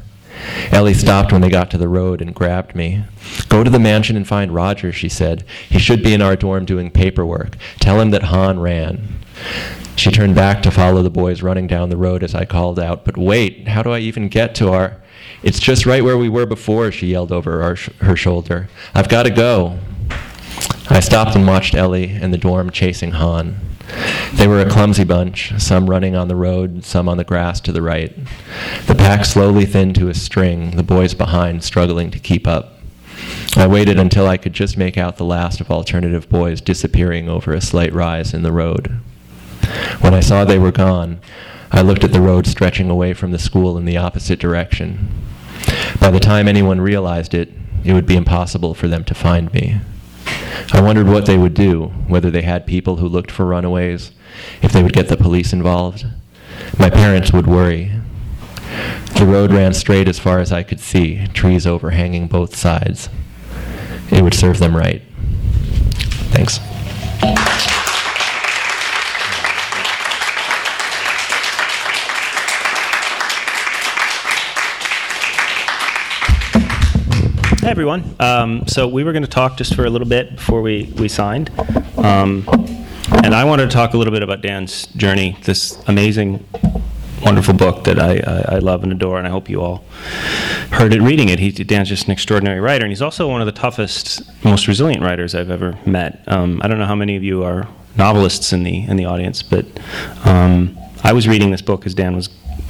Ellie 0.71 0.93
stopped 0.93 1.31
when 1.31 1.41
they 1.41 1.49
got 1.49 1.69
to 1.71 1.77
the 1.77 1.87
road 1.87 2.21
and 2.21 2.33
grabbed 2.33 2.75
me. 2.75 3.03
Go 3.49 3.63
to 3.63 3.69
the 3.69 3.79
mansion 3.79 4.15
and 4.17 4.27
find 4.27 4.53
Roger, 4.53 4.91
she 4.91 5.09
said. 5.09 5.45
He 5.69 5.79
should 5.79 6.03
be 6.03 6.13
in 6.13 6.21
our 6.21 6.35
dorm 6.35 6.65
doing 6.65 6.91
paperwork. 6.91 7.55
Tell 7.79 7.99
him 7.99 8.09
that 8.11 8.23
Han 8.23 8.59
ran. 8.59 9.19
She 9.95 10.11
turned 10.11 10.35
back 10.35 10.63
to 10.63 10.71
follow 10.71 11.03
the 11.03 11.09
boys 11.09 11.43
running 11.43 11.67
down 11.67 11.89
the 11.89 11.97
road 11.97 12.23
as 12.23 12.33
I 12.33 12.45
called 12.45 12.79
out, 12.79 13.05
But 13.05 13.17
wait, 13.17 13.67
how 13.67 13.83
do 13.83 13.91
I 13.91 13.99
even 13.99 14.27
get 14.27 14.55
to 14.55 14.71
our. 14.71 14.97
It's 15.43 15.59
just 15.59 15.85
right 15.85 16.03
where 16.03 16.17
we 16.17 16.29
were 16.29 16.45
before, 16.45 16.91
she 16.91 17.07
yelled 17.07 17.31
over 17.31 17.75
sh- 17.75 17.89
her 18.01 18.15
shoulder. 18.15 18.69
I've 18.95 19.09
got 19.09 19.23
to 19.23 19.29
go. 19.29 19.77
I 20.89 20.99
stopped 20.99 21.35
and 21.35 21.45
watched 21.45 21.75
Ellie 21.75 22.09
and 22.09 22.33
the 22.33 22.37
dorm 22.37 22.69
chasing 22.71 23.11
Han. 23.11 23.57
They 24.33 24.47
were 24.47 24.61
a 24.61 24.69
clumsy 24.69 25.03
bunch, 25.03 25.53
some 25.59 25.89
running 25.89 26.15
on 26.15 26.27
the 26.27 26.35
road, 26.35 26.83
some 26.83 27.07
on 27.07 27.17
the 27.17 27.23
grass 27.23 27.61
to 27.61 27.71
the 27.71 27.81
right. 27.81 28.13
The 28.87 28.95
pack 28.95 29.25
slowly 29.25 29.65
thinned 29.65 29.95
to 29.95 30.09
a 30.09 30.13
string, 30.13 30.71
the 30.71 30.83
boys 30.83 31.13
behind 31.13 31.63
struggling 31.63 32.09
to 32.11 32.19
keep 32.19 32.47
up. 32.47 32.79
I 33.55 33.67
waited 33.67 33.99
until 33.99 34.27
I 34.27 34.37
could 34.37 34.53
just 34.53 34.77
make 34.77 34.97
out 34.97 35.17
the 35.17 35.25
last 35.25 35.61
of 35.61 35.69
alternative 35.69 36.29
boys 36.29 36.61
disappearing 36.61 37.29
over 37.29 37.53
a 37.53 37.61
slight 37.61 37.93
rise 37.93 38.33
in 38.33 38.41
the 38.41 38.51
road. 38.51 38.99
When 40.01 40.13
I 40.13 40.19
saw 40.19 40.43
they 40.43 40.57
were 40.57 40.71
gone, 40.71 41.19
I 41.71 41.81
looked 41.81 42.03
at 42.03 42.11
the 42.11 42.21
road 42.21 42.47
stretching 42.47 42.89
away 42.89 43.13
from 43.13 43.31
the 43.31 43.39
school 43.39 43.77
in 43.77 43.85
the 43.85 43.97
opposite 43.97 44.39
direction. 44.39 45.09
By 45.99 46.11
the 46.11 46.19
time 46.19 46.47
anyone 46.47 46.81
realized 46.81 47.33
it, 47.33 47.51
it 47.83 47.93
would 47.93 48.05
be 48.05 48.15
impossible 48.15 48.73
for 48.73 48.87
them 48.87 49.03
to 49.05 49.13
find 49.13 49.53
me. 49.53 49.79
I 50.73 50.81
wondered 50.81 51.07
what 51.07 51.25
they 51.25 51.37
would 51.37 51.53
do, 51.53 51.85
whether 52.07 52.31
they 52.31 52.41
had 52.41 52.65
people 52.65 52.97
who 52.97 53.07
looked 53.07 53.31
for 53.31 53.45
runaways, 53.45 54.11
if 54.61 54.71
they 54.71 54.81
would 54.81 54.93
get 54.93 55.07
the 55.07 55.17
police 55.17 55.53
involved. 55.53 56.05
My 56.79 56.89
parents 56.89 57.31
would 57.31 57.47
worry. 57.47 57.91
The 59.15 59.25
road 59.25 59.51
ran 59.51 59.73
straight 59.73 60.07
as 60.07 60.19
far 60.19 60.39
as 60.39 60.51
I 60.51 60.63
could 60.63 60.79
see, 60.79 61.27
trees 61.27 61.67
overhanging 61.67 62.27
both 62.27 62.55
sides. 62.55 63.09
It 64.11 64.23
would 64.23 64.33
serve 64.33 64.59
them 64.59 64.75
right. 64.75 65.01
Thanks. 66.31 66.59
Hey 77.63 77.69
everyone. 77.69 78.13
Um, 78.19 78.67
so 78.67 78.89
we 78.89 79.05
were 79.05 79.13
going 79.13 79.23
to 79.23 79.29
talk 79.29 79.55
just 79.55 79.73
for 79.73 79.85
a 79.85 79.89
little 79.89 80.05
bit 80.05 80.35
before 80.35 80.61
we, 80.61 80.93
we 80.97 81.07
signed. 81.07 81.49
Um, 81.97 82.45
and 83.23 83.33
I 83.33 83.45
wanted 83.45 83.69
to 83.69 83.73
talk 83.73 83.93
a 83.93 83.97
little 83.97 84.11
bit 84.11 84.21
about 84.21 84.41
Dan's 84.41 84.87
journey, 84.87 85.37
this 85.43 85.81
amazing, 85.87 86.45
wonderful 87.21 87.53
book 87.53 87.85
that 87.85 87.99
I, 87.99 88.17
I, 88.17 88.55
I 88.55 88.59
love 88.59 88.83
and 88.83 88.91
adore, 88.91 89.17
and 89.17 89.25
I 89.25 89.29
hope 89.29 89.49
you 89.49 89.61
all 89.61 89.85
heard 90.71 90.93
it 90.93 91.01
reading 91.01 91.29
it. 91.29 91.39
He, 91.39 91.51
Dan's 91.51 91.87
just 91.87 92.07
an 92.07 92.11
extraordinary 92.11 92.59
writer, 92.59 92.83
and 92.83 92.91
he's 92.91 93.01
also 93.01 93.29
one 93.29 93.39
of 93.39 93.45
the 93.45 93.53
toughest, 93.53 94.23
most 94.43 94.67
resilient 94.67 95.01
writers 95.01 95.33
I've 95.33 95.49
ever 95.49 95.79
met. 95.85 96.21
Um, 96.27 96.59
I 96.61 96.67
don't 96.67 96.79
know 96.79 96.85
how 96.85 96.95
many 96.95 97.15
of 97.15 97.23
you 97.23 97.45
are 97.45 97.69
novelists 97.95 98.51
in 98.51 98.63
the, 98.63 98.83
in 98.83 98.97
the 98.97 99.05
audience, 99.05 99.41
but 99.41 99.65
um, 100.25 100.77
I 101.01 101.13
was 101.13 101.29
reading 101.29 101.51
this 101.51 101.61
book 101.61 101.85
as 101.85 101.95
Dan 101.95 102.13
was 102.13 102.27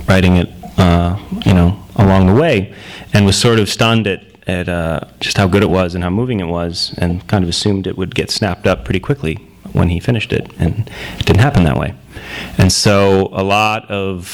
writing 0.07 0.35
it, 0.35 0.51
uh, 0.77 1.17
you 1.47 1.55
know, 1.55 1.83
along 1.95 2.27
the 2.27 2.35
way, 2.39 2.75
and 3.11 3.25
was 3.25 3.41
sort 3.41 3.57
of 3.57 3.69
stunned 3.69 4.05
at 4.05 4.32
at 4.47 4.67
uh, 4.67 5.01
just 5.19 5.37
how 5.37 5.47
good 5.47 5.63
it 5.63 5.69
was 5.69 5.95
and 5.95 6.03
how 6.03 6.09
moving 6.09 6.39
it 6.39 6.47
was, 6.47 6.93
and 6.97 7.25
kind 7.27 7.43
of 7.43 7.49
assumed 7.49 7.87
it 7.87 7.97
would 7.97 8.15
get 8.15 8.29
snapped 8.29 8.67
up 8.67 8.85
pretty 8.85 8.99
quickly 8.99 9.35
when 9.71 9.89
he 9.89 9.99
finished 9.99 10.33
it, 10.33 10.51
and 10.59 10.89
it 11.17 11.25
didn't 11.25 11.41
happen 11.41 11.63
that 11.63 11.77
way. 11.77 11.93
And 12.57 12.71
so 12.71 13.29
a 13.31 13.43
lot 13.43 13.89
of 13.89 14.27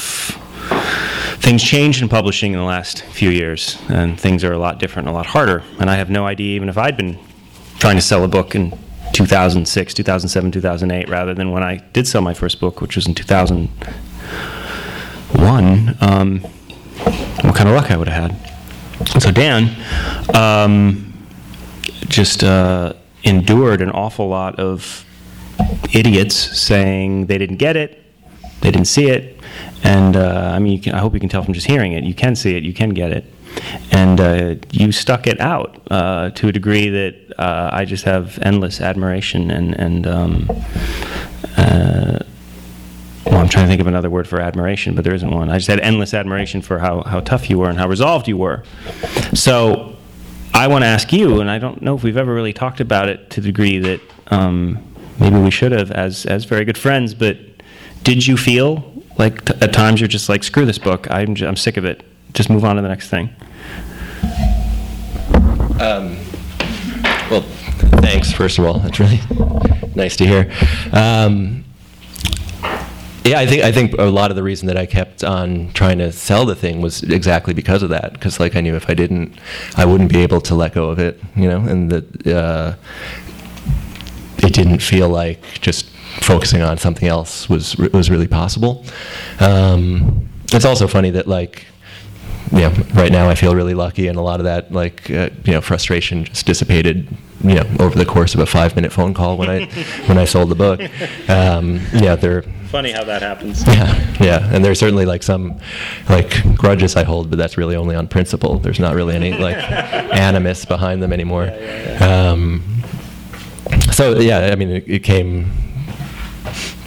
things 1.40 1.64
changed 1.64 2.02
in 2.02 2.10
publishing 2.10 2.54
in 2.54 2.60
the 2.60 2.66
last 2.66 3.04
few 3.04 3.30
years, 3.30 3.78
and 3.88 4.20
things 4.20 4.44
are 4.44 4.52
a 4.52 4.58
lot 4.58 4.80
different, 4.80 5.08
and 5.08 5.16
a 5.16 5.18
lot 5.18 5.28
harder. 5.28 5.64
And 5.80 5.90
I 5.90 5.96
have 5.96 6.10
no 6.10 6.26
idea, 6.26 6.56
even 6.56 6.70
if 6.70 6.78
I'd 6.78 6.98
been 6.98 7.18
trying 7.80 7.96
to 7.96 8.02
sell 8.02 8.24
a 8.24 8.28
book 8.28 8.56
in 8.56 8.78
2006, 9.14 9.94
2007, 9.94 10.52
2008, 10.52 11.10
rather 11.10 11.34
than 11.34 11.52
when 11.52 11.64
I 11.64 11.78
did 11.94 12.08
sell 12.08 12.22
my 12.22 12.34
first 12.34 12.60
book, 12.60 12.82
which 12.82 12.96
was 12.96 13.08
in 13.08 13.16
2001, 13.16 15.98
um, 16.02 16.42
what 16.42 17.56
kind 17.56 17.70
of 17.70 17.76
luck 17.76 17.90
I 17.90 17.98
would 17.98 18.10
have 18.10 18.32
had. 18.32 18.49
So 19.06 19.32
Dan 19.32 19.76
um, 20.36 21.14
just 22.08 22.44
uh, 22.44 22.94
endured 23.24 23.82
an 23.82 23.92
awful 23.92 24.28
lot 24.28 24.60
of 24.60 25.06
idiots 25.94 26.36
saying 26.36 27.28
they 27.28 27.38
didn't 27.38 27.58
get 27.58 27.76
it, 27.76 28.04
they 28.62 28.72
didn't 28.72 28.88
see 28.88 29.10
it, 29.10 29.40
and 29.84 30.16
uh, 30.16 30.52
I 30.54 30.60
mean, 30.60 30.82
can, 30.82 30.94
I 30.94 31.00
hope 31.00 31.14
you 31.14 31.20
can 31.20 31.30
tell 31.30 31.44
from 31.44 31.54
just 31.54 31.68
hearing 31.68 31.94
it, 31.94 32.04
you 32.04 32.14
can 32.14 32.36
see 32.36 32.56
it, 32.56 32.64
you 32.64 32.74
can 32.74 32.90
get 32.90 33.12
it, 33.12 33.26
and 33.92 34.20
uh, 34.20 34.56
you 34.72 34.92
stuck 34.92 35.28
it 35.28 35.40
out 35.40 35.82
uh, 35.90 36.30
to 36.32 36.50
a 36.50 36.52
degree 36.52 36.90
that 36.90 37.16
uh, 37.40 37.70
I 37.72 37.86
just 37.86 38.06
have 38.06 38.38
endless 38.42 38.82
admiration 38.82 39.50
and 39.52 39.74
and. 39.80 40.08
Um, 40.08 40.50
uh, 41.58 42.20
well, 43.30 43.40
I'm 43.40 43.50
trying 43.50 43.66
to 43.66 43.70
think 43.70 43.82
of 43.82 43.88
another 43.88 44.10
word 44.10 44.28
for 44.28 44.40
admiration, 44.40 44.96
but 44.96 45.04
there 45.04 45.14
isn't 45.14 45.30
one. 45.30 45.50
I 45.50 45.58
just 45.58 45.68
had 45.68 45.80
endless 45.82 46.14
admiration 46.14 46.62
for 46.62 46.80
how, 46.80 47.04
how 47.04 47.20
tough 47.20 47.50
you 47.50 47.60
were 47.60 47.70
and 47.70 47.78
how 47.78 47.88
resolved 47.88 48.28
you 48.28 48.38
were. 48.38 48.64
So 49.34 49.96
I 50.54 50.68
want 50.68 50.84
to 50.84 50.88
ask 50.88 51.14
you, 51.14 51.40
and 51.40 51.50
I 51.50 51.60
don't 51.60 51.82
know 51.82 51.96
if 51.96 52.04
we've 52.04 52.18
ever 52.18 52.34
really 52.34 52.54
talked 52.54 52.80
about 52.80 53.08
it 53.08 53.30
to 53.32 53.42
the 53.42 53.48
degree 53.48 53.78
that 53.80 54.02
um, 54.28 54.80
maybe 55.20 55.38
we 55.38 55.52
should 55.52 55.72
have 55.72 55.92
as, 55.92 56.26
as 56.26 56.46
very 56.46 56.66
good 56.66 56.78
friends, 56.78 57.14
but 57.14 57.38
did 58.04 58.26
you 58.26 58.36
feel 58.36 59.04
like 59.18 59.46
t- 59.46 59.54
at 59.62 59.74
times 59.74 60.02
you're 60.02 60.08
just 60.08 60.30
like, 60.30 60.44
screw 60.44 60.66
this 60.66 60.78
book, 60.80 61.10
I'm, 61.12 61.36
j- 61.36 61.46
I'm 61.46 61.56
sick 61.56 61.78
of 61.78 61.86
it, 61.86 62.04
just 62.34 62.50
move 62.50 62.66
on 62.66 62.78
to 62.78 62.82
the 62.82 62.88
next 62.88 63.10
thing? 63.10 63.30
Um, 65.80 66.18
well, 67.30 67.42
thanks, 68.02 68.32
first 68.32 68.58
of 68.60 68.66
all. 68.66 68.80
That's 68.80 69.00
really 69.00 69.20
nice 69.96 70.16
to 70.18 70.26
hear. 70.26 70.52
Um, 70.92 71.64
yeah, 73.26 73.40
I 73.40 73.46
think 73.46 73.64
I 73.64 73.72
think 73.72 73.94
a 73.94 74.04
lot 74.04 74.32
of 74.32 74.36
the 74.36 74.44
reason 74.44 74.68
that 74.68 74.78
I 74.78 74.86
kept 74.86 75.24
on 75.24 75.72
trying 75.74 75.98
to 76.00 76.12
sell 76.12 76.46
the 76.46 76.56
thing 76.56 76.82
was 76.82 77.04
exactly 77.04 77.54
because 77.54 77.84
of 77.84 77.90
that. 77.90 78.14
Because 78.14 78.40
like 78.40 78.56
I 78.56 78.62
knew 78.62 78.76
if 78.76 78.90
I 78.90 78.94
didn't, 78.94 79.40
I 79.76 79.86
wouldn't 79.86 80.12
be 80.12 80.20
able 80.20 80.42
to 80.42 80.56
let 80.56 80.74
go 80.74 80.90
of 80.90 81.00
it. 81.00 81.20
You 81.36 81.50
know, 81.50 81.60
and 81.60 81.92
that 81.92 82.28
uh, 82.28 82.76
it 84.38 84.54
didn't 84.54 84.80
feel 84.80 85.10
like 85.10 85.42
just 85.62 85.90
focusing 86.22 86.62
on 86.62 86.78
something 86.78 87.08
else 87.08 87.50
was 87.50 87.76
was 87.78 88.10
really 88.10 88.28
possible. 88.28 88.86
Um, 89.40 90.30
it's 90.52 90.66
also 90.66 90.88
funny 90.88 91.12
that 91.12 91.28
like 91.28 91.66
you 92.52 92.62
know, 92.62 92.70
right 92.94 93.12
now 93.12 93.30
I 93.30 93.36
feel 93.36 93.56
really 93.56 93.74
lucky, 93.74 94.08
and 94.08 94.18
a 94.18 94.22
lot 94.22 94.40
of 94.40 94.46
that, 94.46 94.72
like, 94.72 95.10
uh, 95.12 95.30
you 95.44 95.54
know, 95.54 95.62
frustration 95.62 96.24
just 96.24 96.46
dissipated, 96.46 97.08
you 97.44 97.56
know, 97.56 97.66
over 97.80 97.98
the 97.98 98.06
course 98.06 98.34
of 98.34 98.40
a 98.40 98.46
five-minute 98.46 98.92
phone 98.92 99.14
call 99.14 99.38
when 99.38 99.50
I 99.50 99.66
when 100.08 100.18
I 100.18 100.26
sold 100.26 100.50
the 100.50 100.56
book. 100.56 100.82
Um, 101.30 101.80
yeah, 101.94 102.16
there. 102.16 102.44
Funny 102.70 102.92
how 102.92 103.04
that 103.04 103.22
happens. 103.22 103.66
Yeah, 103.68 104.16
yeah, 104.20 104.50
and 104.54 104.64
there's 104.64 104.80
certainly 104.80 105.06
like 105.06 105.24
some 105.24 105.60
like 106.08 106.56
grudges 106.56 106.96
I 106.96 107.04
hold, 107.04 107.30
but 107.30 107.38
that's 107.38 107.58
really 107.58 107.76
only 107.76 107.96
on 107.96 108.08
principle. 108.08 108.60
There's 108.60 108.80
not 108.80 108.96
really 108.96 109.16
any 109.16 109.34
like 109.34 109.58
animus 110.14 110.66
behind 110.66 111.04
them 111.04 111.14
anymore. 111.14 111.46
Yeah, 111.46 111.56
yeah, 111.56 112.00
yeah. 112.00 112.32
Um, 112.32 112.84
so 113.92 114.20
yeah, 114.20 114.50
I 114.52 114.56
mean, 114.56 114.70
it, 114.70 114.88
it 114.88 115.04
came 115.04 115.52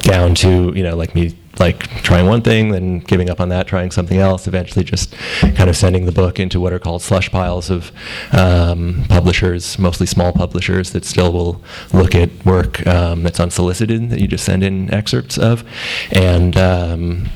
down 0.00 0.34
to 0.34 0.72
you 0.74 0.82
know 0.82 0.96
like 0.96 1.14
me 1.14 1.36
like 1.59 1.88
trying 2.03 2.26
one 2.26 2.42
thing, 2.42 2.72
then 2.72 3.00
giving 3.00 3.28
up 3.30 3.40
on 3.40 3.48
that, 3.50 3.66
trying 3.66 3.90
something 3.90 4.18
else, 4.18 4.46
eventually 4.46 4.84
just 4.84 5.14
kind 5.55 5.68
of 5.68 5.76
sending 5.76 6.07
the 6.07 6.12
book 6.12 6.40
into 6.40 6.61
what 6.61 6.72
are 6.72 6.78
called 6.78 7.03
slush 7.03 7.30
piles 7.30 7.70
of 7.70 7.92
um, 8.32 9.05
publishers, 9.09 9.78
mostly 9.78 10.07
small 10.07 10.32
publishers 10.32 10.92
that 10.92 11.05
still 11.05 11.32
will 11.32 11.62
look 11.92 12.14
at 12.14 12.30
work 12.44 12.86
um, 12.86 13.22
that's 13.22 13.40
unsolicited 13.40 14.11
that 14.11 14.20
you 14.20 14.26
just 14.26 14.44
send 14.44 14.62
in 14.62 14.92
excerpts 14.92 15.38
of, 15.38 15.64
and 16.11 16.57
um, 16.57 17.28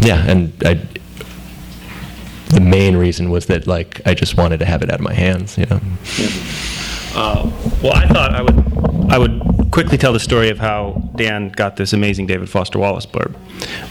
yeah, 0.00 0.24
and 0.26 0.52
I. 0.64 0.80
The 2.48 2.60
main 2.60 2.98
reason 2.98 3.30
was 3.30 3.46
that 3.46 3.66
like 3.66 4.02
I 4.06 4.12
just 4.12 4.36
wanted 4.36 4.58
to 4.58 4.66
have 4.66 4.82
it 4.82 4.90
out 4.90 4.96
of 4.96 5.00
my 5.00 5.14
hands, 5.14 5.56
you 5.56 5.64
know. 5.64 5.80
Uh, 7.14 7.50
well, 7.82 7.92
I 7.92 8.06
thought 8.08 8.34
I 8.34 8.42
would 8.42 9.10
I 9.12 9.18
would 9.18 9.70
quickly 9.70 9.98
tell 9.98 10.12
the 10.12 10.20
story 10.20 10.48
of 10.48 10.58
how 10.58 11.10
Dan 11.16 11.50
got 11.50 11.76
this 11.76 11.92
amazing 11.92 12.26
David 12.26 12.48
Foster 12.48 12.78
Wallace 12.78 13.04
blurb, 13.04 13.34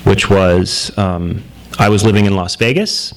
which 0.05 0.29
was 0.29 0.97
um, 0.97 1.43
I 1.77 1.89
was 1.89 2.03
living 2.03 2.25
in 2.25 2.35
Las 2.35 2.55
Vegas 2.55 3.13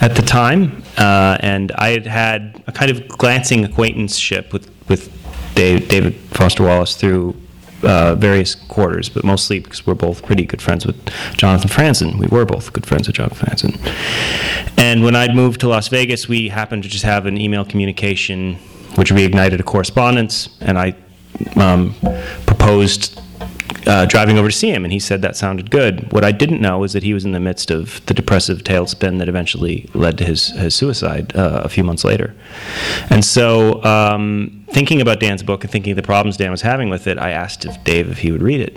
at 0.00 0.14
the 0.14 0.22
time, 0.22 0.82
uh, 0.98 1.38
and 1.40 1.72
I 1.72 1.90
had 1.90 2.06
had 2.06 2.62
a 2.66 2.72
kind 2.72 2.90
of 2.90 3.08
glancing 3.08 3.64
acquaintanceship 3.64 4.52
with 4.52 4.70
with 4.88 5.10
Dave, 5.54 5.88
David 5.88 6.14
Foster 6.32 6.64
Wallace 6.64 6.96
through. 6.96 7.34
Uh, 7.80 8.16
various 8.16 8.56
quarters, 8.56 9.08
but 9.08 9.22
mostly 9.22 9.60
because 9.60 9.86
we're 9.86 9.94
both 9.94 10.24
pretty 10.24 10.44
good 10.44 10.60
friends 10.60 10.84
with 10.84 10.96
Jonathan 11.36 11.70
Franzen. 11.70 12.18
We 12.18 12.26
were 12.26 12.44
both 12.44 12.72
good 12.72 12.84
friends 12.84 13.06
with 13.06 13.14
Jonathan 13.14 13.46
Franzen. 13.46 14.72
And 14.76 15.04
when 15.04 15.14
I'd 15.14 15.32
moved 15.32 15.60
to 15.60 15.68
Las 15.68 15.86
Vegas, 15.86 16.26
we 16.26 16.48
happened 16.48 16.82
to 16.82 16.88
just 16.88 17.04
have 17.04 17.24
an 17.24 17.38
email 17.38 17.64
communication 17.64 18.58
which 18.98 19.10
reignited 19.10 19.60
a 19.60 19.62
correspondence, 19.62 20.48
and 20.60 20.76
I 20.76 20.94
um, 21.56 21.94
proposed 22.46 23.20
uh, 23.86 24.06
driving 24.06 24.38
over 24.38 24.48
to 24.48 24.54
see 24.54 24.70
him, 24.70 24.84
and 24.84 24.92
he 24.92 24.98
said 24.98 25.22
that 25.22 25.36
sounded 25.36 25.70
good. 25.70 26.12
What 26.12 26.24
I 26.24 26.32
didn't 26.32 26.60
know 26.60 26.78
was 26.78 26.92
that 26.94 27.04
he 27.04 27.14
was 27.14 27.24
in 27.24 27.30
the 27.32 27.40
midst 27.40 27.70
of 27.70 28.04
the 28.06 28.12
depressive 28.12 28.64
tailspin 28.64 29.18
that 29.18 29.28
eventually 29.28 29.88
led 29.94 30.18
to 30.18 30.24
his, 30.24 30.48
his 30.48 30.74
suicide 30.74 31.34
uh, 31.36 31.62
a 31.64 31.68
few 31.68 31.84
months 31.84 32.04
later. 32.04 32.34
And 33.08 33.24
so, 33.24 33.82
um, 33.84 34.66
thinking 34.70 35.00
about 35.00 35.20
Dan's 35.20 35.42
book 35.42 35.62
and 35.62 35.70
thinking 35.70 35.92
of 35.92 35.96
the 35.96 36.02
problems 36.02 36.36
Dan 36.36 36.50
was 36.50 36.62
having 36.62 36.90
with 36.90 37.06
it, 37.06 37.18
I 37.18 37.30
asked 37.30 37.64
if 37.64 37.82
Dave 37.84 38.10
if 38.10 38.18
he 38.18 38.32
would 38.32 38.42
read 38.42 38.60
it. 38.60 38.76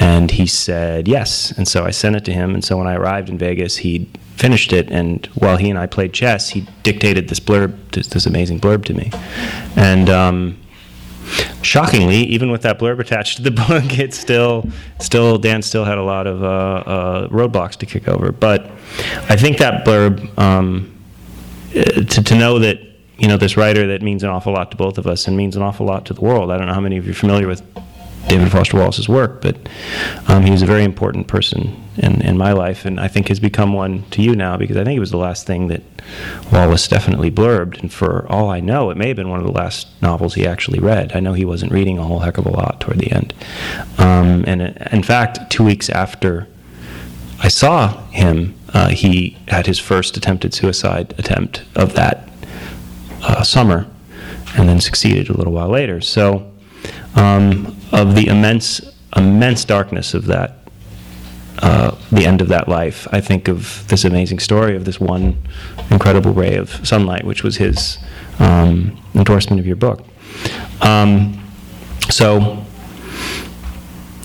And 0.00 0.30
he 0.30 0.46
said 0.46 1.06
yes. 1.06 1.52
And 1.52 1.68
so 1.68 1.84
I 1.84 1.90
sent 1.90 2.16
it 2.16 2.24
to 2.24 2.32
him. 2.32 2.54
And 2.54 2.64
so 2.64 2.78
when 2.78 2.86
I 2.86 2.94
arrived 2.94 3.28
in 3.28 3.38
Vegas, 3.38 3.76
he 3.76 4.08
finished 4.36 4.72
it. 4.72 4.90
And 4.90 5.26
while 5.34 5.56
he 5.56 5.70
and 5.70 5.78
I 5.78 5.86
played 5.86 6.12
chess, 6.12 6.50
he 6.50 6.66
dictated 6.82 7.28
this 7.28 7.40
blurb, 7.40 7.76
this, 7.92 8.08
this 8.08 8.26
amazing 8.26 8.60
blurb 8.60 8.84
to 8.86 8.94
me. 8.94 9.10
And 9.76 10.10
um, 10.10 10.58
shockingly, 11.62 12.18
even 12.18 12.50
with 12.50 12.62
that 12.62 12.78
blurb 12.78 12.98
attached 12.98 13.36
to 13.36 13.42
the 13.42 13.50
book, 13.68 13.98
it 13.98 14.14
still, 14.14 14.68
still 14.98 15.38
Dan 15.38 15.62
still 15.62 15.84
had 15.84 15.98
a 15.98 16.02
lot 16.02 16.26
of 16.26 16.42
uh, 16.42 16.46
uh, 16.46 17.28
roadblocks 17.28 17.76
to 17.76 17.86
kick 17.86 18.08
over. 18.08 18.32
But 18.32 18.70
I 19.28 19.36
think 19.36 19.58
that 19.58 19.84
blurb, 19.84 20.36
um, 20.38 20.88
uh, 21.70 21.82
to, 21.82 22.22
to 22.22 22.34
know 22.34 22.58
that 22.58 22.78
you 23.18 23.28
know 23.28 23.36
this 23.36 23.56
writer 23.56 23.86
that 23.86 24.02
means 24.02 24.24
an 24.24 24.30
awful 24.30 24.52
lot 24.52 24.70
to 24.72 24.76
both 24.76 24.98
of 24.98 25.06
us 25.06 25.28
and 25.28 25.36
means 25.36 25.54
an 25.54 25.62
awful 25.62 25.86
lot 25.86 26.04
to 26.06 26.14
the 26.14 26.20
world. 26.20 26.50
I 26.50 26.58
don't 26.58 26.66
know 26.66 26.74
how 26.74 26.80
many 26.80 26.96
of 26.96 27.06
you 27.06 27.12
are 27.12 27.14
familiar 27.14 27.46
with 27.46 27.62
David 28.28 28.50
Foster 28.50 28.76
Wallace's 28.76 29.08
work, 29.08 29.42
but 29.42 29.56
um, 30.28 30.44
he 30.44 30.50
was 30.50 30.62
a 30.62 30.66
very 30.66 30.84
important 30.84 31.26
person 31.26 31.82
in, 31.96 32.22
in 32.22 32.38
my 32.38 32.52
life, 32.52 32.84
and 32.84 32.98
I 32.98 33.08
think 33.08 33.28
has 33.28 33.40
become 33.40 33.72
one 33.72 34.04
to 34.10 34.22
you 34.22 34.34
now 34.34 34.56
because 34.56 34.76
I 34.76 34.84
think 34.84 34.96
it 34.96 35.00
was 35.00 35.10
the 35.10 35.18
last 35.18 35.46
thing 35.46 35.68
that 35.68 35.82
Wallace 36.52 36.88
definitely 36.88 37.30
blurbed, 37.30 37.80
and 37.80 37.92
for 37.92 38.26
all 38.30 38.48
I 38.48 38.60
know, 38.60 38.90
it 38.90 38.96
may 38.96 39.08
have 39.08 39.16
been 39.16 39.28
one 39.28 39.40
of 39.40 39.46
the 39.46 39.52
last 39.52 39.88
novels 40.00 40.34
he 40.34 40.46
actually 40.46 40.78
read. 40.78 41.12
I 41.14 41.20
know 41.20 41.32
he 41.32 41.44
wasn't 41.44 41.72
reading 41.72 41.98
a 41.98 42.04
whole 42.04 42.20
heck 42.20 42.38
of 42.38 42.46
a 42.46 42.50
lot 42.50 42.80
toward 42.80 42.98
the 42.98 43.12
end, 43.12 43.34
um, 43.98 44.44
and 44.46 44.62
uh, 44.62 44.72
in 44.92 45.02
fact, 45.02 45.50
two 45.50 45.64
weeks 45.64 45.90
after 45.90 46.48
I 47.40 47.48
saw 47.48 48.00
him, 48.10 48.54
uh, 48.72 48.88
he 48.88 49.36
had 49.48 49.66
his 49.66 49.78
first 49.78 50.16
attempted 50.16 50.54
suicide 50.54 51.14
attempt 51.18 51.64
of 51.74 51.94
that 51.94 52.28
uh, 53.22 53.42
summer, 53.42 53.86
and 54.56 54.68
then 54.68 54.80
succeeded 54.80 55.28
a 55.28 55.36
little 55.36 55.52
while 55.52 55.68
later. 55.68 56.00
So 56.00 56.50
um, 57.14 57.76
of 57.92 58.14
the 58.14 58.26
immense, 58.26 58.80
immense 59.16 59.64
darkness 59.64 60.14
of 60.14 60.26
that, 60.26 60.56
uh, 61.58 61.96
the 62.10 62.24
end 62.24 62.40
of 62.40 62.48
that 62.48 62.68
life, 62.68 63.06
I 63.12 63.20
think 63.20 63.48
of 63.48 63.86
this 63.88 64.04
amazing 64.04 64.38
story 64.38 64.74
of 64.74 64.84
this 64.84 64.98
one 64.98 65.36
incredible 65.90 66.32
ray 66.32 66.56
of 66.56 66.70
sunlight, 66.86 67.24
which 67.24 67.42
was 67.44 67.56
his 67.56 67.98
um, 68.38 68.98
endorsement 69.14 69.60
of 69.60 69.66
your 69.66 69.76
book. 69.76 70.04
Um, 70.80 71.38
so 72.10 72.64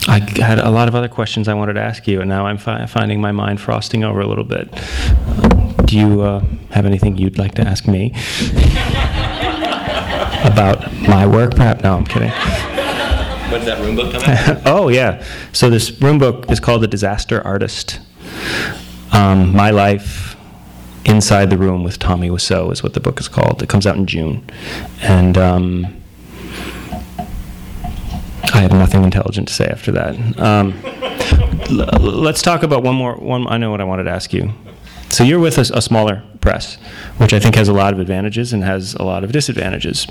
I 0.08 0.20
had 0.42 0.60
a 0.60 0.70
lot 0.70 0.88
of 0.88 0.96
other 0.96 1.10
questions 1.10 1.48
I 1.48 1.54
wanted 1.54 1.74
to 1.74 1.82
ask 1.82 2.08
you, 2.08 2.22
and 2.22 2.30
now 2.30 2.48
I'm 2.48 2.58
fi- 2.58 2.86
finding 2.86 3.20
my 3.20 3.34
mind 3.34 3.60
frosting 3.60 4.04
over 4.04 4.22
a 4.22 4.28
little 4.28 4.46
bit. 4.46 4.72
Do 5.86 5.98
you 5.98 6.22
uh, 6.22 6.44
have 6.72 6.86
anything 6.86 7.18
you'd 7.18 7.38
like 7.38 7.56
to 7.56 7.62
ask 7.62 7.88
me 7.88 8.12
about 10.44 10.92
my 11.02 11.28
work? 11.28 11.56
Perhaps? 11.56 11.84
No, 11.84 11.96
I'm 11.98 12.06
kidding. 12.06 12.32
When 13.58 13.66
did 13.66 13.76
that 13.76 13.84
room 13.84 13.96
book 13.96 14.12
come 14.12 14.22
out? 14.24 14.62
oh 14.66 14.90
yeah. 14.90 15.24
So 15.52 15.72
this 15.72 15.90
room 16.00 16.20
book 16.20 16.52
is 16.52 16.60
called 16.60 16.84
The 16.84 16.88
Disaster 16.88 17.42
Artist. 17.42 18.00
Um, 19.12 19.56
my 19.56 19.72
life 19.72 20.36
inside 21.06 21.50
the 21.50 21.58
room 21.58 21.84
with 21.84 21.98
Tommy 21.98 22.30
Wiseau 22.30 22.72
is 22.72 22.84
what 22.84 22.94
the 22.94 23.00
book 23.00 23.20
is 23.20 23.28
called. 23.28 23.64
It 23.64 23.70
comes 23.70 23.88
out 23.88 23.96
in 23.96 24.06
June, 24.06 24.48
and 25.02 25.40
um, 25.40 26.02
I 28.54 28.60
have 28.62 28.74
nothing 28.74 29.04
intelligent 29.04 29.48
to 29.48 29.54
say 29.56 29.66
after 29.66 29.92
that. 29.94 30.40
Um, 30.40 30.80
l- 31.72 32.00
let's 32.00 32.44
talk 32.44 32.62
about 32.62 32.84
one 32.84 32.96
more. 32.96 33.16
One. 33.16 33.48
I 33.48 33.58
know 33.58 33.72
what 33.72 33.82
I 33.82 33.86
wanted 33.86 34.04
to 34.04 34.12
ask 34.12 34.34
you. 34.34 34.54
So 35.10 35.24
you're 35.24 35.40
with 35.40 35.58
a, 35.58 35.62
a 35.76 35.82
smaller 35.82 36.22
press, 36.42 36.76
which 37.18 37.34
I 37.34 37.40
think 37.40 37.56
has 37.56 37.70
a 37.70 37.74
lot 37.74 37.94
of 37.94 38.00
advantages 38.00 38.54
and 38.54 38.64
has 38.64 38.94
a 38.94 39.04
lot 39.04 39.24
of 39.24 39.32
disadvantages. 39.32 40.06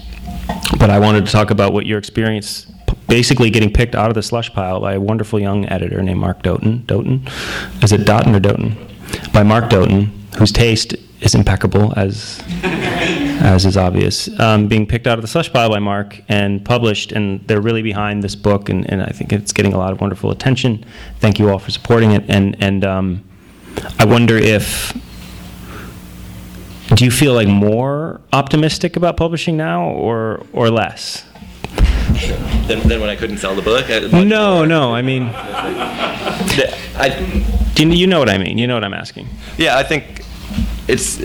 But 0.80 0.90
I 0.90 0.98
wanted 0.98 1.26
to 1.26 1.32
talk 1.32 1.50
about 1.50 1.72
what 1.72 1.86
your 1.86 1.98
experience 1.98 2.66
basically 3.08 3.50
getting 3.50 3.72
picked 3.72 3.94
out 3.94 4.08
of 4.08 4.14
the 4.14 4.22
slush 4.22 4.52
pile 4.52 4.80
by 4.80 4.94
a 4.94 5.00
wonderful 5.00 5.40
young 5.40 5.68
editor 5.68 6.02
named 6.02 6.20
Mark 6.20 6.42
Doten. 6.42 6.84
Doten? 6.86 7.26
Is 7.82 7.92
it 7.92 8.02
Doten 8.02 8.34
or 8.34 8.40
Doten? 8.40 9.32
By 9.32 9.42
Mark 9.42 9.70
Doten, 9.70 10.10
whose 10.36 10.52
taste 10.52 10.94
is 11.20 11.34
impeccable, 11.34 11.92
as 11.96 12.42
as 12.62 13.64
is 13.64 13.76
obvious. 13.76 14.28
Um, 14.40 14.68
being 14.68 14.86
picked 14.86 15.06
out 15.06 15.18
of 15.18 15.22
the 15.22 15.28
slush 15.28 15.52
pile 15.52 15.70
by 15.70 15.78
Mark 15.78 16.20
and 16.28 16.64
published, 16.64 17.12
and 17.12 17.46
they're 17.46 17.60
really 17.60 17.82
behind 17.82 18.22
this 18.22 18.34
book, 18.34 18.68
and, 18.68 18.88
and 18.90 19.02
I 19.02 19.10
think 19.10 19.32
it's 19.32 19.52
getting 19.52 19.72
a 19.72 19.78
lot 19.78 19.92
of 19.92 20.00
wonderful 20.00 20.30
attention. 20.30 20.84
Thank 21.20 21.38
you 21.38 21.50
all 21.50 21.58
for 21.58 21.70
supporting 21.70 22.12
it, 22.12 22.24
and 22.28 22.56
and 22.62 22.84
um, 22.84 23.24
I 23.98 24.04
wonder 24.04 24.36
if 24.36 24.96
do 26.94 27.04
you 27.04 27.10
feel 27.10 27.34
like 27.34 27.48
more 27.48 28.20
optimistic 28.32 28.96
about 28.96 29.16
publishing 29.16 29.56
now, 29.56 29.84
or 29.90 30.44
or 30.52 30.70
less? 30.70 31.24
Then, 32.66 32.80
then 32.88 33.00
when 33.00 33.10
I 33.10 33.16
couldn't 33.16 33.38
sell 33.38 33.54
the 33.54 33.62
book? 33.62 33.86
I- 33.90 34.00
No, 34.24 34.64
no. 34.64 34.94
I 34.94 35.02
mean, 35.02 35.30
I, 36.98 37.10
do 37.74 37.86
you, 37.86 37.92
you 37.92 38.06
know 38.06 38.18
what 38.18 38.28
I 38.30 38.38
mean. 38.38 38.58
You 38.58 38.66
know 38.66 38.74
what 38.74 38.84
I'm 38.84 38.94
asking. 38.94 39.28
yeah, 39.58 39.76
I 39.78 39.82
think 39.82 40.22
it's. 40.88 41.16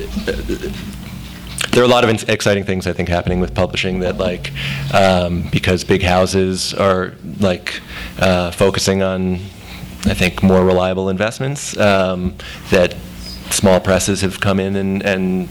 There 1.71 1.81
are 1.81 1.85
a 1.85 1.89
lot 1.89 2.03
of 2.03 2.09
in- 2.09 2.29
exciting 2.29 2.65
things 2.65 2.85
I 2.85 2.91
think 2.93 3.07
happening 3.07 3.39
with 3.39 3.53
publishing 3.55 3.99
that 4.01 4.17
like 4.17 4.51
um, 4.93 5.47
because 5.51 5.85
big 5.85 6.03
houses 6.03 6.73
are 6.73 7.13
like 7.39 7.79
uh, 8.19 8.51
focusing 8.51 9.01
on 9.01 9.35
I 10.05 10.13
think 10.13 10.43
more 10.43 10.65
reliable 10.65 11.07
investments 11.09 11.77
um, 11.77 12.35
that 12.71 12.93
small 13.51 13.79
presses 13.79 14.19
have 14.21 14.41
come 14.41 14.59
in 14.59 14.75
and, 14.75 15.01
and 15.03 15.47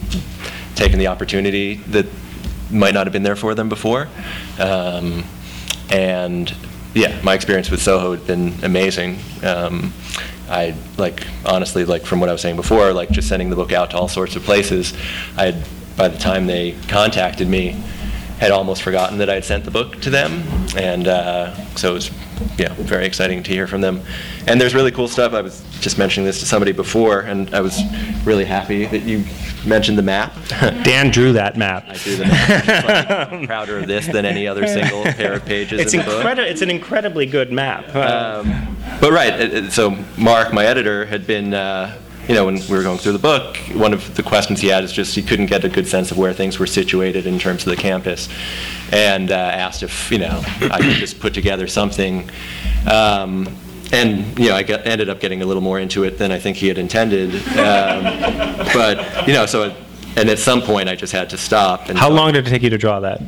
taken 0.74 0.98
the 0.98 1.06
opportunity 1.06 1.76
that 1.88 2.06
might 2.70 2.94
not 2.94 3.06
have 3.06 3.12
been 3.12 3.22
there 3.22 3.36
for 3.36 3.54
them 3.54 3.68
before. 3.68 4.08
Um, 4.58 5.24
and 5.90 6.54
yeah, 6.94 7.20
my 7.22 7.34
experience 7.34 7.70
with 7.70 7.82
Soho 7.82 8.12
had 8.12 8.26
been 8.26 8.52
amazing. 8.62 9.18
Um, 9.42 9.92
I 10.48 10.74
like 10.96 11.26
honestly 11.46 11.84
like 11.84 12.02
from 12.04 12.20
what 12.20 12.28
I 12.28 12.32
was 12.32 12.40
saying 12.40 12.56
before, 12.56 12.92
like 12.92 13.10
just 13.10 13.28
sending 13.28 13.50
the 13.50 13.56
book 13.56 13.72
out 13.72 13.90
to 13.90 13.96
all 13.96 14.08
sorts 14.08 14.34
of 14.36 14.42
places. 14.42 14.92
I 15.36 15.46
had 15.46 15.64
by 15.96 16.08
the 16.08 16.18
time 16.18 16.46
they 16.46 16.72
contacted 16.88 17.48
me, 17.48 17.80
had 18.40 18.50
almost 18.50 18.82
forgotten 18.82 19.18
that 19.18 19.28
I 19.30 19.34
had 19.34 19.44
sent 19.44 19.64
the 19.64 19.70
book 19.70 20.00
to 20.00 20.10
them, 20.10 20.42
and 20.76 21.06
uh, 21.06 21.54
so 21.76 21.90
it 21.90 21.94
was 21.94 22.10
yeah 22.58 22.72
very 22.74 23.04
exciting 23.06 23.42
to 23.42 23.50
hear 23.52 23.66
from 23.66 23.82
them. 23.82 24.00
And 24.46 24.58
there's 24.60 24.74
really 24.74 24.90
cool 24.90 25.08
stuff. 25.08 25.34
I 25.34 25.42
was 25.42 25.62
just 25.80 25.98
mentioning 25.98 26.24
this 26.26 26.40
to 26.40 26.46
somebody 26.46 26.72
before, 26.72 27.20
and 27.20 27.54
I 27.54 27.60
was 27.60 27.78
really 28.24 28.46
happy 28.46 28.86
that 28.86 29.02
you 29.02 29.24
mentioned 29.66 29.98
the 29.98 30.02
map. 30.02 30.32
Dan 30.48 31.10
drew 31.10 31.34
that 31.34 31.58
map. 31.58 31.84
I 31.86 31.94
do 31.98 32.16
the 32.16 32.24
map. 32.24 32.64
Just, 32.64 33.30
like, 33.30 33.46
prouder 33.46 33.78
of 33.78 33.86
this 33.86 34.06
than 34.06 34.24
any 34.24 34.46
other 34.46 34.66
single 34.66 35.02
pair 35.04 35.34
of 35.34 35.44
pages 35.44 35.78
It's 35.80 35.92
in 35.92 36.00
the 36.00 36.06
book. 36.06 36.16
incredible. 36.16 36.50
It's 36.50 36.62
an 36.62 36.70
incredibly 36.70 37.26
good 37.26 37.52
map. 37.52 37.94
Um, 37.94 38.76
but 39.02 39.12
right, 39.12 39.70
so 39.70 39.90
Mark, 40.16 40.54
my 40.54 40.64
editor, 40.64 41.04
had 41.04 41.26
been, 41.26 41.52
uh, 41.52 41.94
you 42.28 42.34
know, 42.34 42.44
when 42.44 42.54
we 42.56 42.68
were 42.76 42.82
going 42.82 42.98
through 42.98 43.12
the 43.12 43.18
book, 43.18 43.56
one 43.74 43.92
of 43.92 44.14
the 44.14 44.22
questions 44.22 44.60
he 44.60 44.68
had 44.68 44.84
is 44.84 44.92
just 44.92 45.14
he 45.14 45.22
couldn't 45.22 45.46
get 45.46 45.64
a 45.64 45.68
good 45.68 45.86
sense 45.88 46.10
of 46.10 46.18
where 46.18 46.32
things 46.32 46.58
were 46.58 46.66
situated 46.66 47.26
in 47.26 47.38
terms 47.38 47.66
of 47.66 47.70
the 47.70 47.76
campus, 47.76 48.28
and 48.92 49.30
uh, 49.30 49.34
asked 49.34 49.82
if, 49.82 50.10
you 50.12 50.18
know, 50.18 50.40
I 50.70 50.78
could 50.80 50.96
just 50.96 51.18
put 51.20 51.34
together 51.34 51.66
something. 51.66 52.30
Um, 52.90 53.48
and 53.92 54.38
you 54.38 54.48
know, 54.50 54.54
I 54.54 54.62
ended 54.62 55.08
up 55.08 55.18
getting 55.18 55.42
a 55.42 55.46
little 55.46 55.62
more 55.62 55.80
into 55.80 56.04
it 56.04 56.18
than 56.18 56.30
I 56.30 56.38
think 56.38 56.56
he 56.56 56.68
had 56.68 56.78
intended. 56.78 57.34
Um, 57.58 58.04
but 58.72 59.26
you 59.26 59.32
know, 59.34 59.46
so 59.46 59.74
and 60.16 60.28
at 60.28 60.38
some 60.38 60.62
point 60.62 60.88
I 60.88 60.94
just 60.94 61.12
had 61.12 61.30
to 61.30 61.36
stop. 61.36 61.88
And 61.88 61.98
How 61.98 62.08
so- 62.08 62.14
long 62.14 62.32
did 62.32 62.46
it 62.46 62.50
take 62.50 62.62
you 62.62 62.70
to 62.70 62.78
draw 62.78 63.00
that? 63.00 63.20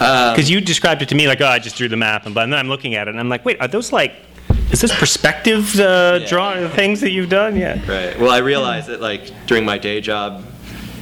Um, 0.00 0.34
Because 0.34 0.48
you 0.50 0.60
described 0.62 1.02
it 1.02 1.08
to 1.10 1.14
me 1.14 1.26
like, 1.28 1.40
oh, 1.42 1.46
I 1.46 1.58
just 1.58 1.76
drew 1.76 1.88
the 1.88 1.96
map, 1.96 2.24
and, 2.26 2.36
and 2.36 2.52
then 2.52 2.58
I'm 2.58 2.68
looking 2.68 2.94
at 2.94 3.06
it, 3.06 3.10
and 3.10 3.20
I'm 3.20 3.28
like, 3.28 3.44
wait, 3.44 3.60
are 3.60 3.68
those 3.68 3.92
like, 3.92 4.12
is 4.72 4.80
this 4.80 4.96
perspective 4.98 5.78
uh, 5.78 6.18
Yeah. 6.22 6.28
draw 6.28 6.68
things 6.68 7.00
that 7.00 7.10
you've 7.10 7.28
done? 7.28 7.56
Yeah. 7.56 7.78
Right. 7.90 8.18
Well, 8.18 8.30
I 8.30 8.38
realized 8.38 8.88
that 8.88 9.00
like 9.00 9.30
during 9.46 9.64
my 9.64 9.78
day 9.78 10.00
job, 10.00 10.44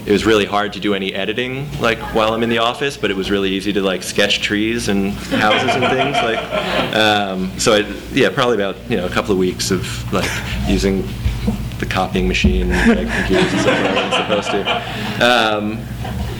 it 0.06 0.12
was 0.12 0.24
really 0.24 0.46
hard 0.46 0.72
to 0.72 0.80
do 0.80 0.94
any 0.94 1.12
editing 1.14 1.68
like 1.80 1.98
while 2.14 2.32
I'm 2.32 2.42
in 2.42 2.48
the 2.48 2.58
office, 2.58 2.96
but 2.96 3.10
it 3.10 3.16
was 3.16 3.30
really 3.30 3.50
easy 3.50 3.72
to 3.74 3.82
like 3.82 4.02
sketch 4.02 4.40
trees 4.40 4.88
and 4.88 5.12
houses 5.12 5.70
and 5.76 5.84
things 5.86 6.16
like. 6.16 6.94
Um, 6.96 7.58
so 7.58 7.74
I, 7.74 7.78
yeah, 8.12 8.30
probably 8.30 8.54
about 8.54 8.76
you 8.90 8.96
know 8.96 9.04
a 9.06 9.10
couple 9.10 9.32
of 9.32 9.38
weeks 9.38 9.70
of 9.70 9.84
like 10.12 10.30
using 10.66 11.06
the 11.78 11.86
copying 11.86 12.26
machine, 12.26 12.70
like 12.70 13.06
computers 13.08 13.52
and 13.52 13.60
stuff 13.60 13.66
where 13.82 13.90
I 13.90 13.94
wasn't 13.94 14.14
supposed 14.14 14.50
to. 14.50 14.62
Um, 15.24 15.78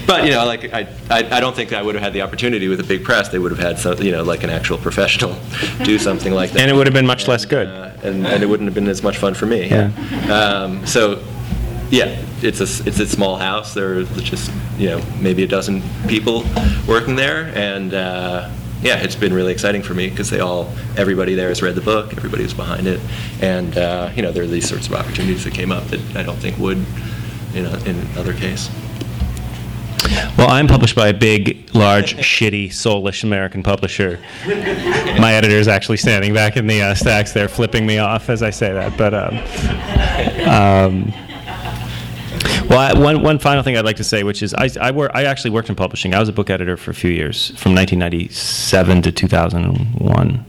but 0.09 0.25
you 0.25 0.31
know, 0.31 0.45
like 0.47 0.73
I, 0.73 0.89
I, 1.11 1.37
I 1.37 1.41
don't 1.41 1.55
think 1.55 1.73
I 1.73 1.83
would 1.83 1.95
have 1.95 2.03
had 2.03 2.15
the 2.15 2.23
opportunity 2.23 2.67
with 2.67 2.81
a 2.81 2.85
big 2.85 3.05
press. 3.05 3.29
They 3.29 3.39
would 3.39 3.53
have 3.53 3.61
had 3.61 3.79
some, 3.79 4.03
you 4.03 4.11
know, 4.11 4.25
like 4.25 4.43
an 4.43 4.51
actual 4.51 4.79
professional 4.79 5.37
do 5.85 5.99
something 5.99 6.33
like 6.33 6.51
that 6.53 6.63
And 6.63 6.71
it 6.71 6.75
would 6.75 6.87
have 6.87 6.95
been 6.95 7.07
much 7.07 7.29
less 7.29 7.45
good. 7.45 7.69
uh, 7.69 7.93
and, 8.03 8.27
and 8.27 8.43
it 8.43 8.47
wouldn't 8.47 8.67
have 8.67 8.75
been 8.75 8.89
as 8.89 9.03
much 9.03 9.19
fun 9.19 9.35
for 9.35 9.45
me. 9.45 9.69
Yeah. 9.69 9.91
Um, 10.33 10.87
so, 10.87 11.23
yeah, 11.91 12.25
it's 12.43 12.61
a 12.61 12.89
it's 12.89 13.01
a 13.01 13.07
small 13.07 13.37
house. 13.37 13.75
There 13.75 13.99
are 13.99 14.05
just 14.05 14.51
you 14.79 14.89
know 14.89 15.03
maybe 15.21 15.43
a 15.45 15.47
dozen 15.47 15.83
people 16.07 16.45
working 16.87 17.17
there, 17.17 17.53
and 17.55 17.93
uh, 17.93 18.51
yeah, 18.83 18.99
it's 19.03 19.17
been 19.17 19.33
really 19.35 19.53
exciting 19.53 19.83
for 19.83 19.95
me 19.95 20.09
because 20.09 20.31
they 20.31 20.41
all 20.41 20.73
everybody 20.97 21.35
there 21.35 21.49
has 21.49 21.63
read 21.63 21.75
the 21.75 21.81
book, 21.81 22.13
everybody 22.17 22.45
was 22.45 22.55
behind 22.55 22.87
it, 22.87 23.01
and 23.41 23.77
uh, 23.77 24.11
you 24.15 24.23
know 24.23 24.33
there 24.33 24.45
are 24.45 24.47
these 24.47 24.69
sorts 24.69 24.87
of 24.87 24.95
opportunities 24.95 25.45
that 25.45 25.55
came 25.55 25.73
up 25.73 25.85
that 25.89 26.01
I 26.17 26.23
don't 26.23 26.39
think 26.39 26.59
would, 26.59 26.79
you 27.53 27.63
know, 27.63 27.73
in 27.87 27.97
another 28.13 28.33
case. 28.35 28.71
Well, 30.37 30.51
I'm 30.51 30.67
published 30.67 30.95
by 30.97 31.09
a 31.09 31.15
big, 31.15 31.75
large, 31.75 32.15
shitty, 32.17 32.73
soulless 32.73 33.23
American 33.25 33.63
publisher. 33.63 34.19
My 34.47 35.35
editor 35.35 35.57
is 35.57 35.69
actually 35.69 35.97
standing 35.99 36.33
back 36.35 36.57
in 36.57 36.67
the 36.67 36.83
uh, 36.83 36.95
stacks 36.95 37.33
there, 37.33 37.49
flipping 37.49 37.87
me 37.87 37.99
off 37.99 38.29
as 38.31 38.43
I 38.43 38.51
say 38.51 38.73
that. 38.73 38.97
But 38.97 39.15
um, 39.15 39.39
um, 40.49 41.13
well, 42.69 42.79
I, 42.79 42.93
one 42.99 43.23
one 43.23 43.39
final 43.39 43.63
thing 43.63 43.77
I'd 43.77 43.85
like 43.85 43.97
to 43.97 44.05
say, 44.05 44.23
which 44.23 44.43
is 44.43 44.55
I 44.55 44.69
I, 44.81 44.91
wor- 44.91 45.15
I 45.17 45.25
actually 45.25 45.51
worked 45.51 45.69
in 45.71 45.75
publishing. 45.75 46.15
I 46.15 46.21
was 46.21 46.29
a 46.29 46.33
book 46.33 46.51
editor 46.51 46.77
for 46.77 46.91
a 46.91 46.95
few 46.95 47.11
years, 47.11 47.49
from 47.59 47.75
1997 47.75 49.03
to 49.03 49.13
2001. 49.13 50.45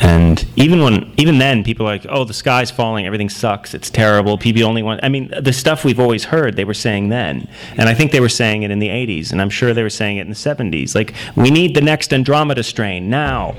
And 0.00 0.46
even 0.56 0.80
when, 0.82 1.12
even 1.16 1.38
then, 1.38 1.64
people 1.64 1.84
are 1.86 1.90
like, 1.90 2.06
"Oh, 2.08 2.24
the 2.24 2.32
sky's 2.34 2.70
falling. 2.70 3.04
Everything 3.06 3.28
sucks. 3.28 3.74
It's 3.74 3.90
terrible. 3.90 4.38
People 4.38 4.64
only 4.64 4.82
want." 4.82 5.00
I 5.02 5.08
mean, 5.08 5.32
the 5.40 5.52
stuff 5.52 5.84
we've 5.84 5.98
always 5.98 6.24
heard, 6.24 6.54
they 6.56 6.64
were 6.64 6.74
saying 6.74 7.08
then, 7.08 7.48
and 7.76 7.88
I 7.88 7.94
think 7.94 8.12
they 8.12 8.20
were 8.20 8.28
saying 8.28 8.62
it 8.62 8.70
in 8.70 8.78
the 8.78 8.88
'80s, 8.88 9.32
and 9.32 9.42
I'm 9.42 9.50
sure 9.50 9.74
they 9.74 9.82
were 9.82 9.90
saying 9.90 10.18
it 10.18 10.22
in 10.22 10.28
the 10.28 10.36
'70s. 10.36 10.94
Like, 10.94 11.14
we 11.34 11.50
need 11.50 11.74
the 11.74 11.80
next 11.80 12.12
Andromeda 12.14 12.62
strain 12.62 13.10
now. 13.10 13.56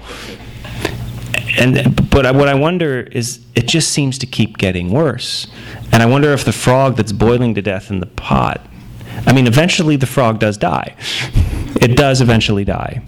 And 1.58 2.10
but 2.10 2.26
I- 2.26 2.32
what 2.32 2.47
I 2.47 2.54
wonder 2.54 3.02
is, 3.12 3.39
it 3.56 3.68
just 3.68 3.89
seems 3.91 4.18
to 4.20 4.26
keep 4.26 4.58
getting 4.58 4.91
worse, 4.91 5.47
and 5.91 6.02
I 6.02 6.06
wonder 6.06 6.32
if 6.32 6.45
the 6.45 6.52
frog 6.54 6.95
that's 6.95 7.12
boiling 7.12 7.54
to 7.56 7.62
death 7.62 7.89
in 7.89 8.00
the 8.00 8.06
pot. 8.06 8.66
I 9.26 9.34
mean, 9.34 9.47
eventually 9.47 9.95
the 9.97 10.06
frog 10.06 10.39
does 10.39 10.58
die. 10.58 10.95
It 11.82 11.95
does 11.95 12.20
eventually 12.20 12.66
die. 12.66 13.02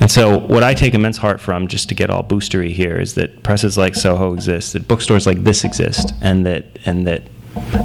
And 0.00 0.10
so, 0.10 0.38
what 0.38 0.62
I 0.62 0.74
take 0.74 0.94
immense 0.94 1.16
heart 1.16 1.40
from, 1.40 1.68
just 1.68 1.88
to 1.88 1.94
get 1.94 2.10
all 2.10 2.22
boostery 2.22 2.72
here, 2.72 2.98
is 2.98 3.14
that 3.14 3.42
presses 3.42 3.76
like 3.76 3.94
Soho 3.94 4.34
exist, 4.34 4.72
that 4.72 4.88
bookstores 4.88 5.26
like 5.26 5.44
this 5.44 5.64
exist, 5.64 6.12
and 6.20 6.46
that 6.46 6.64
and 6.84 7.06
that, 7.06 7.22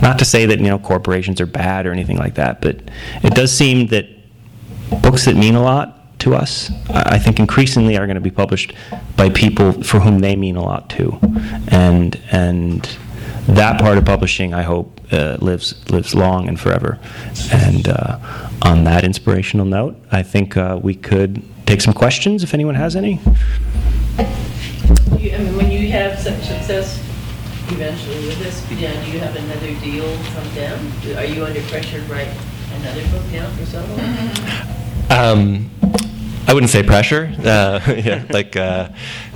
not 0.02 0.20
to 0.20 0.26
say 0.26 0.46
that 0.46 0.60
you 0.60 0.68
know 0.68 0.80
corporations 0.80 1.40
are 1.42 1.46
bad 1.46 1.86
or 1.86 1.92
anything 1.92 2.18
like 2.18 2.36
that, 2.36 2.62
but 2.62 2.80
it 3.24 3.34
does 3.34 3.52
seem 3.52 3.88
that 3.88 4.08
books 5.02 5.26
that 5.26 5.36
mean 5.36 5.56
a 5.56 5.62
lot 5.62 6.20
to 6.20 6.36
us, 6.36 6.72
I 6.90 7.20
think 7.20 7.40
increasingly 7.40 7.98
are 7.98 8.06
going 8.06 8.16
to 8.16 8.22
be 8.22 8.32
published 8.32 8.74
by 9.18 9.30
people 9.30 9.84
for 9.84 10.00
whom 10.00 10.20
they 10.20 10.36
mean 10.36 10.56
a 10.56 10.64
lot 10.64 10.90
too, 10.90 11.18
and 11.68 12.20
and 12.32 12.98
that 13.48 13.80
part 13.80 13.98
of 13.98 14.06
publishing, 14.06 14.54
I 14.54 14.62
hope, 14.62 15.02
uh, 15.12 15.38
lives 15.42 15.90
lives 15.90 16.16
long 16.16 16.48
and 16.48 16.60
forever. 16.60 17.00
And 17.52 17.88
uh, 17.88 18.20
on 18.62 18.86
that 18.86 19.04
inspirational 19.04 19.66
note, 19.66 20.02
I 20.12 20.24
think 20.24 20.56
uh, 20.56 20.80
we 20.82 20.96
could 20.96 21.44
take 21.66 21.82
some 21.82 21.94
questions 21.94 22.44
if 22.44 22.54
anyone 22.54 22.76
has 22.76 22.96
any. 22.96 23.20
You- 25.18 25.34
I 25.34 25.38
mean, 25.38 25.56
when 25.58 25.72
you 25.72 25.90
have 25.92 26.20
such 26.20 26.42
success 26.44 27.00
eventually 27.70 28.28
with 28.28 28.40
this, 28.40 28.62
yeah, 28.80 28.92
do 29.06 29.12
you 29.12 29.20
have 29.20 29.36
another 29.36 29.74
deal 29.80 30.08
from 30.34 30.54
them? 30.56 30.92
Are 31.18 31.26
you 31.26 31.46
under 31.46 31.62
pressure 31.64 32.00
to 32.06 32.14
write 32.14 32.28
another 32.80 33.02
book 33.08 33.24
now 33.32 33.50
for 33.52 33.66
someone? 33.66 35.10
Um, 35.10 35.70
I 36.48 36.54
wouldn't 36.54 36.72
say 36.72 36.84
pressure. 36.84 37.34
Uh, 37.40 37.80
yeah, 38.04 38.24
like. 38.30 38.56
Uh, 38.56 38.90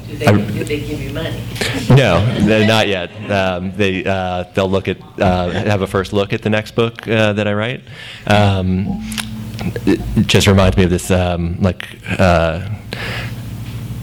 Do 0.07 0.15
they, 0.17 0.25
I- 0.25 0.31
do 0.37 0.63
they 0.63 0.79
give 0.87 1.01
you 1.01 1.11
money? 1.11 1.41
No, 1.89 2.23
no, 2.45 2.65
not 2.65 2.87
yet. 2.87 3.09
Um, 3.29 3.71
they 3.75 4.05
uh, 4.05 4.43
they'll 4.53 4.69
look 4.69 4.87
at 4.87 4.97
uh, 5.19 5.49
have 5.51 5.81
a 5.81 5.87
first 5.87 6.13
look 6.13 6.31
at 6.31 6.41
the 6.43 6.49
next 6.49 6.75
book 6.75 7.05
uh, 7.07 7.33
that 7.33 7.45
I 7.47 7.53
write. 7.53 7.81
Um, 8.25 9.03
it 9.85 10.27
just 10.27 10.47
reminds 10.47 10.77
me 10.77 10.83
of 10.83 10.89
this 10.89 11.11
um, 11.11 11.59
like. 11.61 11.87
Uh, 12.19 12.69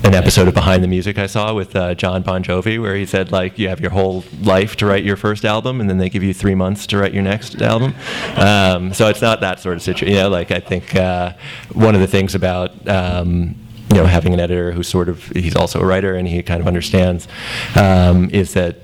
an 0.05 0.12
episode 0.12 0.46
of 0.46 0.52
Behind 0.52 0.84
the 0.84 0.88
Music 0.88 1.16
I 1.18 1.24
saw 1.24 1.55
with 1.55 1.74
uh, 1.74 1.94
Jon 1.94 2.22
Bon 2.22 2.44
Jovi, 2.44 2.78
where 2.78 2.94
he 2.94 3.07
said 3.07 3.32
like 3.32 3.59
you 3.59 3.70
have 3.70 3.80
your 3.80 3.90
whole 3.90 4.22
life 4.42 4.76
to 4.76 4.86
write 4.86 5.02
your 5.02 5.16
first 5.16 5.46
album, 5.46 5.80
and 5.80 5.88
then 5.88 5.96
they 5.96 6.11
give 6.11 6.22
you 6.22 6.34
three 6.34 6.55
months 6.55 6.86
to 6.88 6.98
write 6.98 7.14
your 7.14 7.22
next 7.22 7.62
album. 7.62 7.94
Um, 8.36 8.92
so 8.92 9.09
it's 9.09 9.22
not 9.22 9.40
that 9.40 9.61
sort 9.61 9.76
of 9.76 9.82
situation. 9.82 10.14
You 10.14 10.22
know, 10.24 10.28
like 10.28 10.50
I 10.50 10.61
think 10.61 10.94
uh, 10.94 11.32
one 11.72 11.94
of 11.94 12.02
the 12.02 12.07
things 12.07 12.34
about 12.34 12.86
um, 12.86 13.57
you 13.90 13.96
know 13.96 14.05
having 14.05 14.34
an 14.34 14.40
editor 14.40 14.72
who 14.72 14.82
sort 14.82 15.09
of 15.09 15.24
he's 15.28 15.57
also 15.57 15.80
a 15.80 15.86
writer 15.86 16.14
and 16.14 16.28
he 16.28 16.42
kind 16.42 16.61
of 16.61 16.66
understands 16.66 17.26
um, 17.74 18.28
is 18.30 18.52
that 18.55 18.76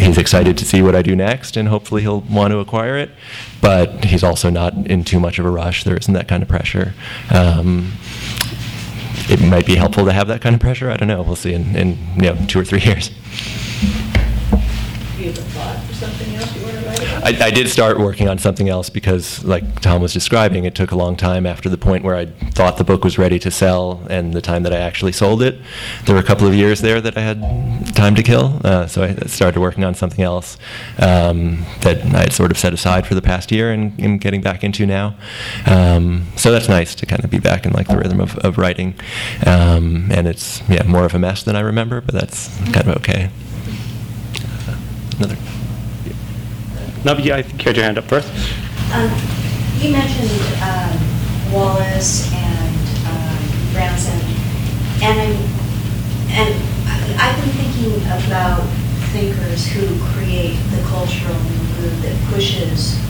he's 0.00 0.18
excited 0.18 0.58
to 0.58 0.64
see 0.64 0.82
what 0.82 0.94
I 0.94 1.02
do 1.02 1.14
next, 1.14 1.56
and 1.56 1.68
hopefully 1.68 2.02
he'll 2.02 2.22
want 2.22 2.52
to 2.52 2.58
acquire 2.58 2.96
it. 2.96 3.10
But 3.60 4.04
he's 4.04 4.24
also 4.24 4.50
not 4.50 4.74
in 4.74 5.04
too 5.04 5.20
much 5.20 5.38
of 5.38 5.44
a 5.44 5.50
rush. 5.50 5.84
There 5.84 5.96
isn't 5.96 6.14
that 6.14 6.28
kind 6.28 6.42
of 6.42 6.48
pressure. 6.48 6.94
Um, 7.32 7.92
it 9.28 9.40
might 9.40 9.66
be 9.66 9.76
helpful 9.76 10.04
to 10.06 10.12
have 10.12 10.26
that 10.28 10.40
kind 10.40 10.54
of 10.54 10.60
pressure. 10.60 10.90
I 10.90 10.96
don't 10.96 11.08
know. 11.08 11.22
We'll 11.22 11.36
see 11.36 11.52
in, 11.52 11.76
in 11.76 11.98
you 12.16 12.22
know 12.22 12.46
two 12.46 12.58
or 12.58 12.64
three 12.64 12.80
years. 12.84 13.08
Do 13.10 13.16
you 15.18 15.32
have 15.32 15.38
a 15.38 15.86
for 15.86 15.94
something 15.94 16.34
else 16.34 16.56
you 16.56 16.62
want 16.64 16.78
to 16.78 16.86
write 16.86 16.98
about? 16.98 17.09
I, 17.22 17.46
I 17.46 17.50
did 17.50 17.68
start 17.68 17.98
working 17.98 18.28
on 18.28 18.38
something 18.38 18.68
else 18.68 18.88
because, 18.88 19.44
like 19.44 19.80
Tom 19.80 20.00
was 20.00 20.12
describing, 20.12 20.64
it 20.64 20.74
took 20.74 20.90
a 20.90 20.96
long 20.96 21.16
time 21.16 21.46
after 21.46 21.68
the 21.68 21.76
point 21.76 22.04
where 22.04 22.16
I 22.16 22.26
thought 22.26 22.78
the 22.78 22.84
book 22.84 23.04
was 23.04 23.18
ready 23.18 23.38
to 23.40 23.50
sell 23.50 24.06
and 24.08 24.32
the 24.32 24.40
time 24.40 24.62
that 24.62 24.72
I 24.72 24.78
actually 24.78 25.12
sold 25.12 25.42
it. 25.42 25.58
There 26.04 26.14
were 26.14 26.20
a 26.20 26.24
couple 26.24 26.46
of 26.46 26.54
years 26.54 26.80
there 26.80 27.00
that 27.00 27.16
I 27.16 27.20
had 27.20 27.94
time 27.94 28.14
to 28.14 28.22
kill, 28.22 28.60
uh, 28.64 28.86
so 28.86 29.02
I 29.02 29.14
started 29.26 29.60
working 29.60 29.84
on 29.84 29.94
something 29.94 30.24
else 30.24 30.56
um, 30.98 31.64
that 31.82 31.98
I 32.14 32.20
had 32.20 32.32
sort 32.32 32.50
of 32.50 32.58
set 32.58 32.72
aside 32.72 33.06
for 33.06 33.14
the 33.14 33.22
past 33.22 33.52
year 33.52 33.70
and 33.70 33.98
am 34.00 34.18
getting 34.18 34.40
back 34.40 34.64
into 34.64 34.86
now. 34.86 35.14
Um, 35.66 36.26
so 36.36 36.50
that's 36.50 36.68
nice 36.68 36.94
to 36.96 37.06
kind 37.06 37.22
of 37.22 37.30
be 37.30 37.38
back 37.38 37.66
in 37.66 37.72
like 37.72 37.88
the 37.88 37.96
rhythm 37.96 38.20
of, 38.20 38.38
of 38.38 38.56
writing, 38.56 38.94
um, 39.46 40.10
and 40.10 40.26
it's 40.26 40.62
yeah 40.68 40.84
more 40.84 41.04
of 41.04 41.14
a 41.14 41.18
mess 41.18 41.42
than 41.42 41.56
I 41.56 41.60
remember, 41.60 42.00
but 42.00 42.14
that's 42.14 42.48
kind 42.72 42.88
of 42.88 42.96
okay. 42.96 43.30
Another. 45.18 45.36
No, 47.04 47.14
but 47.14 47.24
yeah, 47.24 47.36
I 47.36 47.42
think 47.42 47.62
you 47.62 47.68
had 47.68 47.76
your 47.76 47.84
hand 47.84 47.98
up 47.98 48.04
first. 48.04 48.28
Um, 48.92 49.08
You 49.80 49.88
mentioned 49.92 50.28
um, 50.60 50.92
Wallace 51.48 52.28
and 52.34 52.76
um, 53.08 53.40
Franzen, 53.72 54.20
and 55.00 55.16
I'm, 55.16 55.36
and 56.36 56.52
I've 57.16 57.36
been 57.40 57.54
thinking 57.56 57.96
about 58.20 58.60
thinkers 59.16 59.66
who 59.66 59.88
create 60.12 60.60
the 60.76 60.82
cultural 60.92 61.32
mood 61.80 61.96
that 62.04 62.12
pushes, 62.28 63.00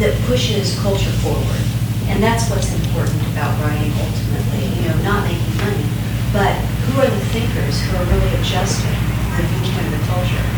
that 0.00 0.16
pushes 0.24 0.80
culture 0.80 1.12
forward. 1.20 1.64
And 2.08 2.22
that's 2.22 2.48
what's 2.48 2.72
important 2.72 3.20
about 3.36 3.52
writing 3.60 3.92
ultimately, 4.00 4.64
you 4.80 4.88
know, 4.88 4.96
not 5.04 5.28
making 5.28 5.56
money, 5.60 5.84
but 6.32 6.56
who 6.88 7.00
are 7.04 7.10
the 7.12 7.24
thinkers 7.36 7.80
who 7.84 7.96
are 7.96 8.04
really 8.08 8.32
adjusting 8.40 8.96
the 9.36 9.44
viewpoint 9.44 9.92
of 9.92 10.00
the 10.00 10.04
culture? 10.08 10.53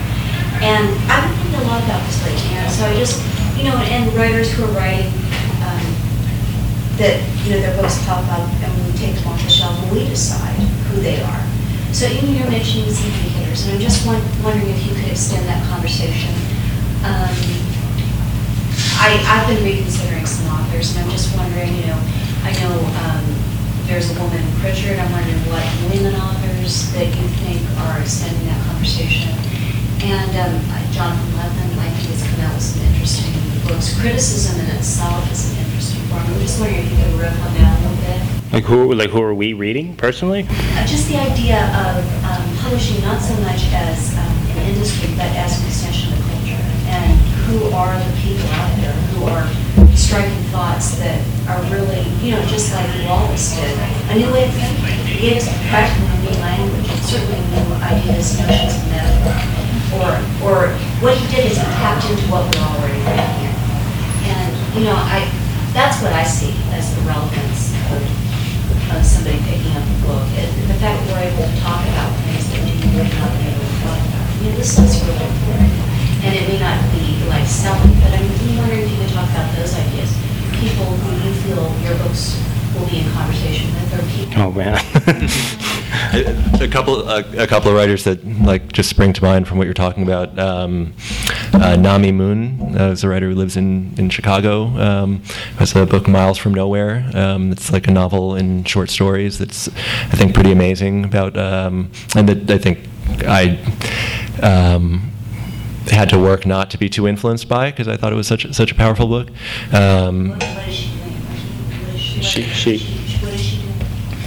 And 0.65 0.89
I've 1.11 1.25
been 1.29 1.37
thinking 1.53 1.61
a 1.61 1.69
lot 1.69 1.85
about 1.85 2.01
this 2.07 2.19
lately, 2.25 2.57
and 2.57 2.73
so 2.73 2.87
I 2.87 2.95
just, 2.97 3.21
you 3.57 3.65
know, 3.65 3.77
and 3.77 4.13
writers 4.17 4.53
who 4.53 4.65
are 4.65 4.73
writing, 4.73 5.13
um, 5.63 5.85
that, 6.97 7.21
you 7.45 7.53
know, 7.53 7.61
their 7.61 7.77
books 7.77 8.01
pop 8.07 8.25
up 8.33 8.49
and 8.65 8.73
we 8.87 8.93
take 8.97 9.15
them 9.17 9.29
off 9.29 9.43
the 9.45 9.51
shelf 9.51 9.77
and 9.85 9.93
we 9.93 10.09
decide 10.09 10.57
who 10.89 11.01
they 11.01 11.21
are. 11.21 11.43
So, 11.93 12.09
you 12.09 12.23
know, 12.23 12.33
you're 12.41 12.51
mentioning 12.51 12.89
some 12.89 13.11
hitters, 13.11 13.67
and 13.67 13.77
I'm 13.77 13.81
just 13.81 14.07
won- 14.07 14.25
wondering 14.43 14.69
if 14.73 14.81
you 14.87 14.95
could 14.97 15.09
extend 15.13 15.45
that 15.49 15.61
conversation. 15.69 16.33
Um, 17.05 17.37
I, 18.97 19.21
I've 19.29 19.47
been 19.49 19.63
reconsidering 19.63 20.25
some 20.27 20.49
authors, 20.57 20.97
and 20.97 21.05
I'm 21.05 21.11
just 21.13 21.37
wondering, 21.37 21.77
you 21.77 21.87
know, 21.87 22.01
I 22.45 22.53
know 22.65 22.75
um, 23.05 23.25
there's 23.87 24.11
a 24.11 24.17
woman 24.21 24.41
in 24.41 24.53
Pritchard. 24.61 24.99
I'm 24.99 25.13
wondering 25.13 25.39
what 25.53 25.63
women 25.93 26.17
authors 26.17 26.93
that 26.93 27.07
you 27.07 27.29
think 27.45 27.61
are 27.87 28.01
extending 28.01 28.45
that 28.49 28.61
conversation. 28.67 29.31
And 30.03 30.31
um, 30.37 30.55
Jonathan 30.93 31.33
Lethem, 31.35 31.79
I 31.79 31.89
think 31.91 32.11
has 32.13 32.23
come 32.29 32.41
out 32.45 32.55
with 32.55 32.63
some 32.63 32.83
interesting 32.93 33.33
books. 33.67 33.99
Criticism 34.01 34.61
in 34.61 34.77
itself 34.77 35.31
is 35.33 35.53
an 35.53 35.65
interesting 35.65 36.03
form. 36.09 36.23
I'm 36.23 36.41
just 36.41 36.61
wondering 36.61 36.85
if 36.85 36.91
you 36.93 36.97
could 36.99 37.15
riff 37.21 37.37
on 37.43 37.55
that 37.55 37.73
a 37.73 37.81
little 37.83 38.01
bit. 38.05 38.53
Like 38.53 38.65
who, 38.65 38.95
like 38.95 39.11
who 39.11 39.23
are 39.23 39.35
we 39.35 39.53
reading 39.53 39.97
personally? 39.97 40.47
Uh, 40.49 40.87
Just 40.87 41.09
the 41.09 41.17
idea 41.17 41.59
of 41.75 42.01
um, 42.25 42.45
publishing 42.59 43.03
not 43.03 43.21
so 43.21 43.35
much 43.43 43.67
as 43.73 44.15
um, 44.17 44.33
an 44.57 44.73
industry, 44.73 45.09
but 45.17 45.29
as 45.35 45.61
an 45.61 45.67
extension 45.67 46.13
of 46.13 46.21
culture. 46.25 46.63
And 46.93 47.19
who 47.51 47.71
are 47.75 47.93
the 47.99 48.13
people 48.23 48.47
out 48.57 48.73
there 48.81 48.93
who 49.17 49.25
are 49.27 49.47
striking 49.97 50.45
thoughts 50.55 50.99
that 50.99 51.19
are 51.49 51.61
really, 51.73 52.05
you 52.23 52.33
know, 52.33 52.43
just 52.47 52.73
like 52.73 52.87
Wallace 53.05 53.57
did, 53.57 53.75
a 54.11 54.15
new 54.15 54.31
way 54.33 54.45
of 54.47 54.55
thinking. 54.55 55.05
He 55.07 55.21
gave 55.21 55.37
us 55.43 55.49
practically 55.69 56.07
a 56.07 56.21
new 56.31 56.37
language, 56.41 56.87
certainly 57.03 57.41
new 57.51 57.75
ideas, 57.83 58.39
notions, 58.39 58.75
and 58.77 58.91
metaphor. 58.93 59.46
Or, 59.97 60.13
or 60.45 60.57
what 61.01 61.17
he 61.17 61.25
did 61.35 61.49
is 61.51 61.57
he 61.57 61.65
tapped 61.81 62.05
into 62.11 62.25
what 62.29 62.45
we're 62.53 62.61
already 62.69 63.01
writing 63.09 63.33
here. 63.41 63.55
And, 64.29 64.51
you 64.77 64.85
know, 64.85 64.97
I, 64.97 65.25
that's 65.73 66.03
what 66.05 66.13
I 66.13 66.25
see 66.25 66.53
as 66.77 66.93
the 66.95 67.01
relevance 67.09 67.73
of, 67.93 68.01
of 68.93 69.01
somebody 69.01 69.41
picking 69.49 69.73
up 69.73 69.85
a 69.85 69.97
book. 70.05 70.25
It- 70.37 70.53
The 70.69 70.77
fact 70.83 71.01
that 71.01 71.09
we're 71.17 71.25
able 71.33 71.49
to 71.49 71.57
talk 71.65 71.81
about 71.89 72.13
things 72.29 72.45
that 72.53 72.61
maybe 72.61 72.85
we're 72.93 73.09
not 73.09 73.33
able 73.41 73.65
to 73.65 73.77
talk 73.81 73.97
about. 74.05 74.25
I 74.29 74.37
mean, 74.45 74.55
this 74.61 74.77
is 74.77 75.01
really 75.09 75.25
important. 75.25 75.73
And 76.29 76.33
it 76.37 76.45
may 76.49 76.59
not 76.61 76.77
be 76.93 77.17
like 77.33 77.47
selling, 77.49 77.97
but 78.05 78.13
I'm 78.13 78.27
wondering 78.61 78.85
if 78.85 78.91
you 78.93 78.99
could 79.01 79.13
talk 79.17 79.31
about 79.33 79.49
those 79.57 79.73
ideas. 79.73 80.13
People 80.61 80.93
who 80.93 81.09
you 81.25 81.33
feel 81.45 81.65
your 81.85 81.97
books 82.05 82.37
will 82.79 82.89
be 82.89 83.01
in 83.01 83.11
conversation 83.13 83.73
with, 83.75 83.95
or 83.95 84.03
people. 84.17 84.43
Oh 84.43 84.53
man. 84.53 84.77
a 86.61 86.69
couple 86.69 87.09
a, 87.09 87.21
a 87.43 87.47
couple 87.47 87.71
of 87.71 87.77
writers 87.77 88.05
that 88.05 88.25
like 88.43 88.73
just 88.73 88.89
spring 88.89 89.13
to 89.13 89.23
mind 89.23 89.49
from 89.49 89.59
what 89.59 89.65
you're 89.65 89.75
talking 89.75 90.03
about. 90.03 90.39
Um, 90.39 90.95
uh, 91.55 91.77
Nami 91.77 92.13
Mun 92.13 92.77
uh, 92.79 92.91
is 92.91 93.05
a 93.05 93.09
writer 93.09 93.29
who 93.29 93.35
lives 93.35 93.57
in 93.57 93.95
in 93.99 94.11
Chicago. 94.11 94.67
Um, 94.79 95.23
has 95.59 95.75
a 95.75 95.87
book 95.87 96.09
Miles 96.09 96.39
from 96.39 96.55
Nowhere. 96.55 97.09
Um, 97.15 97.53
it's 97.53 97.73
like 97.73 97.87
a 97.89 97.91
novel 97.91 98.37
in 98.37 98.65
short 98.65 98.91
stories. 98.91 99.39
That's 99.39 99.69
I 99.69 100.17
think 100.17 100.35
pretty 100.35 100.53
amazing 100.53 101.05
about 101.05 101.37
um, 101.37 101.91
and 102.15 102.29
that 102.29 102.51
I 102.51 102.59
think 102.59 102.81
I. 103.27 103.59
Um, 104.43 105.13
had 105.89 106.09
to 106.09 106.19
work 106.19 106.45
not 106.45 106.69
to 106.69 106.79
be 106.79 106.89
too 106.89 107.07
influenced 107.07 107.49
by 107.49 107.71
because 107.71 107.87
I 107.87 107.97
thought 107.97 108.13
it 108.13 108.17
was 108.17 108.27
such 108.27 108.53
such 108.53 108.73
a 108.73 108.75
powerful 108.75 109.07
book. 109.07 109.29
Um, 109.73 110.31
What 110.31 110.43
what 110.43 110.69
is 110.69 110.96
she 112.21 112.43
she-? 112.43 113.07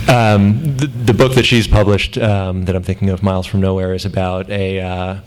Um, 0.09 0.75
the, 0.77 0.87
the 0.87 1.13
book 1.13 1.35
that 1.35 1.45
she's 1.45 1.67
published 1.67 2.17
um, 2.17 2.65
that 2.65 2.75
I'm 2.75 2.81
thinking 2.81 3.09
of, 3.09 3.21
Miles 3.21 3.45
from 3.45 3.61
Nowhere, 3.61 3.93
is 3.93 4.05
about 4.05 4.49
a 4.49 4.79
uh, 4.81 5.19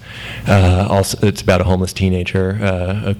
uh, 0.48 0.88
also 0.90 1.24
it's 1.24 1.40
about 1.40 1.60
a 1.60 1.64
homeless 1.64 1.92
teenager, 1.92 2.58
uh, 2.60 3.14
a, 3.14 3.16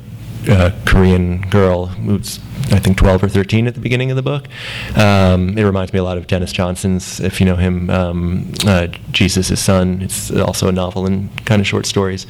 a 0.49 0.73
Korean 0.87 1.43
girl 1.49 1.87
who's 1.87 2.41
I 2.71 2.79
think 2.79 2.97
12 2.97 3.25
or 3.25 3.29
13 3.29 3.67
at 3.67 3.75
the 3.75 3.81
beginning 3.81 4.11
of 4.11 4.17
the 4.17 4.23
book. 4.23 4.49
Um, 4.97 5.59
it 5.59 5.65
reminds 5.65 5.93
me 5.93 5.99
a 5.99 6.05
lot 6.05 6.17
of 6.17 6.27
Denis 6.27 6.53
Johnson's, 6.53 7.21
if 7.21 7.39
you 7.41 7.47
know 7.47 7.57
him, 7.57 7.91
um, 7.91 8.53
uh, 8.67 8.87
Jesus' 9.11 9.61
Son. 9.61 10.01
It's 10.01 10.31
also 10.31 10.69
a 10.69 10.73
novel 10.73 11.05
and 11.05 11.45
kind 11.45 11.61
of 11.61 11.67
short 11.67 11.85
stories. 11.87 12.27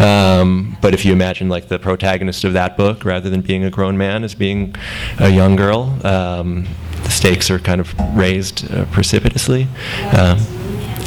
Um, 0.00 0.76
but 0.80 0.94
if 0.94 1.04
you 1.04 1.12
imagine 1.12 1.48
like 1.48 1.68
the 1.68 1.78
protagonist 1.78 2.44
of 2.44 2.54
that 2.54 2.76
book, 2.76 3.04
rather 3.04 3.30
than 3.30 3.40
being 3.42 3.62
a 3.62 3.70
grown 3.70 3.96
man, 3.96 4.24
as 4.24 4.34
being 4.34 4.74
a 5.18 5.28
young 5.28 5.54
girl, 5.54 5.96
um, 6.04 6.66
the 7.04 7.10
stakes 7.10 7.50
are 7.50 7.58
kind 7.58 7.80
of 7.80 7.94
raised 8.16 8.70
uh, 8.72 8.86
precipitously. 8.86 9.68
Um, 10.16 10.38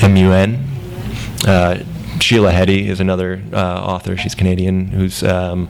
M-U-N. 0.01 0.64
Uh, 1.45 1.84
Sheila 2.20 2.51
Heti 2.51 2.88
is 2.88 2.99
another 2.99 3.41
uh, 3.53 3.58
author. 3.58 4.18
She's 4.18 4.34
Canadian, 4.34 4.88
whose 4.88 5.24
um, 5.24 5.70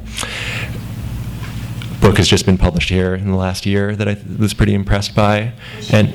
book 2.08 2.18
has 2.18 2.28
just 2.28 2.46
been 2.46 2.58
published 2.58 2.90
here 2.90 3.14
in 3.16 3.30
the 3.30 3.36
last 3.36 3.66
year 3.66 3.96
that 3.96 4.08
I 4.08 4.14
th- 4.14 4.40
was 4.40 4.54
pretty 4.54 4.74
impressed 4.74 5.14
by. 5.14 5.52
And 5.92 6.14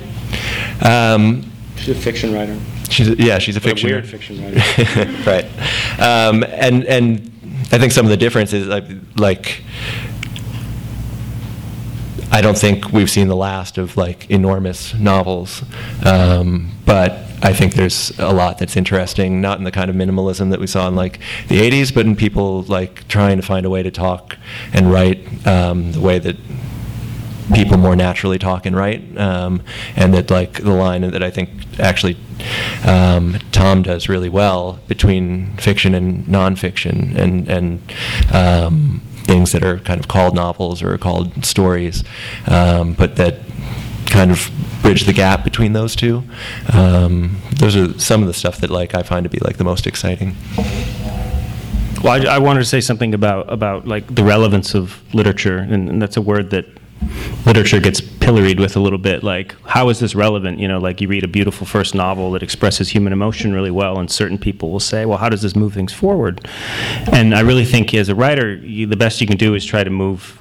um, 0.84 1.50
She's 1.76 1.90
a 1.90 1.94
fiction 1.94 2.32
writer. 2.32 2.58
She's 2.88 3.08
a, 3.08 3.16
yeah, 3.16 3.38
she's 3.38 3.56
a 3.56 3.60
But 3.60 3.66
a 3.66 3.70
fiction 3.70 3.90
weird 3.90 4.08
fiction 4.08 4.42
writer. 4.42 4.60
right. 5.30 5.44
Um, 6.00 6.44
and 6.44 6.84
and 6.84 7.18
I 7.72 7.78
think 7.78 7.92
some 7.92 8.06
of 8.06 8.10
the 8.10 8.16
differences 8.16 8.66
like 8.66 8.84
like 9.16 9.62
I 12.32 12.40
don't 12.40 12.56
think 12.56 12.92
we've 12.92 13.10
seen 13.10 13.28
the 13.28 13.36
last 13.36 13.76
of 13.76 13.98
like 13.98 14.30
enormous 14.30 14.94
novels, 14.94 15.62
um, 16.04 16.70
but 16.86 17.12
I 17.42 17.52
think 17.52 17.74
there's 17.74 18.18
a 18.18 18.32
lot 18.32 18.56
that's 18.56 18.74
interesting, 18.74 19.42
not 19.42 19.58
in 19.58 19.64
the 19.64 19.70
kind 19.70 19.90
of 19.90 19.96
minimalism 19.96 20.50
that 20.50 20.58
we 20.58 20.66
saw 20.66 20.88
in 20.88 20.96
like 20.96 21.18
the 21.48 21.60
80s, 21.60 21.94
but 21.94 22.06
in 22.06 22.16
people 22.16 22.62
like 22.62 23.06
trying 23.06 23.36
to 23.36 23.42
find 23.42 23.66
a 23.66 23.70
way 23.70 23.82
to 23.82 23.90
talk 23.90 24.38
and 24.72 24.90
write 24.90 25.46
um, 25.46 25.92
the 25.92 26.00
way 26.00 26.18
that 26.18 26.36
people 27.52 27.76
more 27.76 27.94
naturally 27.94 28.38
talk 28.38 28.64
and 28.64 28.74
write, 28.74 29.18
um, 29.18 29.62
and 29.94 30.14
that 30.14 30.30
like 30.30 30.62
the 30.62 30.70
line 30.72 31.02
that 31.02 31.22
I 31.22 31.30
think 31.30 31.50
actually 31.78 32.16
um, 32.86 33.38
Tom 33.52 33.82
does 33.82 34.08
really 34.08 34.30
well 34.30 34.80
between 34.88 35.54
fiction 35.58 35.94
and 35.94 36.24
nonfiction, 36.24 37.14
and 37.14 37.46
and 37.48 37.92
um, 38.32 39.02
things 39.32 39.52
that 39.52 39.64
are 39.64 39.78
kind 39.78 39.98
of 39.98 40.08
called 40.08 40.34
novels 40.34 40.82
or 40.82 40.98
called 40.98 41.44
stories, 41.44 42.04
um, 42.48 42.92
but 42.92 43.16
that 43.16 43.38
kind 44.06 44.30
of 44.30 44.50
bridge 44.82 45.04
the 45.04 45.12
gap 45.12 45.42
between 45.42 45.72
those 45.72 45.96
two. 45.96 46.22
Um, 46.72 47.40
those 47.54 47.74
are 47.74 47.98
some 47.98 48.20
of 48.20 48.28
the 48.28 48.34
stuff 48.34 48.58
that 48.58 48.70
like 48.70 48.94
I 48.94 49.02
find 49.02 49.24
to 49.24 49.30
be 49.30 49.38
like 49.38 49.56
the 49.56 49.64
most 49.64 49.86
exciting. 49.86 50.36
Well, 52.04 52.12
I, 52.12 52.34
I 52.34 52.38
wanted 52.38 52.60
to 52.60 52.66
say 52.66 52.82
something 52.82 53.14
about 53.14 53.50
about 53.50 53.86
like 53.88 54.14
the 54.14 54.24
relevance 54.24 54.74
of 54.74 55.02
literature, 55.14 55.58
and, 55.58 55.88
and 55.88 56.02
that's 56.02 56.18
a 56.18 56.22
word 56.22 56.50
that 56.50 56.66
literature 57.46 57.80
gets 57.80 58.00
pilloried 58.00 58.60
with 58.60 58.76
a 58.76 58.80
little 58.80 58.98
bit. 58.98 59.22
Like, 59.22 59.54
how 59.62 59.88
is 59.88 60.00
this 60.00 60.14
relevant? 60.14 60.58
You 60.58 60.68
know, 60.68 60.78
like 60.78 61.00
you 61.00 61.08
read 61.08 61.24
a 61.24 61.28
beautiful 61.28 61.66
first 61.66 61.94
novel 61.94 62.32
that 62.32 62.42
expresses 62.42 62.90
human 62.90 63.12
emotion 63.12 63.52
really 63.52 63.70
well, 63.70 63.98
and 63.98 64.10
certain 64.10 64.38
people 64.38 64.70
will 64.70 64.80
say, 64.80 65.04
"Well, 65.06 65.18
how 65.18 65.28
does 65.28 65.42
this 65.42 65.56
move 65.56 65.74
things 65.74 65.92
forward?" 65.92 66.46
And 67.12 67.34
I 67.34 67.40
really 67.40 67.64
think, 67.64 67.94
as 67.94 68.08
a 68.08 68.14
writer, 68.14 68.54
you, 68.54 68.86
the 68.86 68.96
best 68.96 69.20
you 69.20 69.26
can 69.26 69.36
do 69.36 69.54
is 69.54 69.64
try 69.64 69.84
to 69.84 69.90
move 69.90 70.38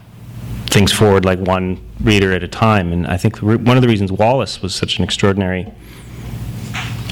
things 0.68 0.92
forward 0.92 1.26
like 1.26 1.40
one 1.40 1.80
reader 2.00 2.32
at 2.32 2.44
a 2.44 2.48
time. 2.48 2.94
And 2.94 3.06
I 3.08 3.18
think 3.18 3.38
one 3.40 3.76
of 3.76 3.82
the 3.82 3.90
reasons 3.90 4.12
Wallace 4.12 4.62
was 4.62 4.74
such 4.74 4.98
an 4.98 5.04
extraordinary 5.04 5.68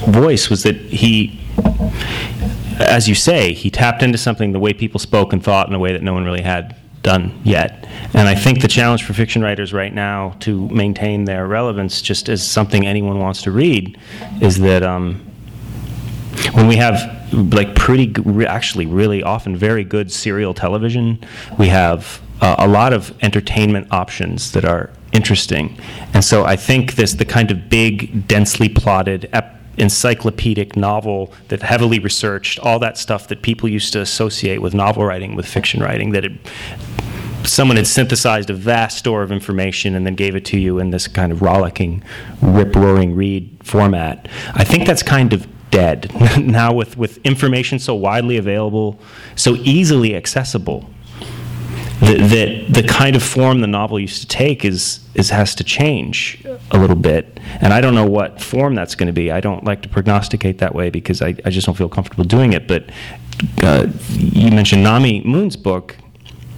voice 0.08 0.50
was 0.50 0.64
that 0.64 0.78
he 0.78 1.42
as 2.80 3.10
you 3.10 3.16
say, 3.16 3.54
he 3.54 3.70
tapped 3.70 4.02
into 4.02 4.18
something 4.18 4.54
the 4.54 4.60
way 4.60 4.74
people 4.74 5.00
spoke 5.00 5.34
and 5.34 5.44
thought 5.44 5.68
in 5.68 5.74
a 5.74 5.80
way 5.80 5.92
that 5.92 6.02
no 6.02 6.14
one 6.14 6.24
really 6.24 6.42
had 6.42 6.76
done 7.02 7.40
yet. 7.44 7.88
And 8.14 8.28
I 8.28 8.36
think 8.36 8.62
the 8.62 8.68
challenge 8.68 9.04
for 9.04 9.14
fiction 9.14 9.42
writers 9.42 9.74
right 9.74 9.94
now 9.94 10.36
to 10.42 10.68
maintain 10.70 11.26
their 11.26 11.48
relevance, 11.48 12.02
just 12.02 12.30
as 12.30 12.46
something 12.46 12.86
anyone 12.86 13.20
wants 13.20 13.42
to 13.44 13.52
read, 13.52 13.98
is 14.42 14.60
that 14.60 14.84
um, 14.84 15.26
when 16.54 16.68
we 16.68 16.76
have 16.76 17.20
like 17.54 17.76
pretty, 17.76 18.14
actually, 18.46 18.86
really 18.86 19.24
often 19.24 19.56
very 19.56 19.84
good 19.84 20.12
serial 20.12 20.54
television, 20.54 21.24
we 21.58 21.68
have 21.68 22.22
uh, 22.42 22.56
a 22.58 22.68
lot 22.68 22.94
of 22.94 23.14
entertainment 23.22 23.88
options 23.92 24.52
that 24.54 24.66
are 24.66 24.90
interesting. 25.12 25.78
And 26.14 26.24
so 26.24 26.46
I 26.46 26.56
think 26.56 26.96
this 26.96 27.14
the 27.14 27.26
kind 27.26 27.52
of 27.52 27.70
big, 27.70 28.28
densely 28.28 28.70
plotted. 28.70 29.30
Ep- 29.34 29.59
encyclopedic 29.80 30.76
novel 30.76 31.34
that 31.48 31.62
heavily 31.62 32.00
researched 32.00 32.60
all 32.60 32.80
that 32.80 32.98
stuff 32.98 33.28
that 33.28 33.42
people 33.42 33.70
used 33.70 33.94
to 33.94 34.02
associate 34.02 34.62
with 34.62 34.74
novel 34.74 35.06
writing 35.06 35.36
with 35.36 35.46
fiction 35.46 35.82
writing 35.82 36.12
that 36.12 36.26
it, 36.26 36.32
someone 37.44 37.78
had 37.78 37.88
synthesized 37.88 38.50
a 38.50 38.54
vast 38.54 38.98
store 38.98 39.24
of 39.24 39.32
information 39.32 39.96
and 39.96 40.06
then 40.06 40.16
gave 40.16 40.36
it 40.36 40.46
to 40.46 40.58
you 40.58 40.80
in 40.80 40.92
this 40.92 41.08
kind 41.08 41.32
of 41.32 41.42
rollicking 41.42 42.04
rip 42.42 42.76
roaring 42.76 43.16
read 43.16 43.50
format. 43.64 44.28
I 44.54 44.64
think 44.64 44.86
that's 44.86 45.04
kind 45.04 45.34
of 45.34 45.48
dead. 45.72 46.12
Now 46.40 46.74
with, 46.74 46.98
with 46.98 47.18
information 47.26 47.80
so 47.80 47.94
widely 47.94 48.38
available 48.38 49.00
so 49.36 49.56
easily 49.58 50.16
accessible 50.16 50.90
that, 52.00 52.30
that 52.30 52.74
the 52.74 52.84
kind 52.88 53.16
of 53.16 53.24
form 53.24 53.62
the 53.62 53.68
novel 53.68 54.00
used 54.00 54.22
to 54.22 54.28
take 54.28 54.64
is, 54.64 55.02
is 55.16 55.30
has 55.30 55.54
to 55.56 55.64
change 55.64 56.46
a 56.72 56.78
little 56.78 56.96
bit. 56.96 57.40
And 57.62 57.74
I 57.74 57.82
don't 57.82 57.96
know 57.96 58.08
what 58.08 58.42
form 58.42 58.76
that's 58.76 58.96
going 58.96 59.08
to 59.08 59.14
be. 59.14 59.32
I 59.32 59.42
don't 59.42 59.64
like 59.66 59.82
to 59.82 59.90
prognosticate 59.90 60.60
that 60.60 60.74
way 60.74 60.90
because 60.90 61.22
I, 61.22 61.36
I 61.46 61.50
just 61.50 61.66
don't 61.66 61.76
feel 61.76 61.90
comfortable 61.90 62.24
doing 62.24 62.54
it. 62.54 62.68
But 62.68 62.90
uh, 63.64 63.88
you 64.12 64.52
mentioned 64.52 64.84
Nami 64.84 65.22
Mun's 65.22 65.58
book. 65.58 65.98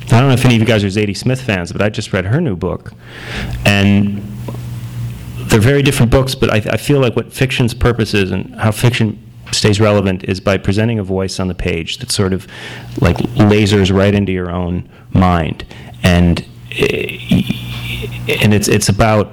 I 0.08 0.20
don't 0.20 0.28
know 0.28 0.34
if 0.34 0.46
any 0.46 0.56
of 0.56 0.62
you 0.62 0.68
guys 0.68 0.84
are 0.84 0.88
Zadie 0.88 1.16
Smith 1.16 1.42
fans, 1.42 1.72
but 1.72 1.82
I 1.82 1.90
just 1.90 2.12
read 2.14 2.26
her 2.26 2.42
new 2.42 2.56
book. 2.56 2.94
And 3.66 4.22
they're 5.52 5.60
very 5.60 5.82
different 5.82 6.12
books, 6.12 6.36
but 6.36 6.50
I, 6.50 6.58
I 6.74 6.78
feel 6.78 7.00
like 7.00 7.16
what 7.16 7.34
fiction's 7.34 7.74
purpose 7.74 8.14
is 8.14 8.32
and 8.32 8.54
how 8.56 8.72
fiction 8.72 9.31
stays 9.52 9.80
relevant 9.80 10.24
is 10.26 10.40
by 10.40 10.58
presenting 10.58 11.00
a 11.00 11.04
voice 11.04 11.40
on 11.40 11.48
the 11.48 11.56
page 11.56 11.98
that 11.98 12.12
sort 12.12 12.34
of 12.34 12.48
like 13.00 13.18
lasers 13.18 13.96
right 13.96 14.14
into 14.14 14.32
your 14.32 14.52
own 14.52 14.90
mind, 15.14 15.66
and 16.04 16.46
eh, 16.72 17.18
and 18.42 18.54
it's 18.54 18.68
it's 18.68 18.90
about 18.90 19.32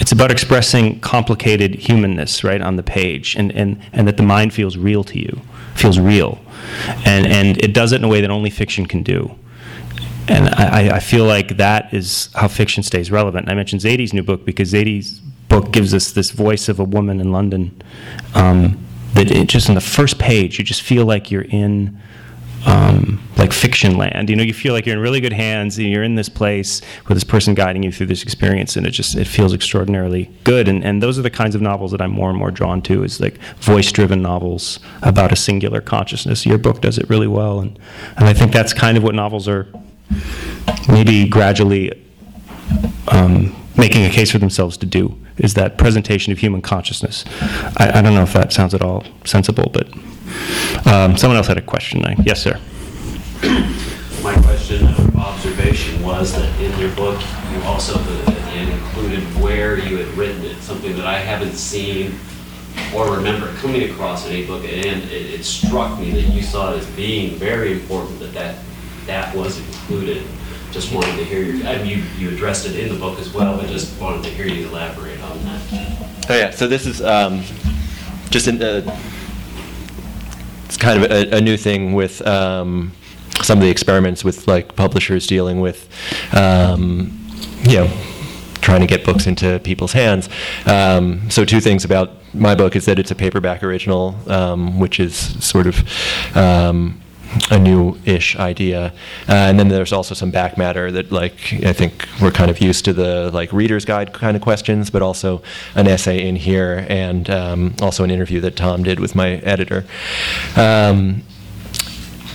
it's 0.00 0.12
about 0.12 0.30
expressing 0.30 1.00
complicated 1.00 1.74
humanness 1.74 2.44
right 2.44 2.60
on 2.60 2.76
the 2.76 2.82
page, 2.82 3.36
and 3.36 3.52
and 3.52 3.80
and 3.92 4.06
that 4.08 4.16
the 4.16 4.22
mind 4.22 4.52
feels 4.52 4.76
real 4.76 5.04
to 5.04 5.18
you, 5.18 5.40
feels 5.74 5.98
real, 5.98 6.38
and 7.04 7.26
and 7.26 7.62
it 7.62 7.72
does 7.72 7.92
it 7.92 7.96
in 7.96 8.04
a 8.04 8.08
way 8.08 8.20
that 8.20 8.30
only 8.30 8.50
fiction 8.50 8.86
can 8.86 9.02
do. 9.02 9.34
And 10.26 10.48
I, 10.48 10.96
I 10.96 11.00
feel 11.00 11.26
like 11.26 11.58
that 11.58 11.92
is 11.92 12.30
how 12.34 12.48
fiction 12.48 12.82
stays 12.82 13.10
relevant. 13.10 13.44
And 13.44 13.52
I 13.52 13.54
mentioned 13.54 13.82
Zadie's 13.82 14.14
new 14.14 14.22
book 14.22 14.46
because 14.46 14.72
Zadie's 14.72 15.20
book 15.48 15.70
gives 15.70 15.92
us 15.92 16.12
this 16.12 16.30
voice 16.30 16.68
of 16.68 16.80
a 16.80 16.84
woman 16.84 17.20
in 17.20 17.30
London 17.30 17.82
um, 18.34 18.78
that 19.14 19.30
it 19.30 19.48
just 19.48 19.68
in 19.68 19.74
the 19.74 19.80
first 19.80 20.18
page 20.18 20.58
you 20.58 20.64
just 20.64 20.82
feel 20.82 21.06
like 21.06 21.30
you're 21.30 21.42
in 21.48 22.00
um, 22.66 23.20
like 23.36 23.52
fiction 23.52 23.96
land. 23.96 24.30
You 24.30 24.36
know, 24.36 24.42
you 24.42 24.54
feel 24.54 24.72
like 24.72 24.86
you're 24.86 24.96
in 24.96 25.02
really 25.02 25.20
good 25.20 25.32
hands 25.32 25.78
and 25.78 25.88
you're 25.88 26.02
in 26.02 26.14
this 26.14 26.28
place 26.28 26.80
with 27.06 27.16
this 27.16 27.24
person 27.24 27.54
guiding 27.54 27.82
you 27.82 27.92
through 27.92 28.06
this 28.06 28.22
experience, 28.22 28.76
and 28.76 28.86
it 28.86 28.90
just 28.90 29.16
it 29.16 29.26
feels 29.26 29.52
extraordinarily 29.52 30.30
good. 30.44 30.68
And 30.68 30.84
and 30.84 31.02
those 31.02 31.18
are 31.18 31.22
the 31.22 31.30
kinds 31.30 31.54
of 31.54 31.60
novels 31.60 31.90
that 31.92 32.00
I'm 32.00 32.12
more 32.12 32.30
and 32.30 32.38
more 32.38 32.50
drawn 32.50 32.80
to 32.82 33.04
is 33.04 33.20
like 33.20 33.38
voice-driven 33.60 34.22
novels 34.22 34.80
about 35.02 35.32
a 35.32 35.36
singular 35.36 35.80
consciousness. 35.80 36.46
Your 36.46 36.58
book 36.58 36.80
does 36.80 36.98
it 36.98 37.08
really 37.10 37.28
well, 37.28 37.60
and 37.60 37.78
and 38.16 38.26
I 38.26 38.32
think 38.32 38.52
that's 38.52 38.72
kind 38.72 38.96
of 38.96 39.02
what 39.02 39.14
novels 39.14 39.46
are 39.48 39.68
maybe 40.88 41.28
gradually 41.28 41.92
um, 43.08 43.54
making 43.76 44.04
a 44.04 44.10
case 44.10 44.30
for 44.30 44.38
themselves 44.38 44.76
to 44.78 44.86
do 44.86 45.18
is 45.38 45.54
that 45.54 45.78
presentation 45.78 46.32
of 46.32 46.38
human 46.38 46.62
consciousness. 46.62 47.24
I, 47.76 47.92
I 47.94 48.02
don't 48.02 48.14
know 48.14 48.22
if 48.22 48.32
that 48.32 48.52
sounds 48.52 48.74
at 48.74 48.82
all 48.82 49.04
sensible, 49.24 49.70
but 49.72 49.92
um, 50.86 51.16
someone 51.16 51.36
else 51.36 51.48
had 51.48 51.58
a 51.58 51.62
question. 51.62 52.04
I, 52.04 52.16
yes, 52.24 52.42
sir. 52.42 52.60
My 54.22 54.34
question 54.42 54.86
or 54.86 55.20
observation 55.20 56.02
was 56.02 56.32
that 56.32 56.60
in 56.60 56.78
your 56.78 56.94
book, 56.96 57.20
you 57.52 57.62
also 57.62 57.98
included 58.94 59.24
where 59.42 59.78
you 59.78 59.98
had 59.98 60.08
written 60.16 60.44
it, 60.44 60.56
something 60.62 60.94
that 60.96 61.06
I 61.06 61.18
haven't 61.18 61.54
seen 61.54 62.14
or 62.94 63.16
remember 63.16 63.52
coming 63.56 63.90
across 63.90 64.26
in 64.26 64.32
a 64.32 64.46
book, 64.46 64.64
and 64.64 65.02
it, 65.04 65.40
it 65.40 65.44
struck 65.44 65.98
me 65.98 66.10
that 66.12 66.32
you 66.32 66.42
saw 66.42 66.72
it 66.72 66.78
as 66.78 66.86
being 66.90 67.36
very 67.36 67.72
important 67.72 68.18
that 68.20 68.32
that, 68.34 68.58
that 69.06 69.34
was 69.34 69.58
included. 69.58 70.22
Just 70.74 70.92
wanted 70.92 71.16
to 71.18 71.24
hear 71.24 71.40
your, 71.40 71.66
I 71.68 71.78
mean, 71.78 71.86
you, 71.86 72.04
you 72.18 72.34
addressed 72.34 72.66
it 72.66 72.76
in 72.76 72.92
the 72.92 72.98
book 72.98 73.20
as 73.20 73.32
well, 73.32 73.56
but 73.56 73.68
just 73.68 73.96
wanted 74.00 74.24
to 74.24 74.30
hear 74.30 74.44
you 74.44 74.66
elaborate 74.66 75.20
on 75.20 75.38
that. 75.44 75.60
Oh 76.28 76.36
yeah, 76.36 76.50
so 76.50 76.66
this 76.66 76.84
is 76.84 77.00
um, 77.00 77.44
just 78.30 78.48
in, 78.48 78.60
uh, 78.60 78.82
it's 80.64 80.76
kind 80.76 81.04
of 81.04 81.08
a, 81.12 81.36
a 81.36 81.40
new 81.40 81.56
thing 81.56 81.92
with 81.92 82.26
um, 82.26 82.90
some 83.40 83.58
of 83.58 83.62
the 83.62 83.70
experiments 83.70 84.24
with 84.24 84.48
like 84.48 84.74
publishers 84.74 85.28
dealing 85.28 85.60
with, 85.60 85.88
um, 86.34 87.24
you 87.62 87.76
know, 87.76 87.90
trying 88.54 88.80
to 88.80 88.88
get 88.88 89.04
books 89.04 89.28
into 89.28 89.60
people's 89.60 89.92
hands. 89.92 90.28
Um, 90.66 91.30
so 91.30 91.44
two 91.44 91.60
things 91.60 91.84
about 91.84 92.10
my 92.34 92.56
book 92.56 92.74
is 92.74 92.84
that 92.86 92.98
it's 92.98 93.12
a 93.12 93.14
paperback 93.14 93.62
original, 93.62 94.16
um, 94.28 94.80
which 94.80 94.98
is 94.98 95.14
sort 95.44 95.68
of 95.68 96.36
um, 96.36 97.00
a 97.50 97.58
new-ish 97.58 98.36
idea, 98.36 98.86
uh, 99.28 99.32
and 99.32 99.58
then 99.58 99.68
there's 99.68 99.92
also 99.92 100.14
some 100.14 100.30
back 100.30 100.56
matter 100.56 100.90
that, 100.92 101.10
like, 101.10 101.52
I 101.64 101.72
think 101.72 102.06
we're 102.20 102.30
kind 102.30 102.50
of 102.50 102.60
used 102.60 102.84
to 102.86 102.92
the 102.92 103.30
like 103.32 103.52
reader's 103.52 103.84
guide 103.84 104.12
kind 104.12 104.36
of 104.36 104.42
questions, 104.42 104.90
but 104.90 105.02
also 105.02 105.42
an 105.74 105.86
essay 105.86 106.26
in 106.26 106.36
here, 106.36 106.86
and 106.88 107.28
um, 107.30 107.74
also 107.80 108.04
an 108.04 108.10
interview 108.10 108.40
that 108.40 108.56
Tom 108.56 108.82
did 108.82 109.00
with 109.00 109.14
my 109.14 109.36
editor. 109.36 109.84
Um, 110.56 111.22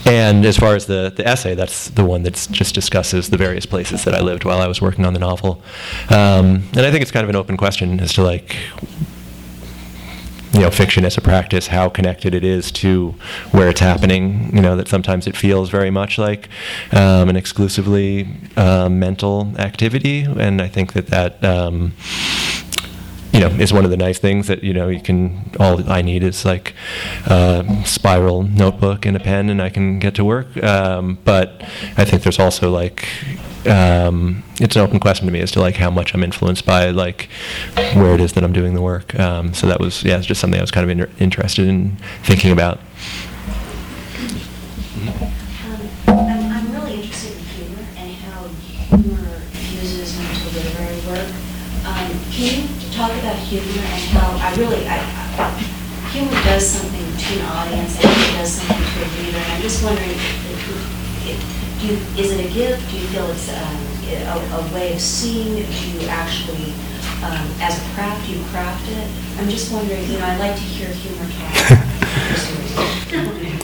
and 0.05 0.45
as 0.45 0.57
far 0.57 0.75
as 0.75 0.85
the, 0.85 1.13
the 1.15 1.27
essay, 1.27 1.55
that's 1.55 1.89
the 1.89 2.03
one 2.03 2.23
that 2.23 2.33
just 2.51 2.73
discusses 2.73 3.29
the 3.29 3.37
various 3.37 3.65
places 3.65 4.05
that 4.05 4.15
I 4.15 4.21
lived 4.21 4.43
while 4.43 4.59
I 4.59 4.67
was 4.67 4.81
working 4.81 5.05
on 5.05 5.13
the 5.13 5.19
novel. 5.19 5.61
Um, 6.09 6.63
and 6.73 6.79
I 6.79 6.89
think 6.89 7.01
it's 7.01 7.11
kind 7.11 7.23
of 7.23 7.29
an 7.29 7.35
open 7.35 7.57
question 7.57 7.99
as 7.99 8.13
to 8.13 8.23
like 8.23 8.55
you 10.59 10.65
know, 10.65 10.71
fiction 10.71 11.05
as 11.05 11.17
a 11.17 11.21
practice, 11.21 11.67
how 11.67 11.87
connected 11.87 12.33
it 12.33 12.43
is 12.43 12.69
to 12.69 13.15
where 13.51 13.69
it's 13.69 13.79
happening. 13.79 14.53
You 14.53 14.61
know, 14.61 14.75
that 14.75 14.89
sometimes 14.89 15.25
it 15.25 15.37
feels 15.37 15.69
very 15.69 15.89
much 15.89 16.17
like 16.17 16.49
um, 16.91 17.29
an 17.29 17.37
exclusively 17.37 18.27
uh, 18.57 18.89
mental 18.89 19.53
activity, 19.57 20.23
and 20.23 20.61
I 20.61 20.67
think 20.67 20.91
that 20.93 21.07
that. 21.07 21.43
Um, 21.45 21.93
you 23.31 23.41
know, 23.41 23.49
is 23.49 23.71
one 23.71 23.85
of 23.85 23.91
the 23.91 23.95
nice 23.95 24.17
things 24.17 24.47
that 24.47 24.63
you 24.63 24.73
know 24.73 24.89
you 24.89 24.99
can. 24.99 25.51
All 25.59 25.89
I 25.89 26.01
need 26.01 26.23
is 26.23 26.43
like 26.43 26.73
a 27.27 27.63
spiral 27.85 28.41
notebook 28.41 29.05
and 29.05 29.15
a 29.15 29.19
pen, 29.19 29.49
and 29.49 29.61
I 29.61 29.69
can 29.69 29.99
get 29.99 30.15
to 30.15 30.25
work. 30.25 30.61
Um, 30.61 31.19
but 31.23 31.61
I 31.95 32.05
think 32.05 32.23
there's 32.23 32.39
also 32.39 32.71
like 32.71 33.07
um, 33.67 34.43
it's 34.59 34.75
an 34.75 34.81
open 34.81 34.99
question 34.99 35.25
to 35.25 35.33
me 35.33 35.41
as 35.41 35.51
to 35.51 35.59
like 35.59 35.75
how 35.75 35.89
much 35.89 36.13
I'm 36.13 36.23
influenced 36.23 36.65
by 36.65 36.89
like 36.91 37.29
where 37.93 38.13
it 38.13 38.21
is 38.21 38.33
that 38.33 38.43
I'm 38.43 38.53
doing 38.53 38.73
the 38.73 38.81
work. 38.81 39.17
Um, 39.19 39.53
so 39.53 39.67
that 39.67 39.79
was 39.79 40.03
yeah, 40.03 40.17
it's 40.17 40.25
just 40.25 40.41
something 40.41 40.59
I 40.59 40.63
was 40.63 40.71
kind 40.71 40.83
of 40.83 40.89
inter- 40.89 41.11
interested 41.19 41.67
in 41.67 41.97
thinking 42.23 42.51
about. 42.51 42.79
Um, 44.99 45.13
I'm, 46.07 46.51
I'm 46.51 46.71
really 46.73 46.95
interested 47.01 47.37
in 47.37 47.43
humor 47.43 47.85
and 47.97 48.11
how 48.15 48.47
humor 48.95 49.39
fuses 49.53 50.17
into 50.17 50.57
literary 50.57 50.99
work. 51.07 51.33
Can 52.39 52.63
you 52.63 52.91
talk 52.91 53.11
about 53.19 53.35
humor 53.35 53.83
and 53.83 54.03
how 54.15 54.31
I 54.39 54.55
really, 54.55 54.87
I, 54.87 54.95
I, 54.95 55.51
humor 56.11 56.31
does 56.43 56.67
something 56.67 57.03
to 57.17 57.33
an 57.35 57.45
audience 57.51 57.95
and 57.99 58.07
it 58.07 58.31
does 58.39 58.53
something 58.59 58.77
to 58.79 58.99
a 59.03 59.07
reader. 59.19 59.37
And 59.37 59.51
I'm 59.51 59.61
just 59.61 59.83
wondering, 59.83 60.15
do 61.79 61.87
you, 61.87 61.93
is 62.17 62.31
it 62.31 62.45
a 62.45 62.53
gift? 62.53 62.89
Do 62.91 62.97
you 62.97 63.07
feel 63.07 63.25
it's 63.31 63.49
um, 63.49 63.77
a, 64.09 64.57
a 64.57 64.73
way 64.73 64.93
of 64.93 64.99
seeing? 64.99 65.55
Do 65.55 65.61
you 65.61 66.07
actually, 66.07 66.73
um, 67.23 67.47
as 67.61 67.77
a 67.77 67.93
craft, 67.93 68.27
do 68.27 68.33
you 68.37 68.43
craft 68.45 68.89
it? 68.89 69.07
I'm 69.37 69.49
just 69.49 69.71
wondering, 69.71 70.03
you 70.11 70.19
know, 70.19 70.25
I 70.25 70.37
like 70.37 70.55
to 70.55 70.61
hear 70.61 70.89
humor 70.89 71.25
talk. 71.31 71.79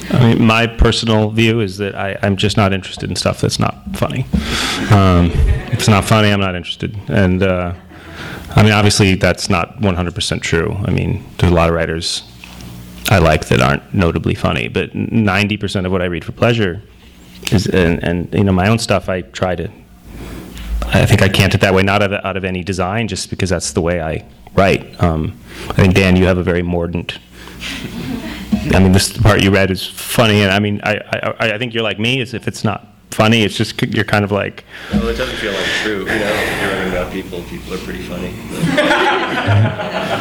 I 0.11 0.33
mean, 0.33 0.45
my 0.45 0.65
personal 0.65 1.29
view 1.29 1.59
is 1.59 1.77
that 1.77 1.95
I, 1.95 2.17
I'm 2.21 2.37
just 2.37 2.57
not 2.57 2.71
interested 2.71 3.09
in 3.09 3.15
stuff 3.15 3.41
that's 3.41 3.59
not 3.59 3.75
funny. 3.95 4.25
Um, 4.91 5.31
if 5.71 5.73
it's 5.73 5.89
not 5.89 6.05
funny, 6.05 6.29
I'm 6.29 6.39
not 6.39 6.55
interested. 6.55 6.97
And 7.09 7.43
uh, 7.43 7.73
I 8.55 8.63
mean, 8.63 8.71
obviously, 8.71 9.15
that's 9.15 9.49
not 9.49 9.79
100% 9.79 10.41
true. 10.41 10.77
I 10.85 10.91
mean, 10.91 11.25
there's 11.37 11.51
a 11.51 11.55
lot 11.55 11.67
of 11.69 11.75
writers 11.75 12.23
I 13.09 13.19
like 13.19 13.47
that 13.47 13.61
aren't 13.61 13.93
notably 13.93 14.35
funny, 14.35 14.69
but 14.69 14.91
90% 14.91 15.85
of 15.85 15.91
what 15.91 16.01
I 16.01 16.05
read 16.05 16.23
for 16.23 16.31
pleasure 16.31 16.81
is, 17.51 17.67
and, 17.67 18.03
and 18.03 18.33
you 18.33 18.43
know, 18.43 18.51
my 18.51 18.67
own 18.69 18.79
stuff, 18.79 19.09
I 19.09 19.21
try 19.21 19.55
to. 19.55 19.69
I 20.87 21.05
think 21.05 21.21
I 21.21 21.29
can't 21.29 21.53
it 21.53 21.61
that 21.61 21.73
way, 21.73 21.83
not 21.83 22.01
out 22.01 22.13
of, 22.13 22.25
out 22.25 22.37
of 22.37 22.45
any 22.45 22.63
design, 22.63 23.07
just 23.07 23.29
because 23.29 23.49
that's 23.49 23.73
the 23.73 23.81
way 23.81 24.01
I 24.01 24.25
write. 24.53 25.01
Um, 25.01 25.37
I 25.69 25.73
think 25.73 25.95
Dan, 25.95 26.15
you 26.15 26.25
have 26.25 26.37
a 26.37 26.43
very 26.43 26.61
mordant. 26.61 27.19
I 28.71 28.79
mean, 28.79 28.91
this 28.91 29.15
part 29.17 29.43
you 29.43 29.51
read 29.51 29.71
is 29.71 29.85
funny, 29.85 30.41
and 30.41 30.51
I 30.51 30.59
mean, 30.59 30.81
I, 30.83 30.95
I, 31.39 31.53
I 31.53 31.57
think 31.57 31.73
you're 31.73 31.83
like 31.83 31.99
me. 31.99 32.19
Is 32.21 32.33
if 32.33 32.47
it's 32.47 32.63
not 32.63 32.87
funny, 33.11 33.43
it's 33.43 33.55
just 33.55 33.81
you're 33.81 34.05
kind 34.05 34.23
of 34.23 34.31
like. 34.31 34.63
Well, 34.91 35.07
it 35.07 35.15
doesn't 35.15 35.37
feel 35.37 35.53
like 35.53 35.65
true. 35.83 35.99
You 35.99 36.05
know, 36.05 36.13
if 36.13 36.61
you're 36.61 36.71
writing 36.71 36.91
about 36.91 37.11
people, 37.11 37.43
people 37.43 37.73
are 37.73 37.79
pretty 37.79 38.03
funny. 38.03 38.27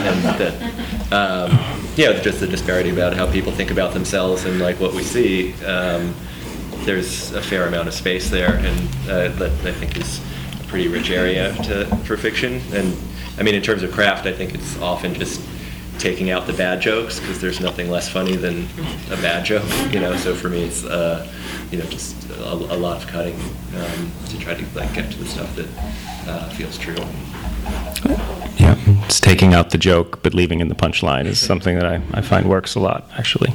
and 0.06 0.24
that, 0.38 1.12
um, 1.12 1.50
yeah, 1.96 2.20
just 2.20 2.40
the 2.40 2.46
disparity 2.46 2.90
about 2.90 3.14
how 3.14 3.30
people 3.30 3.52
think 3.52 3.70
about 3.70 3.94
themselves 3.94 4.44
and 4.44 4.60
like 4.60 4.80
what 4.80 4.94
we 4.94 5.02
see. 5.02 5.54
Um, 5.64 6.14
there's 6.84 7.32
a 7.32 7.42
fair 7.42 7.66
amount 7.66 7.88
of 7.88 7.94
space 7.94 8.30
there, 8.30 8.54
and 8.54 8.88
uh, 9.08 9.28
that 9.28 9.52
I 9.66 9.72
think 9.72 9.96
is 9.96 10.20
a 10.60 10.64
pretty 10.64 10.88
rich 10.88 11.10
area 11.10 11.54
to, 11.64 11.86
for 12.04 12.16
fiction. 12.16 12.60
And 12.72 12.96
I 13.38 13.42
mean, 13.42 13.54
in 13.54 13.62
terms 13.62 13.82
of 13.82 13.92
craft, 13.92 14.26
I 14.26 14.32
think 14.32 14.54
it's 14.54 14.78
often 14.80 15.14
just 15.14 15.40
taking 15.98 16.30
out 16.30 16.46
the 16.46 16.52
bad 16.52 16.80
jokes 16.80 17.20
because 17.20 17.40
there's 17.40 17.60
nothing 17.60 17.90
less 17.90 18.08
funny 18.08 18.36
than 18.36 18.66
a 19.10 19.16
bad 19.16 19.44
joke, 19.44 19.68
you 19.92 20.00
know. 20.00 20.16
So 20.16 20.34
for 20.34 20.48
me, 20.48 20.64
it's 20.64 20.84
uh, 20.84 21.30
you 21.70 21.78
know 21.78 21.84
just 21.86 22.30
a, 22.30 22.52
a 22.52 22.76
lot 22.76 23.02
of 23.02 23.08
cutting 23.08 23.38
um, 23.76 24.12
to 24.28 24.38
try 24.38 24.54
to 24.54 24.64
like 24.74 24.92
get 24.94 25.10
to 25.12 25.18
the 25.18 25.26
stuff 25.26 25.54
that 25.56 25.68
uh, 26.28 26.48
feels 26.50 26.78
true. 26.78 26.96
Yeah, 28.56 28.76
it's 29.06 29.20
taking 29.20 29.54
out 29.54 29.70
the 29.70 29.78
joke 29.78 30.22
but 30.22 30.34
leaving 30.34 30.60
in 30.60 30.68
the 30.68 30.74
punchline 30.74 31.24
is 31.24 31.38
something 31.38 31.76
that 31.76 31.86
I, 31.86 32.02
I 32.12 32.20
find 32.20 32.48
works 32.48 32.74
a 32.74 32.80
lot, 32.80 33.08
actually. 33.16 33.52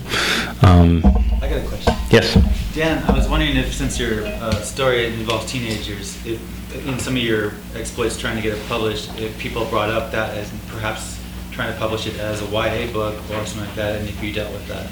Um, 0.62 1.02
I 1.42 1.48
got 1.50 1.64
a 1.64 1.68
question. 1.68 1.94
yes. 2.10 2.59
Dan, 2.74 3.04
I 3.10 3.14
was 3.14 3.28
wondering 3.28 3.58
if, 3.58 3.74
since 3.74 4.00
your 4.00 4.26
uh, 4.28 4.54
story 4.62 5.08
involves 5.08 5.52
teenagers, 5.52 6.24
if 6.24 6.40
in 6.88 7.00
some 7.00 7.16
of 7.16 7.22
your 7.22 7.54
exploits 7.76 8.16
trying 8.16 8.36
to 8.36 8.44
get 8.44 8.56
it 8.56 8.64
published, 8.68 9.10
if 9.20 9.36
people 9.40 9.66
brought 9.66 9.90
up 9.90 10.12
that 10.12 10.38
as 10.38 10.52
perhaps 10.68 11.20
trying 11.52 11.74
to 11.74 11.80
publish 11.80 12.06
it 12.06 12.20
as 12.20 12.44
a 12.44 12.46
YA 12.46 12.92
book 12.94 13.16
or 13.32 13.44
something 13.46 13.62
like 13.62 13.76
that, 13.76 14.00
and 14.00 14.08
if 14.08 14.24
you 14.24 14.32
dealt 14.32 14.54
with 14.54 14.68
that. 14.68 14.86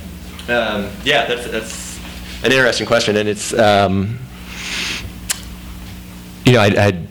Um, 0.50 0.90
yeah, 1.04 1.28
that's 1.28 1.48
that's 1.52 2.00
an 2.44 2.52
interesting 2.52 2.88
question, 2.88 3.16
and 3.16 3.30
it's 3.30 3.54
um, 3.54 4.18
you 6.46 6.54
know 6.54 6.62
I, 6.62 6.68
I 6.78 7.06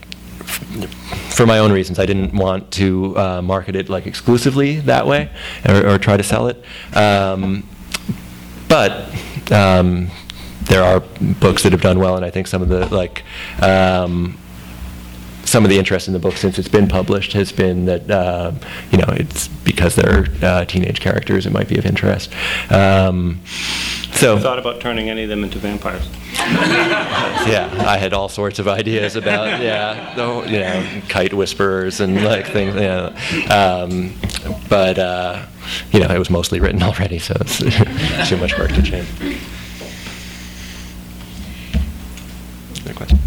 for 1.30 1.46
my 1.46 1.60
own 1.60 1.70
reasons 1.70 2.00
I 2.00 2.06
didn't 2.06 2.34
want 2.34 2.72
to 2.72 3.16
uh, 3.16 3.40
market 3.40 3.76
it 3.76 3.88
like 3.88 4.08
exclusively 4.08 4.80
that 4.80 5.06
way 5.06 5.30
or, 5.68 5.90
or 5.90 5.98
try 5.98 6.16
to 6.16 6.24
sell 6.24 6.48
it, 6.48 6.60
um, 6.96 7.68
but. 8.68 9.14
Um, 9.52 10.10
there 10.68 10.82
are 10.82 11.00
books 11.40 11.62
that 11.62 11.72
have 11.72 11.80
done 11.80 11.98
well, 11.98 12.16
and 12.16 12.24
I 12.24 12.30
think 12.30 12.46
some 12.46 12.62
of 12.62 12.68
the 12.68 12.86
like 12.94 13.24
um, 13.62 14.38
some 15.44 15.64
of 15.64 15.70
the 15.70 15.78
interest 15.78 16.08
in 16.08 16.12
the 16.12 16.18
book 16.18 16.36
since 16.36 16.58
it's 16.58 16.68
been 16.68 16.88
published 16.88 17.32
has 17.32 17.52
been 17.52 17.86
that 17.86 18.10
uh, 18.10 18.52
you 18.90 18.98
know 18.98 19.06
it's 19.08 19.48
because 19.48 19.94
they're 19.94 20.26
uh, 20.42 20.64
teenage 20.64 21.00
characters 21.00 21.46
it 21.46 21.52
might 21.52 21.68
be 21.68 21.78
of 21.78 21.86
interest. 21.86 22.32
Um, 22.70 23.40
so 24.12 24.38
thought 24.38 24.58
about 24.58 24.80
turning 24.80 25.08
any 25.08 25.24
of 25.24 25.28
them 25.28 25.44
into 25.44 25.58
vampires. 25.58 26.08
yeah, 26.38 27.72
I 27.86 27.96
had 27.96 28.12
all 28.12 28.28
sorts 28.28 28.58
of 28.58 28.68
ideas 28.68 29.16
about 29.16 29.60
yeah, 29.62 30.14
the, 30.14 30.50
you 30.50 30.58
know, 30.58 31.02
kite 31.08 31.32
whisperers 31.32 32.00
and 32.00 32.22
like 32.22 32.46
things. 32.46 32.74
Yeah, 32.74 33.06
um, 33.50 34.14
but 34.68 34.98
uh, 34.98 35.46
you 35.92 36.00
know, 36.00 36.08
it 36.08 36.18
was 36.18 36.30
mostly 36.30 36.60
written 36.60 36.82
already, 36.82 37.18
so 37.18 37.36
it's 37.40 37.58
too 38.28 38.36
much 38.36 38.58
work 38.58 38.72
to 38.72 38.82
change. 38.82 39.08
Other 42.86 42.94
question? 42.94 43.18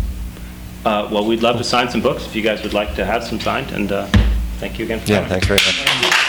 Uh, 0.85 1.09
well, 1.11 1.25
we'd 1.25 1.41
love 1.41 1.57
to 1.57 1.65
sign 1.65 1.89
some 1.89 2.01
books 2.01 2.25
if 2.25 2.33
you 2.33 2.41
guys 2.41 2.63
would 2.63 2.73
like 2.73 2.95
to 2.95 3.05
have 3.05 3.25
some 3.25 3.41
signed, 3.41 3.71
and 3.73 3.91
uh, 3.91 4.05
thank 4.59 4.79
you 4.79 4.85
again 4.85 5.01
for 5.01 5.09
Yeah, 5.11 5.17
coming. 5.17 5.41
thanks 5.41 5.47
very 5.47 5.59
much. 5.59 6.28